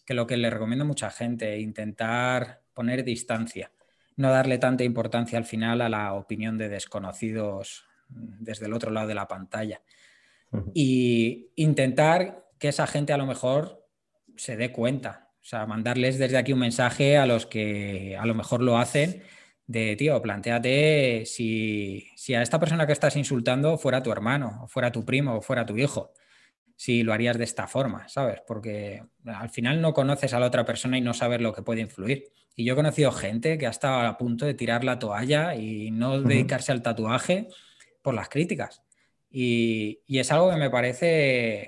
que 0.05 0.13
lo 0.13 0.27
que 0.27 0.37
le 0.37 0.49
recomiendo 0.49 0.85
a 0.85 0.87
mucha 0.87 1.09
gente, 1.09 1.59
intentar 1.59 2.61
poner 2.73 3.03
distancia, 3.03 3.71
no 4.15 4.29
darle 4.29 4.57
tanta 4.57 4.83
importancia 4.83 5.37
al 5.37 5.45
final 5.45 5.81
a 5.81 5.89
la 5.89 6.13
opinión 6.13 6.57
de 6.57 6.69
desconocidos 6.69 7.85
desde 8.07 8.65
el 8.65 8.73
otro 8.73 8.91
lado 8.91 9.07
de 9.07 9.15
la 9.15 9.27
pantalla. 9.27 9.81
Y 10.73 11.49
intentar 11.55 12.45
que 12.59 12.67
esa 12.67 12.85
gente 12.85 13.11
a 13.11 13.17
lo 13.17 13.25
mejor 13.25 13.87
se 14.35 14.55
dé 14.55 14.71
cuenta 14.71 15.22
o 15.43 15.45
sea, 15.45 15.65
mandarles 15.65 16.17
desde 16.17 16.37
aquí 16.37 16.53
un 16.53 16.59
mensaje 16.59 17.17
a 17.17 17.25
los 17.25 17.45
que 17.45 18.15
a 18.17 18.25
lo 18.25 18.33
mejor 18.33 18.61
lo 18.61 18.77
hacen 18.77 19.23
de, 19.67 19.97
tío, 19.97 20.21
planteate 20.21 21.25
si, 21.25 22.07
a 22.33 22.41
esta 22.41 22.59
persona 22.61 22.87
que 22.87 22.93
estás 22.93 23.17
insultando 23.17 23.77
fuera 23.77 24.01
tu 24.01 24.09
hermano, 24.11 24.61
o 24.63 24.67
fuera 24.69 24.89
tu 24.93 25.03
primo, 25.03 25.35
o 25.35 25.41
fuera 25.41 25.65
tu 25.65 25.77
hijo. 25.77 26.13
si 26.77 27.03
lo 27.03 27.13
harías 27.13 27.37
de 27.37 27.43
esta 27.43 27.67
forma, 27.67 28.07
¿sabes? 28.07 28.41
Porque 28.47 29.03
al 29.25 29.49
final 29.49 29.81
no 29.81 29.93
conoces 29.93 30.33
a 30.33 30.39
la 30.39 30.47
otra 30.47 30.65
persona 30.65 30.97
y 30.97 31.01
no 31.01 31.13
sabes 31.13 31.41
lo 31.41 31.53
que 31.53 31.61
puede 31.61 31.81
influir. 31.81 32.25
Y 32.55 32.65
yo 32.65 32.73
he 32.73 32.75
conocido 32.75 33.11
gente 33.11 33.57
que 33.57 33.67
ha 33.67 33.69
estado 33.69 34.07
a 34.07 34.17
punto 34.17 34.45
de 34.45 34.53
tirar 34.53 34.83
la 34.83 34.99
toalla 34.99 35.55
y 35.55 35.91
no 35.91 36.21
dedicarse 36.21 36.71
al 36.71 36.81
tatuaje 36.81 37.49
por 38.01 38.13
las 38.13 38.29
críticas. 38.29 38.81
Y, 39.29 39.99
es 40.07 40.31
algo 40.31 40.51
que 40.51 40.57
me 40.57 40.69
parece 40.69 41.61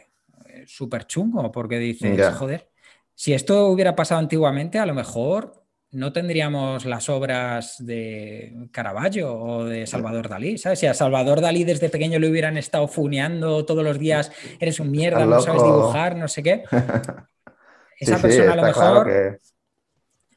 eh, 0.46 0.64
súper 0.66 1.08
chungo, 1.08 1.52
porque 1.52 1.80
dices, 1.80 2.36
joder, 2.36 2.70
si 3.16 3.34
esto 3.34 3.68
hubiera 3.68 3.96
pasado 3.96 4.20
antiguamente, 4.20 4.78
a 4.78 4.86
lo 4.86 4.94
mejor 4.94 5.64
no 5.92 6.12
tendríamos 6.12 6.86
las 6.86 7.08
obras 7.08 7.78
de 7.80 8.68
Caravaggio 8.72 9.34
o 9.34 9.64
de 9.64 9.88
Salvador 9.88 10.28
Dalí, 10.28 10.58
¿sabes? 10.58 10.80
Si 10.80 10.88
a 10.88 10.94
Salvador 10.94 11.40
Dalí 11.40 11.64
desde 11.64 11.90
pequeño 11.90 12.20
le 12.20 12.30
hubieran 12.30 12.58
estado 12.58 12.88
funeando 12.88 13.66
todos 13.66 13.84
los 13.84 13.98
días, 13.98 14.32
eres 14.60 14.80
un 14.80 14.92
mierda, 14.92 15.26
no 15.26 15.40
sabes 15.40 15.64
dibujar, 15.64 16.18
no 16.18 16.28
sé 16.28 16.44
qué. 16.44 16.64
Esa 18.00 18.22
persona 18.22 18.54
a 18.54 18.56
lo 18.58 18.64
mejor 18.64 19.40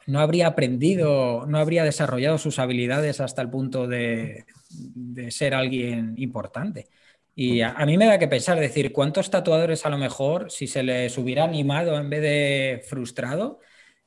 no 0.08 0.20
habría 0.20 0.46
aprendido, 0.46 1.44
no 1.46 1.58
habría 1.58 1.84
desarrollado 1.84 2.38
sus 2.38 2.58
habilidades 2.58 3.20
hasta 3.20 3.42
el 3.42 3.50
punto 3.50 3.86
de, 3.86 4.46
ser 5.28 5.54
alguien 5.54 6.14
importante. 6.16 6.88
Y 7.40 7.60
a, 7.60 7.70
a, 7.70 7.86
mí 7.86 7.96
me 7.96 8.06
da 8.06 8.18
que 8.18 8.26
pensar, 8.26 8.58
decir, 8.58 8.92
¿cuántos 8.92 9.30
tatuadores 9.30 9.86
a 9.86 9.90
lo 9.90 9.96
mejor, 9.96 10.50
si 10.50 10.66
se 10.66 10.82
les 10.82 11.16
hubiera 11.18 11.44
animado 11.44 11.96
en 11.96 12.10
vez 12.10 12.20
de 12.20 12.82
frustrado, 12.84 13.60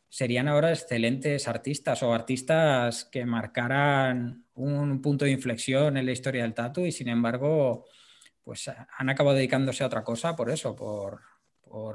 serían 0.10 0.50
ahora 0.50 0.72
excelentes 0.72 1.48
artistas 1.48 2.04
o 2.04 2.14
artistas 2.14 3.06
que 3.06 3.26
marcaran 3.26 4.44
un 4.56 5.02
punto 5.02 5.24
de 5.24 5.32
inflexión 5.32 5.96
en 5.96 6.06
la 6.08 6.12
historia 6.12 6.44
del 6.44 6.54
tatu 6.54 6.82
y 6.82 6.92
sin 6.92 7.08
embargo 7.08 7.86
pues 8.44 8.70
han 8.98 9.10
acabado 9.10 9.38
dedicándose 9.38 9.86
a 9.86 9.88
otra 9.88 10.04
cosa 10.04 10.36
por 10.36 10.50
eso, 10.50 10.76
por, 10.76 11.22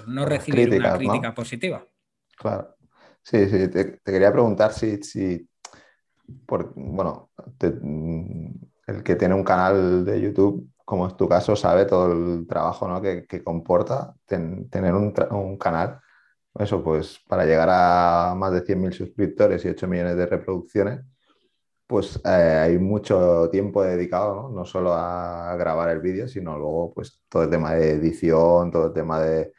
no 0.08 0.24
recibir 0.24 0.72
una 0.72 0.96
crítica 0.96 1.34
positiva. 1.34 1.86
Claro. 2.38 2.76
Sí, 3.22 3.46
sí, 3.50 3.68
te, 3.68 3.98
quería 4.02 4.32
preguntar 4.32 4.72
si, 4.72 5.02
si 5.02 5.46
por, 6.46 6.72
bueno, 6.74 7.28
el 7.60 9.02
que 9.02 9.16
tiene 9.16 9.34
un 9.34 9.44
canal 9.44 10.02
de 10.02 10.18
YouTube, 10.18 10.72
como 10.86 11.06
es 11.06 11.16
tu 11.16 11.28
caso, 11.28 11.56
sabe 11.56 11.84
todo 11.84 12.12
el 12.12 12.46
trabajo 12.46 13.02
que, 13.02 13.44
comporta 13.44 14.14
tener 14.26 14.94
un, 14.94 15.12
un 15.32 15.58
canal 15.58 16.00
eso, 16.58 16.82
pues 16.82 17.20
para 17.28 17.44
llegar 17.44 17.68
a 17.70 18.34
más 18.36 18.52
de 18.52 18.64
100.000 18.64 18.92
suscriptores 18.92 19.64
y 19.64 19.68
8 19.68 19.86
millones 19.88 20.16
de 20.16 20.26
reproducciones, 20.26 21.00
pues 21.86 22.20
eh, 22.24 22.28
hay 22.28 22.78
mucho 22.78 23.48
tiempo 23.50 23.82
dedicado, 23.82 24.34
¿no? 24.34 24.48
¿no? 24.50 24.64
solo 24.64 24.92
a 24.94 25.54
grabar 25.56 25.90
el 25.90 26.00
vídeo, 26.00 26.28
sino 26.28 26.58
luego 26.58 26.92
pues 26.94 27.22
todo 27.28 27.44
el 27.44 27.50
tema 27.50 27.74
de 27.74 27.92
edición, 27.92 28.70
todo 28.70 28.88
el 28.88 28.92
tema 28.92 29.20
de 29.22 29.52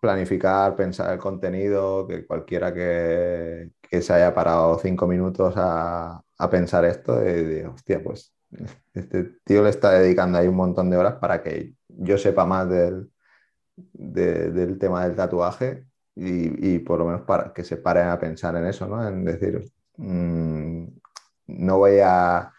planificar, 0.00 0.76
pensar 0.76 1.12
el 1.12 1.18
contenido, 1.18 2.06
que 2.06 2.26
cualquiera 2.26 2.72
que, 2.74 3.70
se 4.00 4.12
haya 4.12 4.34
parado 4.34 4.78
cinco 4.78 5.06
minutos 5.06 5.54
a, 5.56 6.22
pensar 6.50 6.84
esto, 6.84 7.16
de, 7.16 7.66
hostia, 7.66 8.02
pues 8.02 8.34
este 8.94 9.24
tío 9.44 9.62
le 9.62 9.70
está 9.70 9.92
dedicando 9.92 10.38
ahí 10.38 10.48
un 10.48 10.56
montón 10.56 10.90
de 10.90 10.96
horas 10.96 11.14
para 11.14 11.42
que 11.42 11.74
yo 11.88 12.18
sepa 12.18 12.44
más 12.46 12.68
del, 12.68 13.10
del 13.76 14.78
tema 14.78 15.04
del 15.06 15.16
tatuaje 15.16 15.86
y, 16.14 16.78
por 16.80 16.98
lo 16.98 17.06
menos 17.06 17.22
para 17.22 17.52
que 17.52 17.64
se 17.64 17.78
paren 17.78 18.08
a 18.08 18.18
pensar 18.18 18.54
en 18.56 18.66
eso, 18.66 18.86
¿no? 18.86 19.06
En 19.06 19.24
decir, 19.24 19.64
mm, 19.96 20.84
no 21.46 21.78
voy 21.78 22.00
a, 22.02 22.52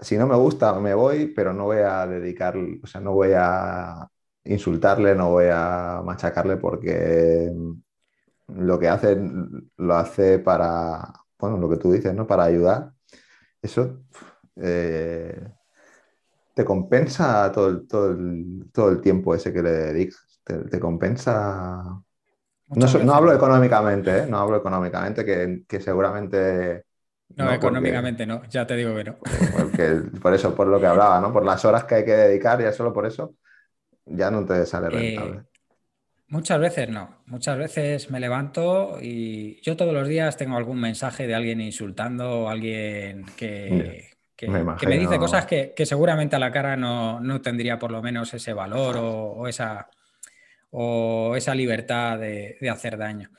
si 0.00 0.16
no 0.16 0.26
me 0.26 0.36
gusta, 0.36 0.72
me 0.80 0.94
voy, 0.94 1.28
pero 1.28 1.52
no 1.52 1.64
voy 1.64 1.78
a 1.78 2.06
dedicar, 2.06 2.56
o 2.56 2.86
sea, 2.86 3.00
no 3.00 3.12
voy 3.12 3.32
a 3.36 4.08
insultarle, 4.44 5.14
no 5.14 5.30
voy 5.30 5.46
a 5.50 6.02
machacarle 6.04 6.56
porque 6.56 7.52
lo 8.48 8.78
que 8.78 8.88
hace, 8.88 9.16
lo 9.76 9.94
hace 9.94 10.38
para, 10.38 11.12
bueno, 11.38 11.58
lo 11.58 11.68
que 11.68 11.76
tú 11.76 11.92
dices, 11.92 12.14
¿no? 12.14 12.26
Para 12.26 12.44
ayudar. 12.44 12.92
Eso 13.62 14.04
eh, 14.56 15.48
te 16.54 16.64
compensa 16.64 17.50
todo 17.52 17.68
el, 17.68 17.86
todo, 17.86 18.10
el, 18.10 18.70
todo 18.72 18.90
el 18.90 19.00
tiempo 19.00 19.34
ese 19.34 19.52
que 19.52 19.62
le 19.62 19.70
dedicas. 19.70 20.40
te 20.44 20.80
compensa 20.80 22.02
no, 22.74 23.14
hablo 23.14 23.34
económicamente, 23.34 24.18
¿eh? 24.18 24.26
no 24.28 24.38
hablo 24.38 24.56
económicamente, 24.56 25.24
que, 25.24 25.80
seguramente... 25.80 26.84
No, 27.34 27.50
económicamente 27.50 28.26
no, 28.26 28.42
ya 28.44 28.66
te 28.66 28.76
digo 28.76 28.94
que 28.94 29.04
no. 29.04 29.18
por 30.20 30.34
eso, 30.34 30.54
por 30.54 30.66
lo 30.66 30.78
que 30.78 30.86
hablaba, 30.86 31.18
¿no? 31.20 31.32
Por 31.32 31.44
las 31.44 31.64
horas 31.64 31.84
que 31.84 31.96
hay 31.96 32.04
que 32.04 32.12
dedicar, 32.12 32.60
ya 32.60 32.72
solo 32.72 32.92
por 32.92 33.06
eso, 33.06 33.34
ya 34.04 34.30
no 34.30 34.44
te 34.44 34.66
sale 34.66 34.88
eh, 34.88 34.90
rentable. 34.90 35.42
muchas 36.28 36.60
veces 36.60 36.90
no, 36.90 37.22
muchas 37.26 37.56
veces 37.56 38.10
me 38.10 38.20
levanto 38.20 38.98
y 39.00 39.62
yo 39.62 39.76
todos 39.76 39.94
los 39.94 40.08
días 40.08 40.36
tengo 40.36 40.56
algún 40.58 40.78
mensaje 40.78 41.26
de 41.26 41.34
alguien 41.34 41.62
insultando 41.62 42.42
o 42.42 42.48
alguien 42.48 43.24
que, 43.36 44.11
me, 44.48 44.98
dice 44.98 45.18
cosas 45.18 45.46
que, 45.46 45.74
seguramente 45.84 46.36
a 46.36 46.38
la 46.38 46.50
cara 46.50 46.76
no, 46.76 47.40
tendría 47.40 47.78
por 47.78 47.90
lo 47.90 48.02
menos 48.02 48.32
ese 48.34 48.52
valor 48.52 48.96
o 48.98 49.46
esa 49.48 49.88
o 50.72 51.36
esa 51.36 51.54
libertad 51.54 52.18
de, 52.18 52.56
hacer 52.70 52.96
daño. 52.96 53.30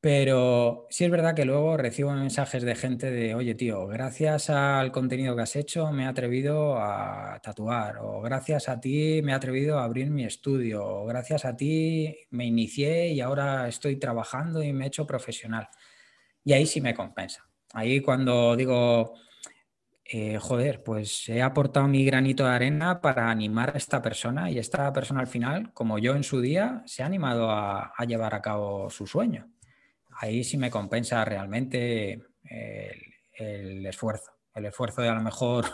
Pero 0.00 0.86
sí 0.90 1.04
es 1.04 1.10
verdad 1.10 1.34
que 1.34 1.44
luego 1.44 1.76
recibo 1.76 2.12
mensajes 2.12 2.62
de 2.62 2.76
gente 2.76 3.10
de, 3.10 3.34
oye 3.34 3.54
tío, 3.54 3.86
gracias 3.88 4.50
al 4.50 4.92
contenido 4.92 5.34
que 5.34 5.42
has 5.42 5.56
hecho 5.56 5.90
me 5.90 6.04
he 6.04 6.06
atrevido 6.06 6.78
a 6.78 7.40
tatuar, 7.42 7.98
o 7.98 8.20
gracias 8.20 8.68
a 8.68 8.80
ti 8.80 9.20
me 9.22 9.32
he 9.32 9.34
atrevido 9.34 9.78
a 9.78 9.84
abrir 9.84 10.10
mi 10.10 10.24
estudio, 10.24 10.84
o 10.86 11.06
gracias 11.06 11.44
a 11.44 11.56
ti 11.56 12.16
me 12.30 12.46
inicié 12.46 13.08
y 13.08 13.20
ahora 13.20 13.66
estoy 13.68 13.96
trabajando 13.96 14.62
y 14.62 14.72
me 14.72 14.84
he 14.84 14.88
hecho 14.88 15.06
profesional. 15.06 15.68
Y 16.44 16.52
ahí 16.52 16.66
sí 16.66 16.80
me 16.80 16.94
compensa. 16.94 17.48
Ahí 17.72 18.00
cuando 18.00 18.54
digo, 18.54 19.14
eh, 20.08 20.38
joder, 20.38 20.82
pues 20.82 21.28
he 21.28 21.42
aportado 21.42 21.88
mi 21.88 22.04
granito 22.04 22.44
de 22.44 22.50
arena 22.50 23.00
para 23.00 23.30
animar 23.30 23.74
a 23.74 23.78
esta 23.78 24.02
persona 24.02 24.50
y 24.50 24.58
esta 24.58 24.92
persona 24.92 25.20
al 25.20 25.26
final, 25.26 25.72
como 25.72 25.98
yo 25.98 26.14
en 26.14 26.22
su 26.22 26.40
día, 26.40 26.82
se 26.86 27.02
ha 27.02 27.06
animado 27.06 27.50
a, 27.50 27.92
llevar 28.06 28.34
a 28.34 28.42
cabo 28.42 28.88
su 28.90 29.06
sueño. 29.06 29.50
Ahí 30.10 30.44
sí 30.44 30.56
me 30.56 30.70
compensa 30.70 31.24
realmente 31.24 32.22
el 33.32 33.84
esfuerzo, 33.84 34.32
el 34.54 34.66
esfuerzo 34.66 35.02
de 35.02 35.08
a 35.08 35.14
lo 35.14 35.22
mejor 35.22 35.66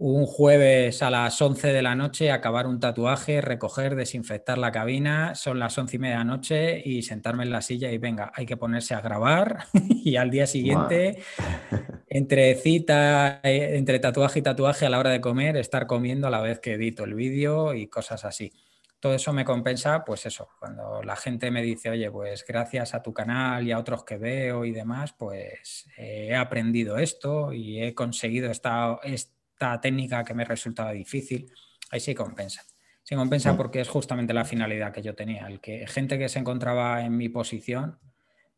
un 0.00 0.24
jueves 0.24 1.02
a 1.02 1.10
las 1.10 1.42
11 1.42 1.74
de 1.74 1.82
la 1.82 1.94
noche, 1.94 2.30
acabar 2.30 2.66
un 2.66 2.80
tatuaje, 2.80 3.42
recoger, 3.42 3.96
desinfectar 3.96 4.56
la 4.56 4.72
cabina, 4.72 5.34
son 5.34 5.58
las 5.58 5.76
11 5.76 5.96
y 5.96 5.98
media 5.98 6.14
de 6.14 6.18
la 6.20 6.24
noche 6.24 6.82
y 6.82 7.02
sentarme 7.02 7.42
en 7.42 7.50
la 7.50 7.60
silla 7.60 7.92
y 7.92 7.98
venga, 7.98 8.32
hay 8.34 8.46
que 8.46 8.56
ponerse 8.56 8.94
a 8.94 9.02
grabar 9.02 9.66
y 9.74 10.16
al 10.16 10.30
día 10.30 10.46
siguiente, 10.46 11.22
entre 12.08 12.54
cita, 12.54 13.40
eh, 13.42 13.76
entre 13.76 13.98
tatuaje 13.98 14.38
y 14.38 14.42
tatuaje 14.42 14.86
a 14.86 14.88
la 14.90 14.98
hora 14.98 15.10
de 15.10 15.20
comer, 15.20 15.58
estar 15.58 15.86
comiendo 15.86 16.28
a 16.28 16.30
la 16.30 16.40
vez 16.40 16.60
que 16.60 16.72
edito 16.72 17.04
el 17.04 17.12
vídeo 17.12 17.74
y 17.74 17.86
cosas 17.88 18.24
así. 18.24 18.54
Todo 19.00 19.12
eso 19.14 19.34
me 19.34 19.44
compensa, 19.44 20.02
pues 20.06 20.24
eso, 20.24 20.48
cuando 20.58 21.02
la 21.02 21.16
gente 21.16 21.50
me 21.50 21.60
dice, 21.60 21.90
oye, 21.90 22.10
pues 22.10 22.46
gracias 22.48 22.94
a 22.94 23.02
tu 23.02 23.12
canal 23.12 23.66
y 23.66 23.72
a 23.72 23.78
otros 23.78 24.04
que 24.04 24.16
veo 24.16 24.64
y 24.64 24.72
demás, 24.72 25.12
pues 25.12 25.90
eh, 25.98 26.28
he 26.30 26.36
aprendido 26.36 26.96
esto 26.96 27.52
y 27.52 27.82
he 27.82 27.94
conseguido 27.94 28.50
esta, 28.50 28.98
esta 29.02 29.39
técnica 29.80 30.24
que 30.24 30.34
me 30.34 30.44
resultaba 30.44 30.92
difícil, 30.92 31.52
ahí 31.90 32.00
sí 32.00 32.14
compensa. 32.14 32.64
Sí 33.02 33.14
compensa 33.14 33.56
porque 33.56 33.80
es 33.80 33.88
justamente 33.88 34.32
la 34.32 34.44
finalidad 34.44 34.92
que 34.92 35.02
yo 35.02 35.14
tenía, 35.14 35.46
el 35.46 35.60
que 35.60 35.86
gente 35.86 36.18
que 36.18 36.28
se 36.28 36.38
encontraba 36.38 37.04
en 37.04 37.16
mi 37.16 37.28
posición, 37.28 37.98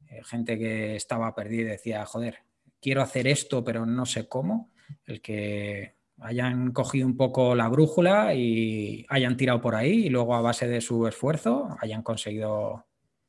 eh, 0.09 0.20
gente 0.24 0.59
que 0.59 0.96
estaba 0.96 1.34
perdida 1.34 1.62
y 1.62 1.64
decía, 1.64 2.05
joder, 2.05 2.38
quiero 2.80 3.03
hacer 3.03 3.26
esto, 3.26 3.64
pero 3.64 3.86
no 3.86 4.05
sé 4.05 4.28
cómo, 4.28 4.70
el 5.07 5.20
que 5.22 5.94
hayan 6.20 6.72
cogido 6.72 7.07
un 7.07 7.16
poco 7.16 7.55
la 7.55 7.68
brújula 7.68 8.34
y 8.34 9.07
hayan 9.09 9.36
tirado 9.36 9.61
por 9.61 9.74
ahí 9.74 10.07
y 10.07 10.09
luego 10.09 10.34
a 10.34 10.42
base 10.42 10.68
de 10.68 10.80
su 10.80 11.07
esfuerzo 11.07 11.76
hayan 11.80 12.03
conseguido 12.03 12.86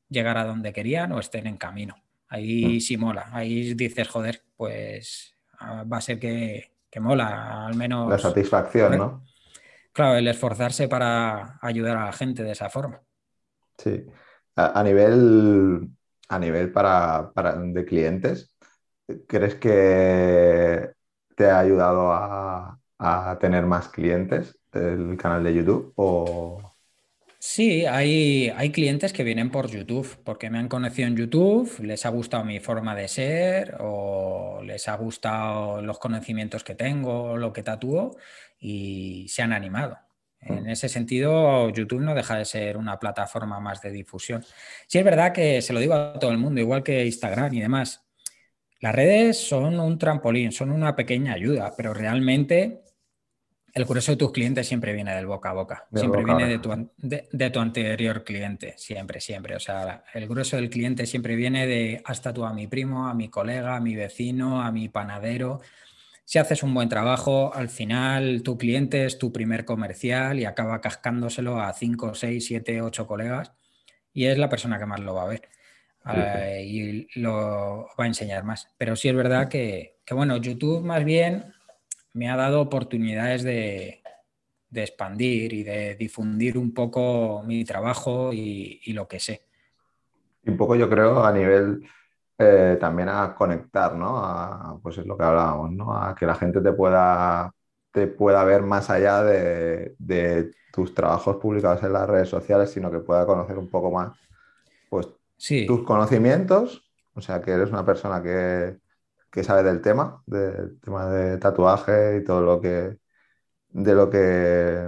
llegar 0.10 0.38
a 0.38 0.46
donde 0.46 0.74
querían 0.74 1.12
o 1.12 1.20
estén 1.20 1.48
en 1.48 1.58
camino. 1.58 1.96
Ahí 2.28 2.78
mm. 2.78 2.82
sí 2.82 2.98
mola, 2.98 3.30
ahí 3.32 3.74
dices, 3.74 4.08
joder, 4.08 4.42
pues 4.58 5.36
ah, 5.60 5.84
va 5.84 5.98
a 5.98 6.02
ser 6.02 6.20
que, 6.20 6.73
que 6.94 7.00
mola, 7.00 7.66
al 7.66 7.76
menos. 7.76 8.08
La 8.08 8.20
satisfacción, 8.20 8.96
¿no? 9.00 9.24
Claro, 9.92 10.16
el 10.16 10.28
esforzarse 10.28 10.88
para 10.88 11.58
ayudar 11.60 11.98
a 11.98 12.06
la 12.06 12.14
gente 12.14 12.44
de 12.44 12.52
esa 12.52 12.70
forma. 12.70 13.02
Sí. 13.80 14.06
A, 14.56 14.84
nivel, 14.84 15.90
a 16.30 16.38
nivel 16.38 16.72
para, 16.72 17.32
de 17.36 17.86
clientes, 17.86 18.54
¿crees 19.28 19.56
que 19.56 20.92
te 21.36 21.50
ha 21.50 21.58
ayudado 21.58 22.12
a, 22.14 22.80
a 23.00 23.40
tener 23.40 23.66
más 23.66 23.90
clientes 23.90 24.60
el 24.72 25.18
canal 25.18 25.44
de 25.44 25.54
YouTube? 25.56 25.94
O... 25.96 26.73
Sí, 27.46 27.86
hay, 27.86 28.50
hay 28.56 28.72
clientes 28.72 29.12
que 29.12 29.26
vienen 29.26 29.52
por 29.52 29.70
YouTube, 29.70 30.18
porque 30.24 30.50
me 30.50 30.60
han 30.60 30.70
conocido 30.70 31.10
en 31.10 31.18
YouTube, 31.18 31.78
les 31.82 32.06
ha 32.06 32.10
gustado 32.10 32.46
mi 32.46 32.62
forma 32.62 32.96
de 32.96 33.10
ser 33.10 33.76
o 33.82 34.62
les 34.64 34.88
ha 34.88 34.96
gustado 34.96 35.82
los 35.82 36.00
conocimientos 36.00 36.64
que 36.64 36.74
tengo, 36.74 37.36
lo 37.36 37.52
que 37.52 37.62
tatúo 37.62 38.16
y 38.60 39.28
se 39.28 39.42
han 39.42 39.52
animado. 39.52 39.98
En 40.40 40.70
ese 40.70 40.88
sentido, 40.88 41.70
YouTube 41.70 42.00
no 42.00 42.16
deja 42.16 42.38
de 42.38 42.46
ser 42.46 42.78
una 42.78 42.98
plataforma 42.98 43.60
más 43.60 43.82
de 43.82 43.92
difusión. 43.92 44.46
Sí 44.88 45.00
es 45.00 45.04
verdad 45.04 45.34
que 45.34 45.62
se 45.62 45.74
lo 45.74 45.82
digo 45.82 45.96
a 45.96 46.18
todo 46.18 46.32
el 46.32 46.38
mundo, 46.38 46.62
igual 46.62 46.82
que 46.82 47.06
Instagram 47.06 47.54
y 47.54 47.60
demás. 47.60 48.06
Las 48.80 48.96
redes 48.96 49.38
son 49.38 49.82
un 49.82 49.98
trampolín, 49.98 50.54
son 50.54 50.72
una 50.72 50.96
pequeña 50.96 51.34
ayuda, 51.34 51.74
pero 51.76 51.94
realmente 51.94 52.83
el 53.74 53.86
grueso 53.86 54.12
de 54.12 54.18
tus 54.18 54.32
clientes 54.32 54.68
siempre 54.68 54.94
viene 54.94 55.16
del 55.16 55.26
boca 55.26 55.50
a 55.50 55.54
boca, 55.54 55.88
siempre 55.92 56.24
viene 56.24 56.48
de 56.48 56.60
tu, 56.60 56.92
de, 56.98 57.50
tu, 57.50 57.60
anterior 57.60 58.24
cliente, 58.24 58.76
siempre, 58.78 59.20
siempre. 59.20 59.56
O 59.56 59.60
sea, 59.60 60.04
el 60.14 60.28
grueso 60.28 60.58
del 60.58 60.70
cliente 60.70 61.08
siempre 61.08 61.36
viene 61.36 61.66
de 61.66 62.02
hasta 62.06 62.32
tú 62.32 62.46
a 62.46 62.54
mi 62.54 62.68
primo, 62.68 63.08
a 63.08 63.16
mi 63.16 63.30
colega, 63.30 63.76
a 63.76 63.80
mi 63.80 63.96
vecino, 63.96 64.62
a 64.62 64.72
mi 64.72 64.90
panadero. 64.90 65.60
Si 66.24 66.38
haces 66.38 66.62
un 66.62 66.74
buen 66.74 66.88
trabajo, 66.88 67.52
al 67.54 67.68
final 67.68 68.44
tu 68.44 68.60
cliente 68.60 69.06
es 69.06 69.18
tu 69.18 69.34
primer 69.34 69.66
comercial 69.66 70.40
y 70.40 70.46
acaba 70.46 70.80
cascándoselo 70.80 71.60
a 71.60 71.74
5, 71.74 72.14
6, 72.14 72.46
7, 72.46 72.82
8 72.82 73.08
colegas 73.08 73.54
y 74.14 74.26
es 74.26 74.38
la 74.38 74.50
persona 74.50 74.78
que 74.78 74.86
más 74.86 75.00
lo 75.00 75.16
va 75.16 75.24
a 75.24 75.28
ver. 75.28 75.50
Eh, 76.14 76.64
y 76.66 77.20
lo 77.20 77.88
va 78.00 78.04
a 78.04 78.08
enseñar 78.08 78.44
más. 78.44 78.70
Pero 78.78 78.96
sí 78.96 79.10
es 79.10 79.16
verdad 79.16 79.48
que, 79.48 79.98
que 80.06 80.14
bueno, 80.14 80.38
YouTube 80.38 80.84
más 80.84 81.04
bien 81.04 81.54
me 82.14 82.30
ha 82.30 82.36
dado 82.36 82.62
oportunidades 82.62 83.44
de, 83.44 84.02
expandir 84.72 85.54
y 85.54 85.64
de 85.64 85.96
difundir 85.96 86.58
un 86.58 86.74
poco 86.74 87.44
mi 87.46 87.64
trabajo 87.66 88.32
y, 88.34 88.94
lo 88.94 89.08
que 89.08 89.20
sé. 89.20 89.48
Y 90.44 90.52
un 90.52 90.58
poco 90.58 90.76
yo 90.76 90.90
creo 90.90 91.24
a 91.24 91.32
nivel 91.32 91.84
eh, 92.38 92.78
también 92.80 93.10
a 93.10 93.34
conectar, 93.36 93.96
¿no? 93.96 94.18
A, 94.18 94.80
pues 94.82 94.98
es 94.98 95.06
lo 95.06 95.18
que 95.18 95.24
hablábamos, 95.24 95.72
¿no? 95.72 95.96
A 95.96 96.16
que 96.16 96.26
la 96.26 96.36
gente 96.36 96.62
te 96.62 96.72
pueda, 96.74 97.52
te 97.92 98.08
pueda 98.08 98.44
ver 98.44 98.64
más 98.64 98.90
allá 98.90 99.24
de, 99.24 99.96
tus 100.72 100.94
trabajos 100.96 101.38
publicados 101.38 101.84
en 101.84 101.94
las 101.94 102.10
redes 102.10 102.30
sociales, 102.30 102.72
sino 102.72 102.90
que 102.90 103.00
pueda 103.00 103.28
conocer 103.28 103.60
un 103.60 103.70
poco 103.70 103.92
más 103.92 104.18
pues, 104.90 105.08
tus 105.68 105.84
conocimientos, 105.84 106.84
o 107.14 107.22
sea, 107.22 107.42
que 107.42 107.52
eres 107.52 107.70
una 107.70 107.86
persona 107.86 108.24
que, 108.24 108.80
que 109.34 109.44
sabe 109.44 109.64
del 109.64 109.82
tema, 109.82 110.22
del 110.28 110.80
tema 110.80 111.08
de 111.10 111.40
tatuaje 111.40 112.18
y 112.18 112.24
todo 112.24 112.42
lo 112.42 112.62
que, 112.62 112.98
de 113.70 113.96
lo 113.96 114.08
que, 114.08 114.88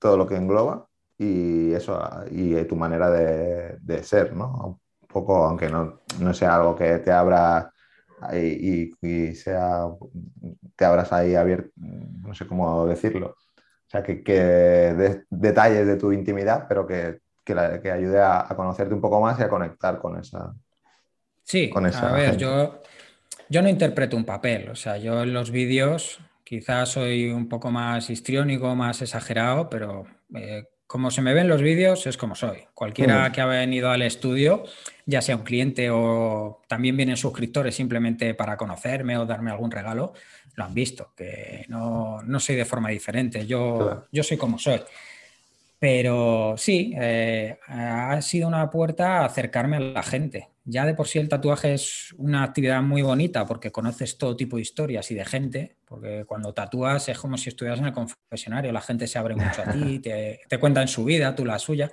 todo 0.00 0.16
lo 0.16 0.26
que 0.26 0.34
engloba 0.34 0.88
y 1.16 1.72
eso, 1.72 2.00
y 2.32 2.60
tu 2.64 2.74
manera 2.74 3.08
de, 3.08 4.02
ser, 4.02 4.34
¿no? 4.34 4.80
Un 5.02 5.06
poco, 5.06 5.44
aunque 5.44 5.68
no, 5.68 6.00
sea 6.34 6.56
algo 6.56 6.74
que 6.74 6.98
te 6.98 7.12
abra 7.12 7.72
y, 8.32 8.92
sea, 9.36 9.86
te 10.74 10.84
abras 10.84 11.12
ahí 11.12 11.36
abierto, 11.36 11.70
no 11.76 12.34
sé 12.34 12.44
cómo 12.44 12.86
decirlo. 12.86 13.36
O 13.36 13.88
sea, 13.88 14.02
que, 14.02 14.24
que 14.24 15.22
detalles 15.30 15.86
de 15.86 15.94
tu 15.96 16.10
intimidad, 16.10 16.66
pero 16.68 16.84
que, 16.84 17.20
que, 17.44 17.92
ayude 17.92 18.20
a, 18.20 18.48
conocerte 18.56 18.94
un 18.94 19.00
poco 19.00 19.20
más 19.20 19.38
y 19.38 19.44
a 19.44 19.48
conectar 19.48 20.00
con 20.00 20.18
esa. 20.18 20.52
Sí, 21.44 21.70
con 21.70 21.86
esa 21.86 22.10
a 22.10 22.12
ver, 22.12 22.36
yo 22.36 22.80
yo 23.48 23.62
no 23.62 23.68
interpreto 23.68 24.16
un 24.16 24.24
papel, 24.24 24.68
o 24.68 24.74
sea, 24.74 24.96
yo 24.98 25.22
en 25.22 25.32
los 25.32 25.50
vídeos 25.50 26.20
quizás 26.44 26.90
soy 26.90 27.30
un 27.30 27.48
poco 27.48 27.70
más 27.70 28.08
histriónico, 28.08 28.74
más 28.74 29.02
exagerado, 29.02 29.68
pero 29.68 30.06
eh, 30.34 30.64
como 30.86 31.10
se 31.10 31.20
me 31.20 31.34
ven 31.34 31.48
los 31.48 31.60
vídeos 31.60 32.06
es 32.06 32.16
como 32.16 32.36
soy. 32.36 32.58
Cualquiera 32.72 33.32
que 33.32 33.40
ha 33.40 33.46
venido 33.46 33.90
al 33.90 34.02
estudio, 34.02 34.64
ya 35.04 35.20
sea 35.20 35.36
un 35.36 35.42
cliente 35.42 35.90
o 35.90 36.62
también 36.68 36.96
vienen 36.96 37.16
suscriptores 37.16 37.74
simplemente 37.74 38.34
para 38.34 38.56
conocerme 38.56 39.18
o 39.18 39.26
darme 39.26 39.50
algún 39.50 39.72
regalo, 39.72 40.12
lo 40.54 40.64
han 40.64 40.74
visto, 40.74 41.12
que 41.16 41.64
no, 41.68 42.22
soy 42.38 42.54
de 42.54 42.64
forma 42.64 42.90
diferente, 42.90 43.46
yo, 43.46 44.06
yo 44.12 44.22
soy 44.22 44.36
como 44.36 44.58
soy. 44.58 44.80
Pero 45.78 46.54
sí, 46.56 46.94
eh, 46.96 47.58
ha 47.66 48.20
sido 48.22 48.48
una 48.48 48.70
puerta 48.70 49.20
a 49.20 49.26
acercarme 49.26 49.76
a 49.76 49.80
la 49.80 50.02
gente. 50.02 50.48
Ya 50.64 50.84
de 50.84 50.94
por 50.94 51.06
sí 51.06 51.18
el 51.18 51.28
tatuaje 51.28 51.74
es 51.74 52.14
una 52.16 52.42
actividad 52.42 52.82
muy 52.82 53.02
bonita 53.02 53.46
porque 53.46 53.70
conoces 53.70 54.18
todo 54.18 54.34
tipo 54.34 54.56
de 54.56 54.62
historias 54.62 55.10
y 55.10 55.14
de 55.14 55.24
gente, 55.24 55.76
porque 55.84 56.24
cuando 56.26 56.52
tatúas 56.54 57.08
es 57.08 57.18
como 57.18 57.36
si 57.36 57.50
estuvieras 57.50 57.78
en 57.78 57.86
el 57.86 57.92
confesionario, 57.92 58.72
la 58.72 58.80
gente 58.80 59.06
se 59.06 59.18
abre 59.18 59.36
mucho 59.36 59.62
a 59.62 59.72
ti, 59.72 59.98
te, 60.02 60.40
te 60.48 60.58
cuentan 60.58 60.88
su 60.88 61.04
vida, 61.04 61.34
tú 61.36 61.44
la 61.44 61.58
suya. 61.58 61.92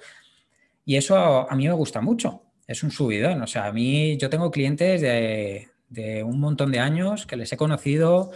Y 0.85 0.95
eso 0.95 1.17
a, 1.17 1.55
mí 1.55 1.67
me 1.67 1.73
gusta 1.73 2.01
mucho, 2.01 2.43
es 2.65 2.83
un 2.83 2.91
subidón. 2.91 3.41
O 3.41 3.47
sea, 3.47 3.65
a 3.65 3.73
mí 3.73 4.17
yo 4.17 4.29
tengo 4.29 4.49
clientes 4.49 5.01
de, 5.01 5.67
de 5.89 6.23
un 6.23 6.39
montón 6.39 6.71
de 6.71 6.79
años 6.79 7.25
que 7.25 7.35
les 7.35 7.51
he 7.51 7.57
conocido 7.57 8.31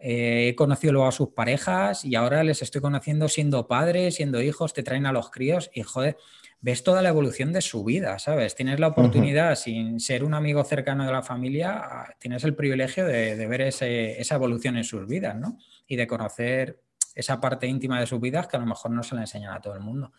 eh, 0.00 0.48
he 0.48 0.54
conocido 0.54 0.94
luego 0.94 1.08
a 1.08 1.12
sus 1.12 1.28
parejas 1.28 2.04
y 2.06 2.14
ahora 2.14 2.42
les 2.42 2.62
estoy 2.62 2.80
conociendo 2.80 3.28
siendo 3.28 3.68
padres, 3.68 4.14
siendo 4.16 4.40
hijos, 4.40 4.72
te 4.72 4.82
traen 4.82 5.04
a 5.04 5.12
los 5.12 5.30
críos 5.30 5.70
y 5.74 5.82
joder, 5.82 6.16
ves 6.62 6.82
toda 6.82 7.02
la 7.02 7.10
evolución 7.10 7.52
de 7.52 7.60
su 7.60 7.84
vida, 7.84 8.18
¿sabes? 8.18 8.54
Tienes 8.54 8.80
la 8.80 8.88
oportunidad, 8.88 9.56
sin 9.56 10.00
ser 10.00 10.24
un 10.24 10.32
amigo 10.32 10.64
cercano 10.64 11.04
de 11.04 11.12
la 11.12 11.22
familia, 11.22 12.16
tienes 12.18 12.44
el 12.44 12.54
privilegio 12.54 13.04
de, 13.06 13.46
ver 13.46 13.60
esa 13.60 14.34
evolución 14.34 14.78
en 14.78 14.84
sus 14.84 15.06
vidas, 15.06 15.36
¿no? 15.36 15.58
Y 15.86 15.96
de 15.96 16.06
conocer 16.06 16.80
esa 17.14 17.40
parte 17.40 17.66
íntima 17.66 18.00
de 18.00 18.06
sus 18.06 18.20
vidas 18.20 18.46
que 18.46 18.56
a 18.56 18.60
lo 18.60 18.66
mejor 18.66 18.90
no 18.92 19.02
se 19.02 19.14
la 19.14 19.22
enseñan 19.22 19.52
a 19.52 19.60
todo 19.60 19.74
el 19.74 19.80
mundo. 19.80 20.12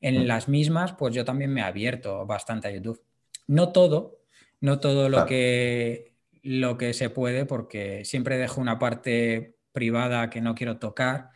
En 0.00 0.26
las 0.26 0.48
mismas, 0.48 0.92
pues 0.92 1.14
yo 1.14 1.24
también 1.24 1.52
me 1.52 1.60
he 1.60 1.64
abierto 1.64 2.24
bastante 2.24 2.68
a 2.68 2.70
YouTube. 2.70 3.02
No 3.46 3.72
todo, 3.72 4.20
no 4.60 4.78
todo 4.78 5.08
lo 5.08 5.26
que 5.26 6.07
lo 6.42 6.78
que 6.78 6.92
se 6.92 7.10
puede 7.10 7.46
porque 7.46 8.04
siempre 8.04 8.38
dejo 8.38 8.60
una 8.60 8.78
parte 8.78 9.56
privada 9.72 10.30
que 10.30 10.40
no 10.40 10.54
quiero 10.54 10.78
tocar 10.78 11.30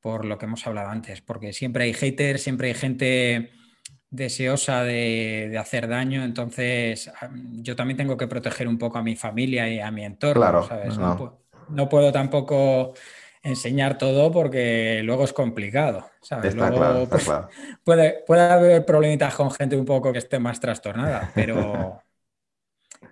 por 0.00 0.24
lo 0.24 0.38
que 0.38 0.46
hemos 0.46 0.66
hablado 0.66 0.90
antes, 0.90 1.20
porque 1.20 1.52
siempre 1.52 1.84
hay 1.84 1.92
haters, 1.92 2.42
siempre 2.42 2.68
hay 2.68 2.74
gente 2.74 3.50
deseosa 4.10 4.84
de, 4.84 5.54
hacer 5.58 5.88
daño, 5.88 6.24
entonces 6.24 7.10
yo 7.60 7.76
también 7.76 7.96
tengo 7.96 8.16
que 8.16 8.26
proteger 8.26 8.68
un 8.68 8.78
poco 8.78 8.98
a 8.98 9.02
mi 9.02 9.16
familia 9.16 9.68
y 9.68 9.80
a 9.80 9.90
mi 9.90 10.04
entorno, 10.04 10.62
¿sabes? 10.66 10.96
No. 10.96 11.88
puedo 11.88 12.12
tampoco 12.12 12.94
enseñar 13.42 13.98
todo 13.98 14.30
porque 14.30 15.02
luego 15.04 15.24
es 15.24 15.32
complicado, 15.32 16.08
¿sabes? 16.22 16.54
luego, 16.54 17.06
pues, 17.08 17.30
Puede, 17.84 18.22
puede 18.26 18.42
haber 18.42 18.86
problemitas 18.86 19.34
con 19.34 19.50
gente 19.50 19.76
un 19.76 19.84
poco 19.84 20.12
que 20.12 20.18
esté 20.18 20.38
más 20.38 20.60
trastornada, 20.60 21.30
pero 21.34 22.00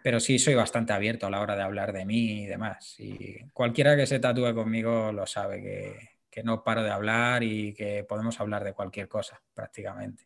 pero 0.02 0.20
sí 0.20 0.38
soy 0.38 0.54
bastante 0.54 0.92
abierto 0.92 1.26
a 1.26 1.30
la 1.30 1.40
hora 1.40 1.56
de 1.56 1.62
hablar 1.62 1.92
de 1.92 2.04
mí 2.04 2.42
y 2.42 2.46
demás. 2.46 2.94
Y 2.98 3.48
cualquiera 3.52 3.96
que 3.96 4.06
se 4.06 4.18
tatúe 4.18 4.54
conmigo 4.54 5.12
lo 5.12 5.26
sabe, 5.26 5.62
que, 5.62 6.42
no 6.44 6.62
paro 6.62 6.82
de 6.82 6.90
hablar 6.90 7.42
y 7.42 7.72
que 7.72 8.04
podemos 8.06 8.38
hablar 8.40 8.62
de 8.62 8.74
cualquier 8.74 9.08
cosa 9.08 9.40
prácticamente. 9.54 10.24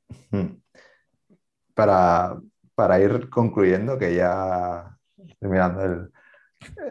Para, 1.72 3.00
ir 3.00 3.30
concluyendo, 3.30 3.96
que 3.96 4.14
ya 4.14 4.98
estoy 5.16 5.48
mirando 5.48 5.84
el... 5.84 6.12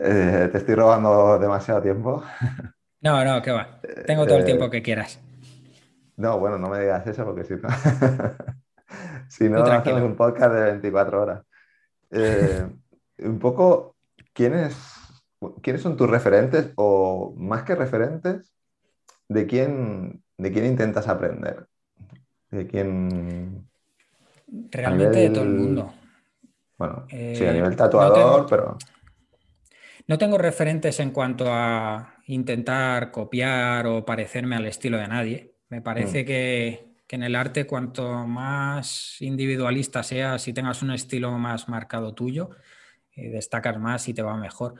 Eh, 0.01 0.49
te 0.51 0.57
estoy 0.57 0.76
robando 0.76 1.38
demasiado 1.38 1.82
tiempo. 1.82 2.24
No, 3.01 3.24
no, 3.24 3.41
que 3.41 3.51
va. 3.51 3.80
Tengo 4.05 4.26
todo 4.26 4.39
el 4.39 4.43
tiempo 4.43 4.65
eh, 4.65 4.70
que 4.70 4.82
quieras. 4.82 5.22
No, 6.17 6.38
bueno, 6.38 6.57
no 6.57 6.70
me 6.70 6.82
digas 6.82 7.07
eso 7.07 7.24
porque 7.24 7.45
si 7.45 7.55
no, 7.55 7.70
si 9.30 9.47
no, 9.47 9.63
hacemos 9.63 10.01
un 10.01 10.17
podcast 10.17 10.53
de 10.53 10.63
24 10.63 11.22
horas. 11.22 11.45
Eh, 12.12 12.68
un 13.20 13.39
poco, 13.39 13.95
¿quiénes, 14.34 14.76
¿quiénes 15.62 15.82
son 15.82 15.97
tus 15.97 16.10
referentes 16.10 16.72
o 16.76 17.34
más 17.38 17.64
que 17.64 17.76
referentes, 17.76 18.53
de 19.28 19.45
quién, 19.45 20.24
de 20.38 20.51
quién 20.51 20.66
intentas 20.66 21.07
aprender? 21.07 21.68
¿De 22.49 22.68
quién... 22.68 23.68
Realmente 24.72 25.20
de 25.20 25.30
todo 25.30 25.43
el 25.43 25.49
mundo. 25.49 25.93
Bueno, 26.78 27.05
sí, 27.10 27.45
a 27.45 27.53
nivel 27.53 27.74
eh, 27.74 27.76
tatuador, 27.76 28.47
pero... 28.49 28.78
No 30.07 30.18
tengo 30.18 30.39
referentes 30.39 30.99
en 30.99 31.12
cuanto 31.12 31.45
a 31.47 32.16
intentar 32.26 33.12
copiar 33.12 33.86
o 33.86 34.03
parecerme 34.05 34.55
al 34.55 34.66
estilo 34.66 34.97
de 34.97 35.07
nadie. 35.07 35.53
Me 35.70 35.82
parece 35.82 36.24
mm. 36.24 36.26
que 36.26 36.89
que 37.10 37.16
en 37.16 37.24
el 37.24 37.36
arte 37.36 37.66
cuanto 37.66 38.28
más 38.28 39.20
individualista 39.20 40.03
seas 40.03 40.47
y 40.47 40.53
tengas 40.53 40.84
un 40.84 40.91
estilo 40.91 41.32
más 41.39 41.68
marcado 41.68 42.14
tuyo, 42.14 42.51
eh, 43.16 43.30
destacas 43.32 43.80
más 43.80 44.07
y 44.07 44.14
te 44.14 44.22
va 44.22 44.38
mejor. 44.38 44.76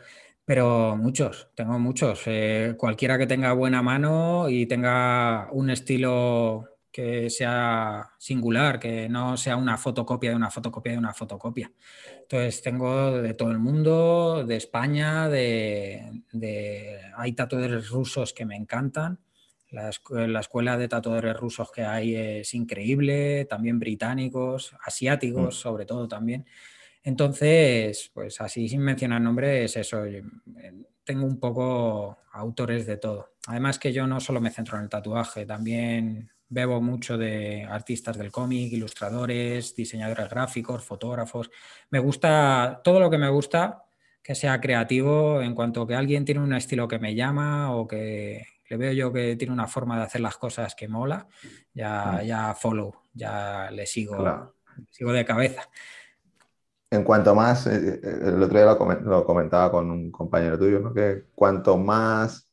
Pero 0.46 0.96
muchos, 0.96 1.50
tengo 1.56 1.80
muchos. 1.80 2.22
Eh, 2.28 2.76
cualquiera 2.78 3.18
que 3.18 3.26
tenga 3.26 3.54
buena 3.54 3.82
mano 3.82 4.48
y 4.48 4.68
tenga 4.68 5.50
un 5.54 5.72
estilo 5.72 6.78
que 6.92 7.32
sea 7.32 8.12
singular, 8.20 8.80
que 8.80 9.10
no 9.10 9.36
sea 9.36 9.58
una 9.58 9.78
fotocopia 9.78 10.30
de 10.30 10.36
una 10.36 10.52
fotocopia 10.52 10.92
de 10.92 11.00
una 11.00 11.14
fotocopia. 11.16 11.72
Entonces 12.22 12.62
tengo 12.62 13.24
de 13.24 13.34
todo 13.34 13.50
el 13.50 13.60
mundo, 13.60 14.46
de 14.46 14.56
España, 14.56 15.30
de, 15.30 16.24
de... 16.32 17.02
hay 17.18 17.34
tatuadores 17.34 17.90
rusos 17.90 18.34
que 18.34 18.46
me 18.46 18.56
encantan 18.56 19.20
la, 19.72 19.90
escuela 20.40 20.78
de 20.78 20.88
tatuadores 20.88 21.36
rusos 21.38 21.72
que 21.72 21.84
hay 21.84 22.16
es 22.16 22.54
increíble, 22.54 23.46
también 23.46 23.80
británicos, 23.80 24.76
asiáticos 24.84 25.56
mm. 25.56 25.60
sobre 25.60 25.86
todo 25.86 26.08
también. 26.08 26.46
Entonces, 27.04 28.12
pues 28.14 28.42
así 28.42 28.68
sin 28.68 28.82
mencionar 28.82 29.22
nombres, 29.22 29.76
eso, 29.78 30.04
tengo 31.04 31.26
un 31.26 31.40
poco 31.40 32.18
autores 32.34 32.86
de 32.86 32.98
todo. 32.98 33.34
Además 33.48 33.80
que 33.80 33.94
yo 33.94 34.06
no 34.06 34.20
solo 34.20 34.42
me 34.42 34.52
centro 34.52 34.78
en 34.78 34.84
el 34.84 34.90
tatuaje, 34.90 35.46
también 35.46 36.30
bebo 36.50 36.82
mucho 36.82 37.18
de 37.18 37.64
artistas 37.64 38.18
del 38.18 38.32
cómic, 38.32 38.74
ilustradores, 38.74 39.76
diseñadores 39.76 40.30
gráficos, 40.30 40.84
fotógrafos. 40.84 41.50
Me 41.92 42.00
gusta 42.00 42.82
todo 42.84 43.00
lo 43.00 43.10
que 43.10 43.18
me 43.18 43.30
gusta 43.30 43.86
que 44.22 44.36
sea 44.36 44.60
creativo 44.60 45.42
en 45.42 45.56
cuanto 45.56 45.88
que 45.88 45.96
alguien 45.96 46.26
tiene 46.26 46.42
un 46.42 46.54
estilo 46.54 46.88
que 46.88 47.00
me 47.00 47.16
llama 47.16 47.76
o 47.76 47.88
que 47.88 48.46
le 48.70 48.78
veo 48.78 48.92
yo 48.94 49.12
que 49.12 49.36
tiene 49.36 49.54
una 49.54 49.68
forma 49.68 49.98
de 49.98 50.04
hacer 50.04 50.22
las 50.22 50.38
cosas 50.38 50.76
que 50.76 50.88
mola, 50.88 51.28
ya, 51.74 52.20
mm. 52.22 52.26
ya 52.26 52.54
follow, 52.54 52.94
ya 53.14 53.70
le 53.72 53.86
sigo, 53.86 54.54
sigo 54.92 55.12
de 55.12 55.26
cabeza. 55.26 55.64
En 56.92 57.04
cuanto 57.04 57.36
más, 57.36 57.68
eh, 57.68 58.00
eh, 58.02 58.20
el 58.24 58.42
otro 58.42 58.58
día 58.58 59.00
lo, 59.02 59.26
comentaba 59.26 59.72
con 59.72 59.92
un 59.92 60.12
compañero 60.12 60.58
tuyo, 60.58 60.80
¿no? 60.80 60.94
que 60.94 61.26
cuanto 61.36 61.78
más 61.78 62.50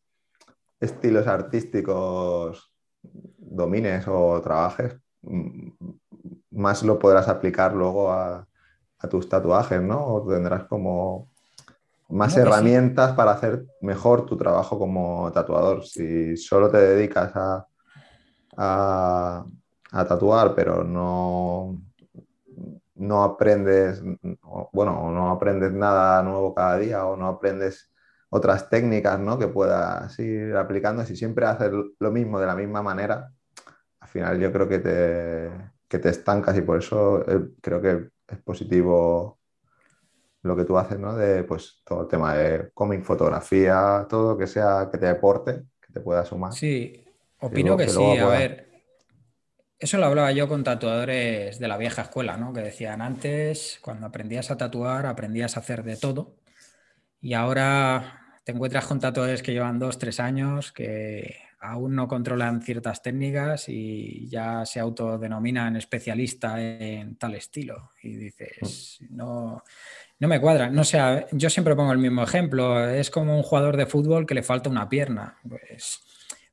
estilos 0.79 1.27
artísticos 1.27 2.71
domines 3.03 4.07
o 4.09 4.41
trabajes, 4.43 4.97
mm, 5.23 5.71
más 6.51 6.83
lo 6.83 6.99
podrás 6.99 7.29
aplicar 7.29 7.75
luego 7.75 8.13
a, 8.13 8.47
tus 9.11 9.29
tatuajes, 9.29 9.81
¿no? 9.81 10.05
O 10.05 10.27
tendrás 10.27 10.65
como 10.65 11.31
más 12.09 12.37
herramientas 12.37 13.13
para 13.13 13.33
hacer 13.33 13.65
mejor 13.81 14.27
tu 14.27 14.37
trabajo 14.37 14.79
como 14.79 15.31
tatuador. 15.33 15.85
Si 15.85 16.37
solo 16.37 16.71
te 16.71 16.79
dedicas 16.79 17.33
a, 17.35 17.67
a 18.57 20.05
tatuar, 20.05 20.55
pero 20.55 20.85
no, 20.85 21.81
no 22.97 23.23
aprendes, 23.23 24.03
bueno, 24.73 25.11
no 25.11 25.31
aprendes 25.31 25.73
nada 25.73 26.23
nuevo 26.23 26.55
cada 26.55 26.79
día 26.79 27.07
o 27.07 27.17
no 27.17 27.29
aprendes 27.29 27.91
otras 28.31 28.69
técnicas 28.69 29.19
¿no? 29.19 29.39
que 29.39 29.49
puedas 29.49 30.19
ir 30.19 30.57
aplicando. 30.57 31.05
Si 31.05 31.17
siempre 31.17 31.47
haces 31.47 31.71
lo 31.99 32.11
mismo 32.11 32.41
de 32.41 32.47
la 32.47 32.55
misma 32.55 32.83
manera, 32.83 33.31
al 34.01 34.09
final 34.09 34.41
yo 34.41 34.53
creo 34.53 34.69
que 34.69 34.79
te, 34.79 35.51
que 35.89 35.99
te 35.99 36.09
estancas 36.09 36.57
y 36.57 36.63
por 36.63 36.79
eso 36.79 37.23
eh, 37.29 37.49
creo 37.61 37.81
que 37.81 38.11
es 38.29 38.39
positivo 38.43 39.39
lo 40.47 40.57
que 40.57 40.65
tú 40.65 40.79
haces, 40.79 40.99
¿no? 40.99 41.15
De 41.15 41.45
pues 41.45 41.83
todo 41.85 42.03
el 42.03 42.09
tema 42.09 42.35
de 42.35 42.71
cómic, 42.73 43.03
fotografía, 43.03 44.07
todo 44.09 44.33
lo 44.33 44.39
que 44.39 44.47
sea 44.47 44.89
que 44.91 44.99
te 44.99 45.09
aporte, 45.09 45.65
que 45.81 45.93
te 45.93 46.01
pueda 46.01 46.25
sumar. 46.25 46.53
Sí, 46.53 47.05
opino 47.41 47.77
que, 47.77 47.89
sí. 47.89 48.19
A 48.19 48.27
ver, 48.27 48.67
eso 49.79 49.99
lo 49.99 50.07
hablaba 50.07 50.33
yo 50.33 50.49
con 50.49 50.65
tatuadores 50.65 51.59
de 51.59 51.69
la 51.69 51.77
vieja 51.77 52.03
escuela, 52.03 52.37
¿no? 52.37 52.53
Que 52.53 52.61
decían 52.61 53.03
antes, 53.03 53.79
cuando 53.83 54.07
aprendías 54.07 54.51
a 54.51 54.57
tatuar, 54.57 55.07
aprendías 55.07 55.57
a 55.57 55.61
hacer 55.61 55.83
de 55.83 55.97
todo. 55.97 56.37
Y 57.21 57.35
ahora 57.35 58.39
te 58.45 58.53
encuentras 58.53 58.87
con 58.87 59.01
tatuadores 59.01 59.43
que 59.43 59.53
llevan 59.53 59.79
dos, 59.79 59.99
tres 59.99 60.21
años, 60.21 60.73
que 60.73 61.37
aún 61.59 61.95
no 61.95 62.07
controlan 62.07 62.63
ciertas 62.63 63.03
técnicas 63.03 63.69
y 63.69 64.29
ya 64.29 64.65
se 64.65 64.79
autodenominan 64.79 65.77
especialista 65.77 66.61
en 66.61 67.17
tal 67.17 67.35
estilo. 67.35 67.91
Y 68.03 68.17
dices, 68.17 68.99
no, 69.11 69.63
no 70.19 70.29
me 70.29 70.41
cuadra. 70.41 70.71
No 70.71 70.85
sé, 70.85 71.27
yo 71.33 71.51
siempre 71.51 71.77
pongo 71.77 71.93
el 71.93 71.99
mismo 71.99 72.23
ejemplo. 72.23 72.89
Es 72.89 73.11
como 73.11 73.37
un 73.37 73.43
jugador 73.43 73.77
de 73.77 73.87
fútbol 73.87 74.27
que 74.27 74.35
le 74.35 74.43
falta 74.43 74.71
una 74.71 74.89
pierna. 74.89 75.39
Pues 75.49 76.01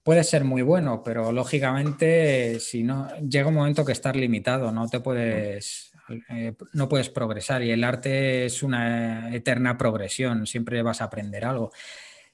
puede 0.03 0.23
ser 0.23 0.43
muy 0.43 0.61
bueno, 0.61 1.01
pero 1.03 1.31
lógicamente 1.31 2.59
si 2.59 2.83
no 2.83 3.07
llega 3.19 3.47
un 3.47 3.55
momento 3.55 3.85
que 3.85 3.93
estás 3.93 4.15
limitado, 4.15 4.71
no 4.71 4.87
te 4.89 4.99
puedes 4.99 5.93
eh, 6.29 6.53
no 6.73 6.89
puedes 6.89 7.09
progresar 7.09 7.63
y 7.63 7.71
el 7.71 7.83
arte 7.83 8.45
es 8.45 8.61
una 8.63 9.33
eterna 9.33 9.77
progresión, 9.77 10.45
siempre 10.45 10.81
vas 10.81 11.01
a 11.01 11.05
aprender 11.05 11.45
algo. 11.45 11.71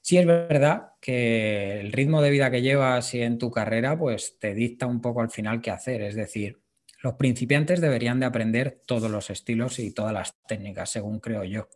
Sí 0.02 0.18
es 0.18 0.26
verdad 0.26 0.92
que 1.00 1.80
el 1.80 1.92
ritmo 1.92 2.22
de 2.22 2.30
vida 2.30 2.50
que 2.50 2.62
llevas 2.62 3.14
y 3.14 3.22
en 3.22 3.38
tu 3.38 3.50
carrera 3.50 3.98
pues 3.98 4.38
te 4.38 4.54
dicta 4.54 4.86
un 4.86 5.00
poco 5.00 5.20
al 5.20 5.30
final 5.30 5.60
qué 5.60 5.70
hacer, 5.70 6.02
es 6.02 6.14
decir, 6.14 6.59
los 7.02 7.14
principiantes 7.14 7.80
deberían 7.80 8.20
de 8.20 8.26
aprender 8.26 8.82
todos 8.86 9.10
los 9.10 9.30
estilos 9.30 9.78
y 9.78 9.92
todas 9.92 10.12
las 10.12 10.40
técnicas, 10.46 10.90
según 10.90 11.20
creo 11.20 11.44
yo, 11.44 11.68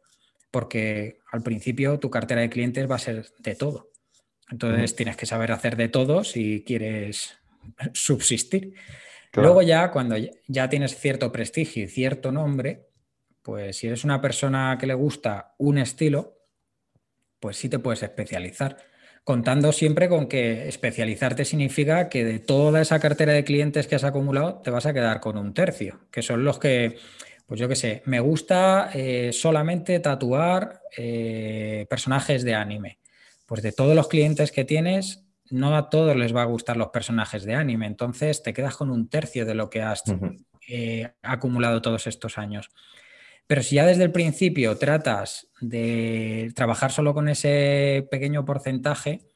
porque 0.50 1.18
al 1.32 1.42
principio 1.42 1.98
tu 1.98 2.10
cartera 2.10 2.42
de 2.42 2.50
clientes 2.50 2.90
va 2.90 2.96
a 2.96 2.98
ser 2.98 3.26
de 3.38 3.54
todo 3.54 3.90
entonces 4.50 4.94
tienes 4.94 5.16
que 5.16 5.26
saber 5.26 5.52
hacer 5.52 5.76
de 5.76 5.88
todo 5.88 6.24
si 6.24 6.62
quieres 6.64 7.38
subsistir. 7.92 8.74
Luego 9.32 9.62
ya, 9.62 9.90
cuando 9.90 10.14
ya 10.46 10.68
tienes 10.68 10.96
cierto 10.96 11.32
prestigio 11.32 11.84
y 11.84 11.88
cierto 11.88 12.30
nombre, 12.30 12.86
pues 13.42 13.76
si 13.76 13.88
eres 13.88 14.04
una 14.04 14.20
persona 14.20 14.76
que 14.78 14.86
le 14.86 14.94
gusta 14.94 15.54
un 15.58 15.78
estilo, 15.78 16.38
pues 17.40 17.56
sí 17.56 17.68
te 17.68 17.80
puedes 17.80 18.04
especializar. 18.04 18.76
Contando 19.24 19.72
siempre 19.72 20.10
con 20.10 20.28
que 20.28 20.68
especializarte 20.68 21.46
significa 21.46 22.10
que 22.10 22.24
de 22.24 22.40
toda 22.40 22.82
esa 22.82 23.00
cartera 23.00 23.32
de 23.32 23.42
clientes 23.42 23.86
que 23.86 23.94
has 23.94 24.04
acumulado 24.04 24.60
te 24.62 24.70
vas 24.70 24.84
a 24.84 24.92
quedar 24.92 25.20
con 25.20 25.38
un 25.38 25.54
tercio, 25.54 26.00
que 26.10 26.20
son 26.20 26.44
los 26.44 26.58
que, 26.58 26.98
pues 27.46 27.58
yo 27.58 27.66
qué 27.66 27.74
sé, 27.74 28.02
me 28.04 28.20
gusta 28.20 28.90
eh, 28.92 29.32
solamente 29.32 29.98
tatuar 30.00 30.82
eh, 30.94 31.86
personajes 31.88 32.44
de 32.44 32.54
anime. 32.54 32.98
Pues 33.46 33.62
de 33.62 33.72
todos 33.72 33.96
los 33.96 34.08
clientes 34.08 34.52
que 34.52 34.66
tienes, 34.66 35.24
no 35.50 35.74
a 35.74 35.88
todos 35.88 36.14
les 36.16 36.36
va 36.36 36.42
a 36.42 36.46
gustar 36.46 36.76
los 36.76 36.88
personajes 36.88 37.44
de 37.44 37.54
anime, 37.54 37.86
entonces 37.86 38.42
te 38.42 38.52
quedas 38.52 38.76
con 38.76 38.90
un 38.90 39.08
tercio 39.08 39.46
de 39.46 39.54
lo 39.54 39.70
que 39.70 39.80
has 39.80 40.02
eh, 40.68 41.12
acumulado 41.22 41.80
todos 41.80 42.06
estos 42.06 42.36
años. 42.36 42.70
Pero 43.46 43.62
si 43.62 43.76
ya 43.76 43.86
desde 43.86 44.04
el 44.04 44.12
principio 44.12 44.78
tratas 44.78 45.48
de 45.60 46.52
trabajar 46.54 46.92
solo 46.92 47.12
con 47.14 47.28
ese 47.28 48.06
pequeño 48.10 48.44
porcentaje, 48.44 49.26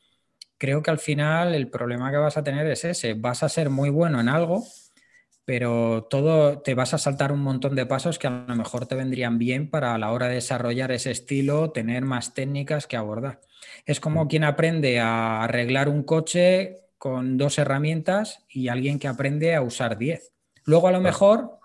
creo 0.57 0.83
que 0.83 0.91
al 0.91 0.99
final 0.99 1.55
el 1.55 1.69
problema 1.69 2.11
que 2.11 2.17
vas 2.17 2.37
a 2.37 2.45
tener 2.45 2.67
es 2.67 2.85
ese. 2.85 3.15
Vas 3.15 3.43
a 3.43 3.49
ser 3.49 3.71
muy 3.71 3.91
bueno 3.91 4.21
en 4.21 4.29
algo, 4.29 4.65
pero 5.45 6.07
todo 6.11 6.61
te 6.61 6.75
vas 6.75 6.95
a 6.95 6.99
saltar 6.99 7.33
un 7.33 7.41
montón 7.41 7.75
de 7.75 7.87
pasos 7.87 8.19
que 8.19 8.27
a 8.27 8.45
lo 8.47 8.55
mejor 8.55 8.87
te 8.87 8.95
vendrían 8.95 9.39
bien 9.39 9.71
para 9.71 9.95
a 9.95 9.99
la 9.99 10.13
hora 10.13 10.29
de 10.29 10.35
desarrollar 10.35 10.93
ese 10.93 11.11
estilo, 11.11 11.71
tener 11.71 12.05
más 12.05 12.35
técnicas 12.35 12.87
que 12.87 12.97
abordar. 12.97 13.41
Es 13.87 14.01
como 14.01 14.25
mm. 14.25 14.29
quien 14.29 14.45
aprende 14.45 15.01
a 15.01 15.43
arreglar 15.43 15.89
un 15.89 16.03
coche 16.03 16.89
con 16.99 17.39
dos 17.39 17.59
herramientas 17.59 18.45
y 18.49 18.69
alguien 18.69 18.99
que 18.99 19.09
aprende 19.09 19.55
a 19.55 19.63
usar 19.63 19.97
diez. 19.97 20.33
Luego 20.65 20.89
a 20.89 20.93
lo 20.93 21.01
mejor, 21.01 21.58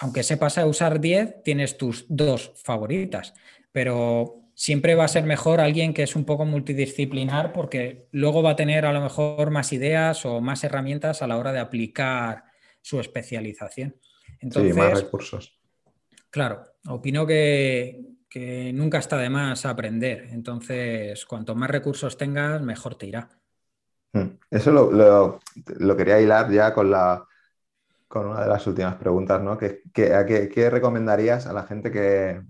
aunque 0.00 0.22
sepas 0.22 0.58
a 0.58 0.66
usar 0.66 1.00
diez, 1.00 1.42
tienes 1.44 1.76
tus 1.76 2.06
dos 2.08 2.52
favoritas, 2.62 3.34
pero 3.70 4.40
siempre 4.54 4.94
va 4.94 5.04
a 5.04 5.08
ser 5.08 5.24
mejor 5.24 5.60
alguien 5.60 5.94
que 5.94 6.02
es 6.02 6.16
un 6.16 6.24
poco 6.24 6.44
multidisciplinar 6.44 7.52
porque 7.52 8.08
luego 8.12 8.42
va 8.42 8.50
a 8.50 8.56
tener 8.56 8.84
a 8.86 8.92
lo 8.92 9.00
mejor 9.00 9.50
más 9.50 9.72
ideas 9.72 10.26
o 10.26 10.40
más 10.40 10.64
herramientas 10.64 11.22
a 11.22 11.26
la 11.26 11.36
hora 11.36 11.52
de 11.52 11.60
aplicar 11.60 12.44
su 12.82 12.98
especialización. 12.98 13.96
Entonces, 14.40 14.74
sí, 14.74 14.78
más 14.80 15.02
recursos. 15.02 15.58
Claro, 16.30 16.64
opino 16.88 17.26
que, 17.26 18.00
que 18.28 18.72
nunca 18.72 18.98
está 18.98 19.18
de 19.18 19.28
más 19.28 19.66
aprender. 19.66 20.28
Entonces, 20.30 21.26
cuanto 21.26 21.54
más 21.54 21.70
recursos 21.70 22.16
tengas, 22.16 22.62
mejor 22.62 22.94
te 22.94 23.06
irá. 23.06 23.28
Hmm. 24.12 24.38
Eso 24.50 24.72
lo, 24.72 25.96
quería 25.96 26.20
hilar 26.20 26.50
ya 26.50 26.72
con, 26.72 26.90
la, 26.90 27.26
con 28.10 28.26
una 28.26 28.42
de 28.42 28.48
las 28.48 28.66
últimas 28.66 28.96
preguntas, 28.96 29.40
¿no? 29.40 29.56
¿Qué, 29.56 29.82
qué, 29.94 30.68
recomendarías 30.68 31.46
a 31.46 31.52
la 31.52 31.62
gente 31.62 31.92
que, 31.92 32.42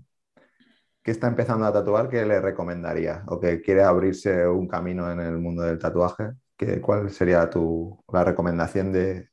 que, 1.03 1.11
está 1.11 1.27
empezando 1.27 1.67
a 1.67 1.71
tatuar? 1.71 2.09
¿Qué 2.09 2.25
le 2.25 2.41
recomendarías? 2.41 3.21
¿O 3.27 3.39
que 3.39 3.61
quiere 3.61 3.83
abrirse 3.83 4.47
un 4.47 4.67
camino 4.67 5.11
en 5.11 5.19
el 5.19 5.37
mundo 5.37 5.61
del 5.61 5.77
tatuaje? 5.77 6.31
¿Qué, 6.57 6.81
¿Cuál 6.81 7.11
sería 7.11 7.47
tu, 7.47 8.03
la 8.11 8.23
recomendación 8.23 8.91
de, 8.91 9.29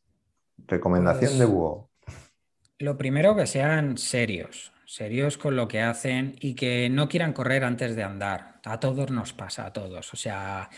recomendación 0.66 1.38
de 1.38 1.46
pues 1.46 1.48
Búho? 1.48 1.90
Lo 2.78 2.98
primero 2.98 3.34
que 3.34 3.46
sean 3.46 3.96
serios 3.96 4.70
serios 4.88 5.36
con 5.36 5.54
lo 5.54 5.68
que 5.68 5.82
hacen 5.82 6.36
y 6.40 6.54
que 6.54 6.88
no 6.88 7.10
quieran 7.10 7.34
correr 7.34 7.62
antes 7.62 7.94
de 7.94 8.02
andar. 8.02 8.60
A 8.64 8.80
todos 8.80 9.10
nos 9.10 9.34
pasa, 9.34 9.66
a 9.66 9.72
todos. 9.72 10.14
O 10.14 10.16
sea, 10.16 10.70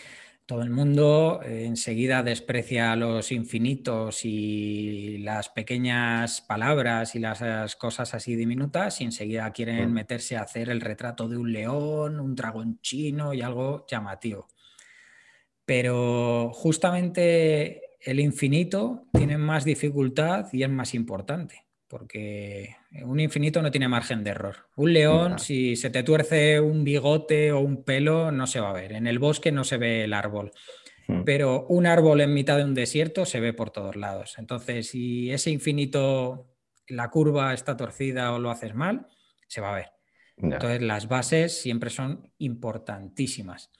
todo 0.50 0.62
el 0.62 0.70
mundo 0.70 1.40
eh, 1.44 1.64
enseguida 1.64 2.24
desprecia 2.24 2.96
los 2.96 3.30
infinitos 3.30 4.24
y 4.24 5.18
las 5.18 5.48
pequeñas 5.48 6.40
palabras 6.40 7.14
y 7.14 7.20
las 7.20 7.76
cosas 7.76 8.14
así 8.14 8.34
diminutas 8.34 9.00
y 9.00 9.04
enseguida 9.04 9.52
quieren 9.52 9.88
mm. 9.88 9.94
meterse 9.94 10.36
a 10.36 10.42
hacer 10.42 10.68
el 10.68 10.80
retrato 10.80 11.28
de 11.28 11.36
un 11.36 11.52
león, 11.52 12.18
un 12.18 12.34
dragón 12.34 12.80
chino 12.80 13.32
y 13.32 13.42
algo 13.42 13.86
llamativo. 13.86 14.48
Pero 15.64 16.50
justamente 16.52 17.82
el 18.00 18.18
infinito 18.18 19.04
tiene 19.12 19.38
más 19.38 19.64
dificultad 19.64 20.48
y 20.52 20.64
es 20.64 20.68
más 20.68 20.94
importante 20.94 21.64
porque 21.90 22.76
un 23.02 23.18
infinito 23.18 23.60
no 23.60 23.72
tiene 23.72 23.88
margen 23.88 24.22
de 24.22 24.30
error. 24.30 24.68
Un 24.76 24.92
león, 24.92 25.40
si 25.40 25.74
se 25.74 25.90
te 25.90 26.04
tuerce 26.04 26.60
un 26.60 26.84
bigote 26.84 27.50
o 27.50 27.58
un 27.58 27.82
pelo, 27.82 28.30
no 28.30 28.46
se 28.46 28.60
va 28.60 28.70
a 28.70 28.74
ver. 28.74 28.92
En 28.92 29.08
el 29.08 29.18
bosque 29.18 29.50
no 29.50 29.64
se 29.64 29.76
ve 29.76 30.04
el 30.04 30.14
árbol, 30.14 30.52
hmm. 31.08 31.24
pero 31.24 31.66
un 31.66 31.86
árbol 31.86 32.20
en 32.20 32.32
mitad 32.32 32.58
de 32.58 32.64
un 32.64 32.74
desierto 32.74 33.26
se 33.26 33.40
ve 33.40 33.52
por 33.52 33.70
todos 33.70 33.96
lados. 33.96 34.36
Entonces, 34.38 34.88
si 34.88 35.32
ese 35.32 35.50
infinito, 35.50 36.54
la 36.86 37.10
curva 37.10 37.52
está 37.52 37.76
torcida 37.76 38.32
o 38.32 38.38
lo 38.38 38.50
haces 38.50 38.72
mal, 38.72 39.08
se 39.48 39.60
va 39.60 39.72
a 39.72 39.76
ver. 39.76 39.90
Entonces, 40.36 40.80
las 40.80 41.08
bases 41.08 41.60
siempre 41.60 41.90
son 41.90 42.32
importantísimas. 42.38 43.72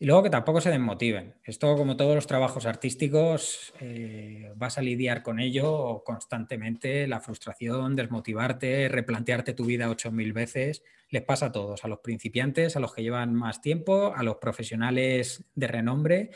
Y 0.00 0.06
luego 0.06 0.22
que 0.22 0.30
tampoco 0.30 0.60
se 0.60 0.70
desmotiven. 0.70 1.34
Esto, 1.42 1.76
como 1.76 1.96
todos 1.96 2.14
los 2.14 2.28
trabajos 2.28 2.66
artísticos, 2.66 3.74
eh, 3.80 4.52
vas 4.54 4.78
a 4.78 4.82
lidiar 4.82 5.24
con 5.24 5.40
ello 5.40 6.04
constantemente, 6.04 7.08
la 7.08 7.20
frustración, 7.20 7.96
desmotivarte, 7.96 8.88
replantearte 8.88 9.54
tu 9.54 9.64
vida 9.64 9.90
ocho 9.90 10.12
mil 10.12 10.32
veces. 10.32 10.84
Les 11.10 11.22
pasa 11.22 11.46
a 11.46 11.52
todos, 11.52 11.84
a 11.84 11.88
los 11.88 11.98
principiantes, 11.98 12.76
a 12.76 12.80
los 12.80 12.94
que 12.94 13.02
llevan 13.02 13.34
más 13.34 13.60
tiempo, 13.60 14.14
a 14.14 14.22
los 14.22 14.36
profesionales 14.36 15.44
de 15.54 15.66
renombre 15.66 16.30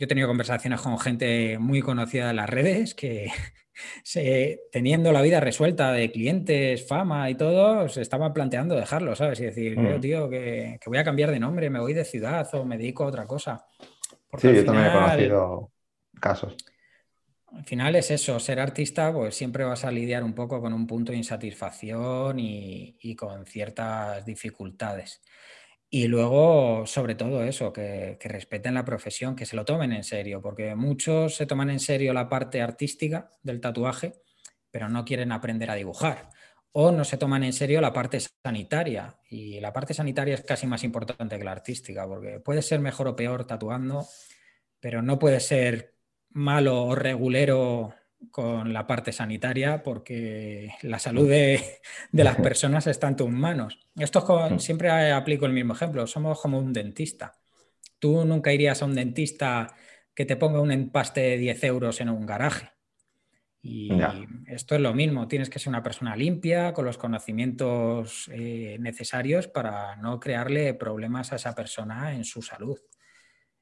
yo 0.00 0.06
he 0.06 0.08
tenido 0.08 0.28
conversaciones 0.28 0.80
con 0.80 0.98
gente 0.98 1.58
muy 1.58 1.82
conocida 1.82 2.28
de 2.28 2.32
las 2.32 2.48
redes 2.48 2.94
que 2.94 3.30
se, 4.02 4.62
teniendo 4.72 5.12
la 5.12 5.22
vida 5.22 5.40
resuelta 5.40 5.92
de 5.92 6.10
clientes, 6.10 6.86
fama 6.86 7.30
y 7.30 7.34
todo, 7.34 7.88
se 7.88 8.02
estaban 8.02 8.32
planteando 8.32 8.74
dejarlo, 8.74 9.14
¿sabes? 9.14 9.40
Y 9.40 9.44
decir, 9.44 9.78
mm. 9.78 10.00
tío, 10.00 10.28
que, 10.28 10.78
voy 10.86 10.98
a 10.98 11.04
cambiar 11.04 11.30
de 11.30 11.40
nombre, 11.40 11.70
me 11.70 11.80
voy 11.80 11.94
de 11.94 12.04
ciudad 12.04 12.48
o 12.54 12.64
me 12.64 12.78
dedico 12.78 13.04
a 13.04 13.08
otra 13.08 13.26
cosa. 13.26 13.64
sí, 14.38 14.54
yo 14.54 14.64
también 14.64 14.86
he 14.86 14.92
conocido 14.92 15.70
casos. 16.20 16.56
Al 17.52 17.64
final 17.64 17.96
es 17.96 18.12
eso, 18.12 18.38
ser 18.38 18.60
artista, 18.60 19.12
pues 19.12 19.34
siempre 19.34 19.64
vas 19.64 19.84
a 19.84 19.90
lidiar 19.90 20.22
un 20.22 20.34
poco 20.34 20.60
con 20.60 20.72
un 20.72 20.86
punto 20.86 21.10
de 21.10 21.18
insatisfacción 21.18 22.38
y 22.38 23.16
con 23.16 23.44
ciertas 23.44 24.24
dificultades. 24.24 25.20
Y 25.92 26.06
luego, 26.06 26.86
sobre 26.86 27.16
todo 27.16 27.42
eso, 27.42 27.72
que, 27.72 28.16
respeten 28.22 28.74
la 28.74 28.84
profesión, 28.84 29.34
que 29.34 29.44
se 29.44 29.56
lo 29.56 29.64
tomen 29.64 29.92
en 29.92 30.04
serio, 30.04 30.40
porque 30.40 30.76
muchos 30.76 31.34
se 31.34 31.46
toman 31.46 31.68
en 31.68 31.80
serio 31.80 32.12
la 32.12 32.28
parte 32.28 32.62
artística 32.62 33.28
del 33.42 33.60
tatuaje, 33.60 34.14
pero 34.70 34.88
no 34.88 35.04
quieren 35.04 35.32
aprender 35.32 35.68
a 35.68 35.74
dibujar. 35.74 36.30
O 36.70 36.92
no 36.92 37.04
se 37.04 37.16
toman 37.16 37.42
en 37.42 37.52
serio 37.52 37.80
la 37.80 37.92
parte 37.92 38.20
sanitaria. 38.20 39.18
Y 39.28 39.58
la 39.58 39.72
parte 39.72 39.92
sanitaria 39.92 40.34
es 40.34 40.42
casi 40.42 40.68
más 40.68 40.84
importante 40.84 41.36
que 41.36 41.44
la 41.44 41.52
artística, 41.52 42.06
porque 42.06 42.38
puede 42.38 42.62
ser 42.62 42.78
mejor 42.78 43.08
o 43.08 43.16
peor 43.16 43.44
tatuando, 43.44 44.06
pero 44.78 45.02
no 45.02 45.18
puede 45.18 45.40
ser 45.40 45.96
malo 46.28 46.84
o 46.84 46.94
regulero 46.94 47.92
con 48.30 48.72
la 48.72 48.86
parte 48.86 49.12
sanitaria 49.12 49.82
porque 49.82 50.72
la 50.82 50.98
salud 50.98 51.28
de, 51.28 51.80
las 52.12 52.36
personas 52.36 52.86
está 52.86 53.08
en 53.08 53.16
tus 53.16 53.30
manos. 53.30 53.78
Esto 53.96 54.58
siempre 54.58 54.90
aplico 55.12 55.46
el 55.46 55.52
mismo 55.52 55.74
ejemplo, 55.74 56.06
somos 56.06 56.40
como 56.40 56.58
un 56.58 56.72
dentista. 56.72 57.38
Tú 57.98 58.24
nunca 58.24 58.52
irías 58.52 58.82
a 58.82 58.86
un 58.86 58.94
dentista 58.94 59.74
que 60.14 60.26
te 60.26 60.36
ponga 60.36 60.60
un 60.60 60.72
empaste 60.72 61.20
de 61.20 61.38
10 61.38 61.64
euros 61.64 62.00
en 62.00 62.10
un 62.10 62.26
garaje. 62.26 62.70
Y 63.62 63.90
esto 64.46 64.74
es 64.74 64.80
lo 64.80 64.94
mismo, 64.94 65.28
tienes 65.28 65.50
que 65.50 65.58
ser 65.58 65.68
una 65.68 65.82
persona 65.82 66.16
limpia, 66.16 66.72
con 66.72 66.86
los 66.86 66.96
conocimientos 66.96 68.30
eh, 68.32 68.78
necesarios 68.80 69.48
para 69.48 69.96
no 69.96 70.18
crearle 70.18 70.72
problemas 70.72 71.32
a 71.32 71.36
esa 71.36 71.54
persona 71.54 72.14
en 72.14 72.24
su 72.24 72.40
salud. 72.40 72.78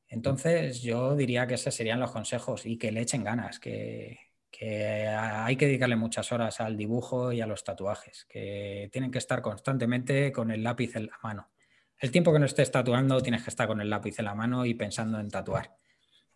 Entonces 0.06 0.82
yo 0.82 1.16
diría 1.16 1.48
que 1.48 1.54
esos 1.54 1.74
serían 1.74 1.98
los 1.98 2.12
consejos 2.12 2.64
y 2.64 2.78
que 2.78 2.92
le 2.92 3.00
echen 3.00 3.24
ganas, 3.24 3.59
que, 3.59 4.28
que 4.59 5.06
hay 5.06 5.54
que 5.54 5.66
dedicarle 5.66 5.94
muchas 5.94 6.32
horas 6.32 6.61
al 6.61 6.76
dibujo 6.76 7.32
y 7.32 7.40
a 7.40 7.46
los 7.46 7.62
tatuajes, 7.62 8.24
que 8.28 8.88
tienen 8.92 9.12
que 9.12 9.18
estar 9.18 9.40
constantemente 9.40 10.32
con 10.32 10.50
el 10.50 10.64
lápiz 10.64 10.96
en 10.96 11.06
la 11.06 11.18
mano. 11.22 11.48
El 11.96 12.11
tiempo 12.11 12.32
que 12.32 12.40
no 12.40 12.46
estés 12.46 12.72
tatuando 12.72 13.20
tienes 13.20 13.44
que 13.44 13.50
estar 13.50 13.68
con 13.68 13.80
el 13.80 13.88
lápiz 13.88 14.18
en 14.18 14.24
la 14.24 14.34
mano 14.34 14.66
y 14.66 14.74
pensando 14.74 15.20
en 15.20 15.30
tatuar. 15.30 15.76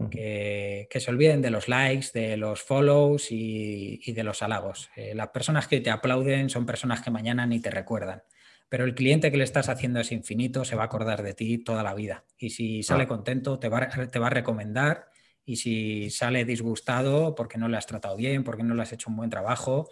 Que, 0.08 0.88
se 0.94 1.10
olviden 1.10 1.42
de 1.42 1.50
los 1.50 1.68
likes, 1.68 2.08
de 2.14 2.36
los 2.36 2.62
follows 2.62 3.28
y, 3.30 4.12
de 4.12 4.24
los 4.24 4.42
halagos. 4.42 4.90
Eh, 4.94 5.14
las 5.14 5.28
personas 5.28 5.66
que 5.66 5.80
te 5.80 5.90
aplauden 5.90 6.48
son 6.48 6.64
personas 6.64 7.00
que 7.02 7.10
mañana 7.10 7.46
ni 7.46 7.60
te 7.60 7.70
recuerdan. 7.70 8.22
Pero 8.68 8.84
el 8.84 8.94
cliente 8.94 9.30
que 9.32 9.36
le 9.36 9.44
estás 9.44 9.68
haciendo 9.68 10.00
es 10.00 10.12
infinito, 10.12 10.64
se 10.64 10.76
va 10.76 10.82
a 10.82 10.86
acordar 10.86 11.22
de 11.22 11.34
ti 11.34 11.58
toda 11.58 11.82
la 11.82 11.94
vida. 11.94 12.24
Y 12.38 12.50
si 12.50 12.82
sale 12.82 13.06
contento, 13.06 13.58
te 13.58 13.68
va, 13.68 13.88
te 13.88 14.18
va 14.18 14.28
a 14.28 14.30
recomendar 14.30 15.12
y 15.44 15.56
si 15.56 16.10
sale 16.10 16.44
disgustado 16.44 17.34
porque 17.34 17.58
no 17.58 17.68
le 17.68 17.76
has 17.76 17.86
tratado 17.86 18.16
bien, 18.16 18.44
porque 18.44 18.62
no 18.62 18.74
le 18.74 18.82
has 18.82 18.92
hecho 18.92 19.10
un 19.10 19.16
buen 19.16 19.30
trabajo, 19.30 19.88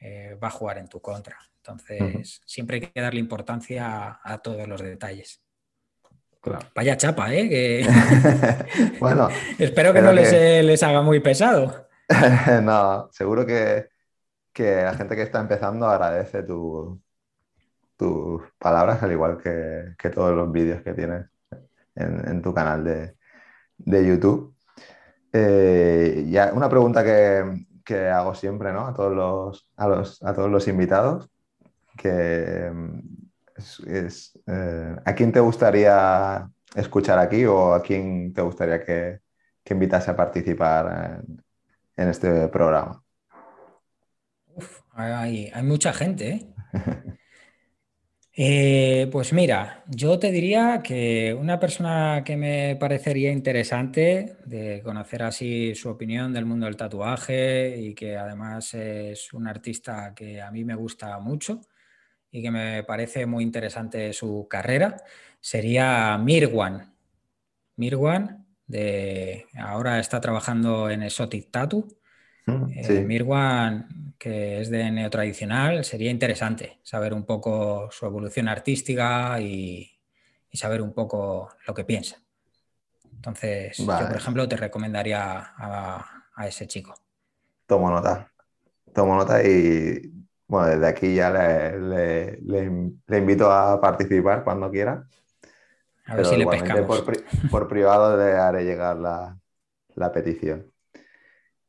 eh, 0.00 0.36
va 0.42 0.48
a 0.48 0.50
jugar 0.50 0.78
en 0.78 0.88
tu 0.88 1.00
contra. 1.00 1.38
Entonces, 1.56 2.40
siempre 2.44 2.76
hay 2.76 2.80
que 2.88 3.00
darle 3.00 3.20
importancia 3.20 4.18
a, 4.22 4.38
todos 4.38 4.66
los 4.66 4.82
detalles. 4.82 5.40
Vaya 6.74 6.96
chapa, 6.96 7.32
¿eh? 7.32 7.86
bueno, 9.00 9.28
espero 9.58 9.92
que 9.92 10.02
no 10.02 10.12
Les, 10.12 10.82
haga 10.82 11.02
muy 11.02 11.20
pesado. 11.20 11.86
no, 12.62 13.08
seguro 13.12 13.46
que, 13.46 13.88
la 14.58 14.94
gente 14.94 15.14
que 15.14 15.22
está 15.22 15.40
empezando 15.40 15.86
agradece 15.86 16.42
tus 16.42 16.98
palabras, 18.58 19.00
al 19.04 19.12
igual 19.12 19.38
que, 19.40 20.10
todos 20.10 20.34
los 20.34 20.50
vídeos 20.50 20.82
que 20.82 20.94
tienes 20.94 21.26
en, 21.94 22.42
tu 22.42 22.52
canal 22.52 22.82
de, 22.82 23.14
de 23.78 24.04
YouTube. 24.04 24.51
Eh, 25.32 26.26
ya, 26.28 26.52
una 26.52 26.68
pregunta 26.68 27.02
que, 27.02 27.64
que, 27.84 28.08
hago 28.08 28.34
siempre 28.34 28.72
¿no? 28.72 28.86
a, 28.86 28.94
todos 28.94 29.14
los, 29.14 29.68
a, 29.76 29.88
los, 29.88 30.22
a 30.22 30.34
todos 30.34 30.50
los 30.50 30.68
invitados, 30.68 31.30
que 31.96 32.70
mm, 32.72 32.98
es, 33.86 34.38
eh, 34.46 34.96
¿a 35.04 35.14
quién 35.14 35.32
te 35.32 35.40
gustaría 35.40 36.48
escuchar 36.74 37.18
aquí 37.18 37.44
o 37.46 37.72
a 37.72 37.82
quién 37.82 38.32
te 38.32 38.42
gustaría 38.42 38.84
que, 38.84 39.20
que 39.64 39.74
invitase 39.74 40.10
a 40.10 40.16
participar 40.16 41.22
en, 41.26 41.42
en 41.96 42.08
este 42.08 42.48
programa? 42.48 43.02
Uf, 44.54 44.80
hay, 44.92 45.50
hay, 45.52 45.62
mucha 45.62 45.92
gente. 45.92 46.28
¿eh? 46.28 46.52
Eh, 48.34 49.08
pues 49.12 49.34
mira, 49.34 49.84
yo 49.88 50.18
te 50.18 50.30
diría 50.32 50.80
que 50.82 51.36
una 51.38 51.60
persona 51.60 52.22
que 52.24 52.38
me 52.38 52.76
parecería 52.76 53.30
interesante 53.30 54.38
de 54.46 54.80
conocer 54.82 55.22
así 55.22 55.74
su 55.74 55.90
opinión 55.90 56.32
del 56.32 56.46
mundo 56.46 56.64
del 56.64 56.76
tatuaje 56.76 57.76
y 57.78 57.94
que 57.94 58.16
además 58.16 58.72
es 58.72 59.34
un 59.34 59.48
artista 59.48 60.14
que 60.14 60.40
a 60.40 60.50
mí 60.50 60.64
me 60.64 60.74
gusta 60.74 61.18
mucho 61.18 61.60
y 62.30 62.40
que 62.40 62.50
me 62.50 62.82
parece 62.84 63.26
muy 63.26 63.44
interesante 63.44 64.14
su 64.14 64.46
carrera, 64.48 64.96
sería 65.38 66.16
Mirwan. 66.16 66.94
Mirwan, 67.76 68.46
de, 68.66 69.46
ahora 69.58 70.00
está 70.00 70.22
trabajando 70.22 70.88
en 70.88 71.02
Exotic 71.02 71.50
Tattoo. 71.50 71.86
Mm, 72.46 72.64
eh, 72.74 73.04
Mirwan 73.06 74.11
que 74.22 74.60
es 74.60 74.70
de 74.70 74.88
neotradicional, 74.92 75.84
sería 75.84 76.08
interesante 76.08 76.78
saber 76.84 77.12
un 77.12 77.24
poco 77.24 77.88
su 77.90 78.06
evolución 78.06 78.46
artística 78.46 79.40
y, 79.40 79.88
saber 80.52 80.80
un 80.80 80.92
poco 80.92 81.48
lo 81.66 81.74
que 81.74 81.82
piensa. 81.82 82.22
Entonces, 83.16 83.78
yo, 83.78 83.86
por 83.86 84.16
ejemplo, 84.16 84.48
te 84.48 84.56
recomendaría 84.56 85.54
a, 85.56 86.46
ese 86.46 86.68
chico. 86.68 86.94
Tomo 87.66 87.90
nota. 87.90 88.30
Tomo 88.94 89.16
nota 89.16 89.42
y, 89.42 90.12
bueno, 90.46 90.68
desde 90.68 90.86
aquí 90.86 91.14
ya 91.16 91.30
le, 91.30 92.38
invito 93.18 93.50
a 93.50 93.80
participar 93.80 94.44
cuando 94.44 94.70
quiera. 94.70 95.04
A 96.06 96.14
ver 96.14 96.26
si 96.26 96.36
le 96.36 96.46
pescamos. 96.46 97.04
Por, 97.50 97.66
privado 97.66 98.16
le 98.16 98.34
haré 98.34 98.62
llegar 98.62 98.98
la, 98.98 99.36
la 99.96 100.12
petición. 100.12 100.70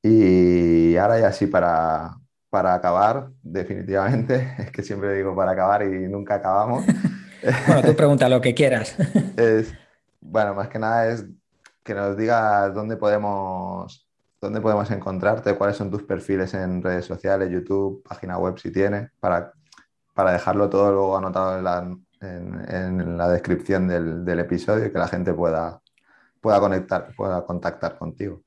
Y 0.03 0.95
ahora 0.97 1.19
ya 1.19 1.31
sí, 1.31 1.47
para, 1.47 2.19
para 2.53 2.75
acabar, 2.75 3.31
definitivamente. 3.41 4.53
Es 4.59 4.69
que 4.69 4.83
siempre 4.83 5.15
digo 5.15 5.35
para 5.35 5.53
acabar 5.53 5.81
y 5.81 6.07
nunca 6.07 6.35
acabamos. 6.35 6.85
bueno, 7.67 7.81
tú 7.81 7.95
pregunta 7.95 8.29
lo 8.29 8.41
que 8.41 8.53
quieras. 8.53 8.95
bueno, 10.21 10.53
más 10.53 10.67
que 10.67 10.77
nada 10.77 11.07
es 11.07 11.25
que 11.83 11.95
nos 11.95 12.15
digas 12.15 12.71
dónde 12.75 12.95
podemos, 12.95 14.07
dónde 14.39 14.61
podemos 14.61 14.91
encontrarte, 14.91 15.55
cuáles 15.55 15.77
son 15.77 15.89
tus 15.89 16.03
perfiles 16.03 16.53
en 16.53 16.83
redes 16.83 17.05
sociales, 17.05 17.49
YouTube, 17.49 18.03
página 18.07 18.37
web 18.37 18.59
si 18.59 18.71
tienes, 18.71 19.09
para, 19.19 19.51
para 20.13 20.33
dejarlo 20.33 20.69
todo 20.69 20.91
luego 20.91 21.17
anotado 21.17 21.57
en 21.57 21.63
la, 21.63 21.97
en, 22.21 23.17
la 23.17 23.29
descripción 23.29 23.87
del, 23.87 24.23
del, 24.23 24.39
episodio 24.39 24.85
y 24.85 24.91
que 24.91 24.99
la 24.99 25.07
gente 25.07 25.33
pueda, 25.33 25.81
pueda, 26.39 26.59
conectar, 26.59 27.15
pueda 27.17 27.43
contactar 27.43 27.97
contigo. 27.97 28.43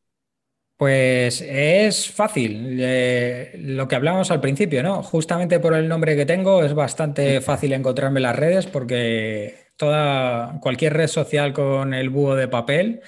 Pues 0.76 1.40
es 1.40 2.10
fácil, 2.10 2.78
eh, 2.80 3.54
lo 3.58 3.88
que 3.88 3.96
hablamos 3.96 4.30
al 4.30 4.42
principio, 4.42 4.82
¿no? 4.82 5.02
Justamente 5.02 5.58
por 5.58 5.72
el 5.72 5.88
nombre 5.88 6.14
que 6.16 6.26
tengo 6.26 6.62
es 6.62 6.74
bastante 6.74 7.40
fácil 7.40 7.72
encontrarme 7.72 8.18
en 8.18 8.24
las 8.24 8.36
redes 8.36 8.66
porque 8.66 9.70
toda, 9.76 10.58
cualquier 10.60 10.92
red 10.92 11.06
social 11.06 11.54
con 11.54 11.94
el 11.94 12.10
búho 12.10 12.34
de 12.34 12.48
papel 12.48 13.00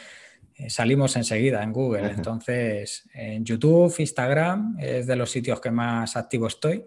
eh, 0.55 0.71
salimos 0.71 1.15
enseguida 1.17 1.63
en 1.63 1.75
Google. 1.75 2.11
Entonces, 2.11 3.07
en 3.13 3.45
YouTube, 3.45 3.95
Instagram 3.99 4.79
es 4.81 5.07
de 5.07 5.17
los 5.17 5.31
sitios 5.31 5.61
que 5.61 5.71
más 5.71 6.17
activo 6.17 6.47
estoy. 6.47 6.87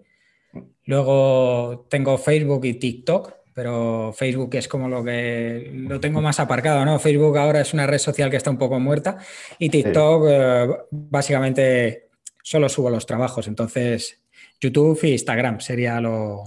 Luego 0.84 1.86
tengo 1.88 2.18
Facebook 2.18 2.64
y 2.64 2.74
TikTok, 2.74 3.32
pero 3.54 4.12
Facebook 4.12 4.54
es 4.54 4.68
como 4.68 4.88
lo 4.88 5.04
que 5.04 5.70
lo 5.74 6.00
tengo 6.00 6.20
más 6.20 6.40
aparcado, 6.40 6.84
¿no? 6.84 6.98
Facebook 6.98 7.36
ahora 7.38 7.60
es 7.60 7.74
una 7.74 7.86
red 7.86 7.98
social 7.98 8.30
que 8.30 8.36
está 8.36 8.50
un 8.50 8.58
poco 8.58 8.80
muerta 8.80 9.18
y 9.58 9.68
TikTok 9.68 10.26
eh, 10.28 10.68
básicamente 10.90 12.08
solo 12.42 12.68
subo 12.68 12.90
los 12.90 13.06
trabajos, 13.06 13.48
entonces 13.48 14.22
YouTube 14.60 14.98
e 15.02 15.08
Instagram 15.10 15.60
sería 15.60 16.00
lo, 16.00 16.44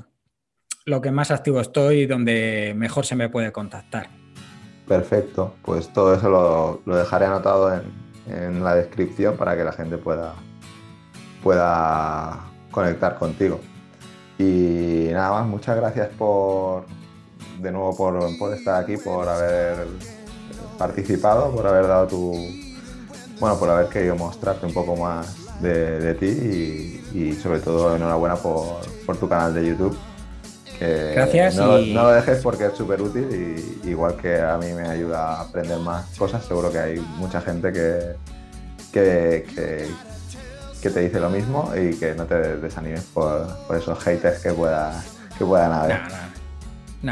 lo 0.85 1.01
que 1.01 1.11
más 1.11 1.31
activo 1.31 1.59
estoy 1.59 2.01
y 2.01 2.05
donde 2.05 2.73
mejor 2.75 3.05
se 3.05 3.15
me 3.15 3.29
puede 3.29 3.51
contactar. 3.51 4.09
Perfecto, 4.87 5.55
pues 5.63 5.91
todo 5.91 6.13
eso 6.13 6.29
lo, 6.29 6.81
lo 6.85 6.95
dejaré 6.95 7.25
anotado 7.25 7.73
en, 7.73 7.81
en, 8.27 8.63
la 8.63 8.75
descripción 8.75 9.35
para 9.35 9.57
que 9.57 9.63
la 9.63 9.71
gente 9.71 9.97
pueda, 9.97 10.35
pueda 11.43 12.45
conectar 12.71 13.17
contigo. 13.17 13.59
Y 14.37 15.07
nada 15.11 15.31
más, 15.31 15.47
muchas 15.47 15.75
gracias 15.77 16.09
por 16.17 16.85
de 17.59 17.71
nuevo 17.71 17.95
por, 17.95 18.37
por 18.37 18.53
estar 18.53 18.83
aquí, 18.83 18.97
por 18.97 19.27
haber 19.27 19.87
participado, 20.77 21.51
por 21.55 21.67
haber 21.67 21.87
dado 21.87 22.07
tu. 22.07 22.33
Bueno, 23.39 23.57
por 23.59 23.69
haber 23.69 23.87
querido 23.87 24.15
mostrarte 24.15 24.65
un 24.65 24.73
poco 24.73 24.95
más 24.95 25.61
de, 25.61 25.99
de 25.99 26.13
ti 26.15 26.25
y, 27.13 27.17
y, 27.17 27.33
sobre 27.33 27.59
todo 27.59 27.95
enhorabuena 27.95 28.35
por, 28.35 28.79
por 29.05 29.17
tu 29.17 29.27
canal 29.27 29.53
de 29.53 29.67
YouTube 29.67 29.97
Gracias. 30.79 31.55
No, 31.55 31.79
y... 31.79 31.93
no, 31.93 32.03
lo 32.03 32.11
dejes 32.11 32.41
porque 32.41 32.65
es 32.67 32.73
súper 32.73 33.01
útil 33.01 33.81
y 33.83 33.89
igual 33.89 34.15
que 34.17 34.39
a 34.41 34.57
mí 34.57 34.71
me 34.73 34.87
ayuda 34.87 35.35
a 35.35 35.41
aprender 35.41 35.79
más 35.79 36.05
cosas, 36.17 36.43
seguro 36.45 36.71
que 36.71 36.79
hay 36.79 36.99
mucha 37.17 37.41
gente 37.41 37.71
que, 37.71 38.15
que, 38.91 39.45
que, 39.55 39.87
que 40.81 40.89
te 40.89 40.99
dice 41.01 41.19
lo 41.19 41.29
mismo 41.29 41.71
y 41.75 41.95
que 41.95 42.13
no 42.13 42.25
te 42.25 42.57
desanimes 42.57 43.03
por, 43.13 43.47
por 43.67 43.77
esos 43.77 43.97
haters 44.03 44.39
que, 44.41 44.51
pueda, 44.51 45.03
que 45.37 45.45
puedan 45.45 45.71
haber. 45.71 46.01
No, 46.01 46.09
no, 46.09 46.34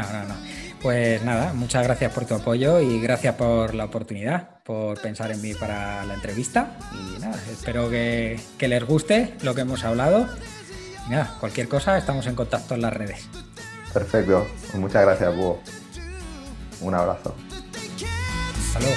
no, 0.02 0.24
no. 0.24 0.34
Pues 0.82 1.22
nada, 1.22 1.54
muchas 1.54 1.82
gracias 1.84 2.12
por 2.12 2.26
tu 2.26 2.34
apoyo 2.34 2.80
y 2.80 3.00
gracias 3.00 3.34
por 3.36 3.74
la 3.74 3.86
oportunidad, 3.86 4.62
por 4.64 5.00
pensar 5.00 5.30
en 5.30 5.40
mí 5.40 5.54
para 5.54 6.04
la 6.04 6.14
entrevista. 6.14 6.76
Y 6.92 7.18
nada, 7.20 7.38
espero 7.50 7.88
que, 7.88 8.38
que 8.58 8.68
les 8.68 8.84
guste 8.84 9.34
lo 9.42 9.54
que 9.54 9.62
hemos 9.62 9.82
hablado. 9.84 10.28
Y 11.06 11.10
nada, 11.10 11.36
cualquier 11.40 11.68
cosa, 11.68 11.96
estamos 11.96 12.26
en 12.26 12.34
contacto 12.34 12.74
en 12.74 12.82
las 12.82 12.92
redes. 12.92 13.28
Perfecto. 13.94 14.46
Pues 14.60 14.74
muchas 14.74 15.02
gracias, 15.02 15.34
Búho. 15.34 15.60
Un 16.80 16.94
abrazo. 16.94 17.34
Hasta 18.74 18.80
luego. 18.80 18.96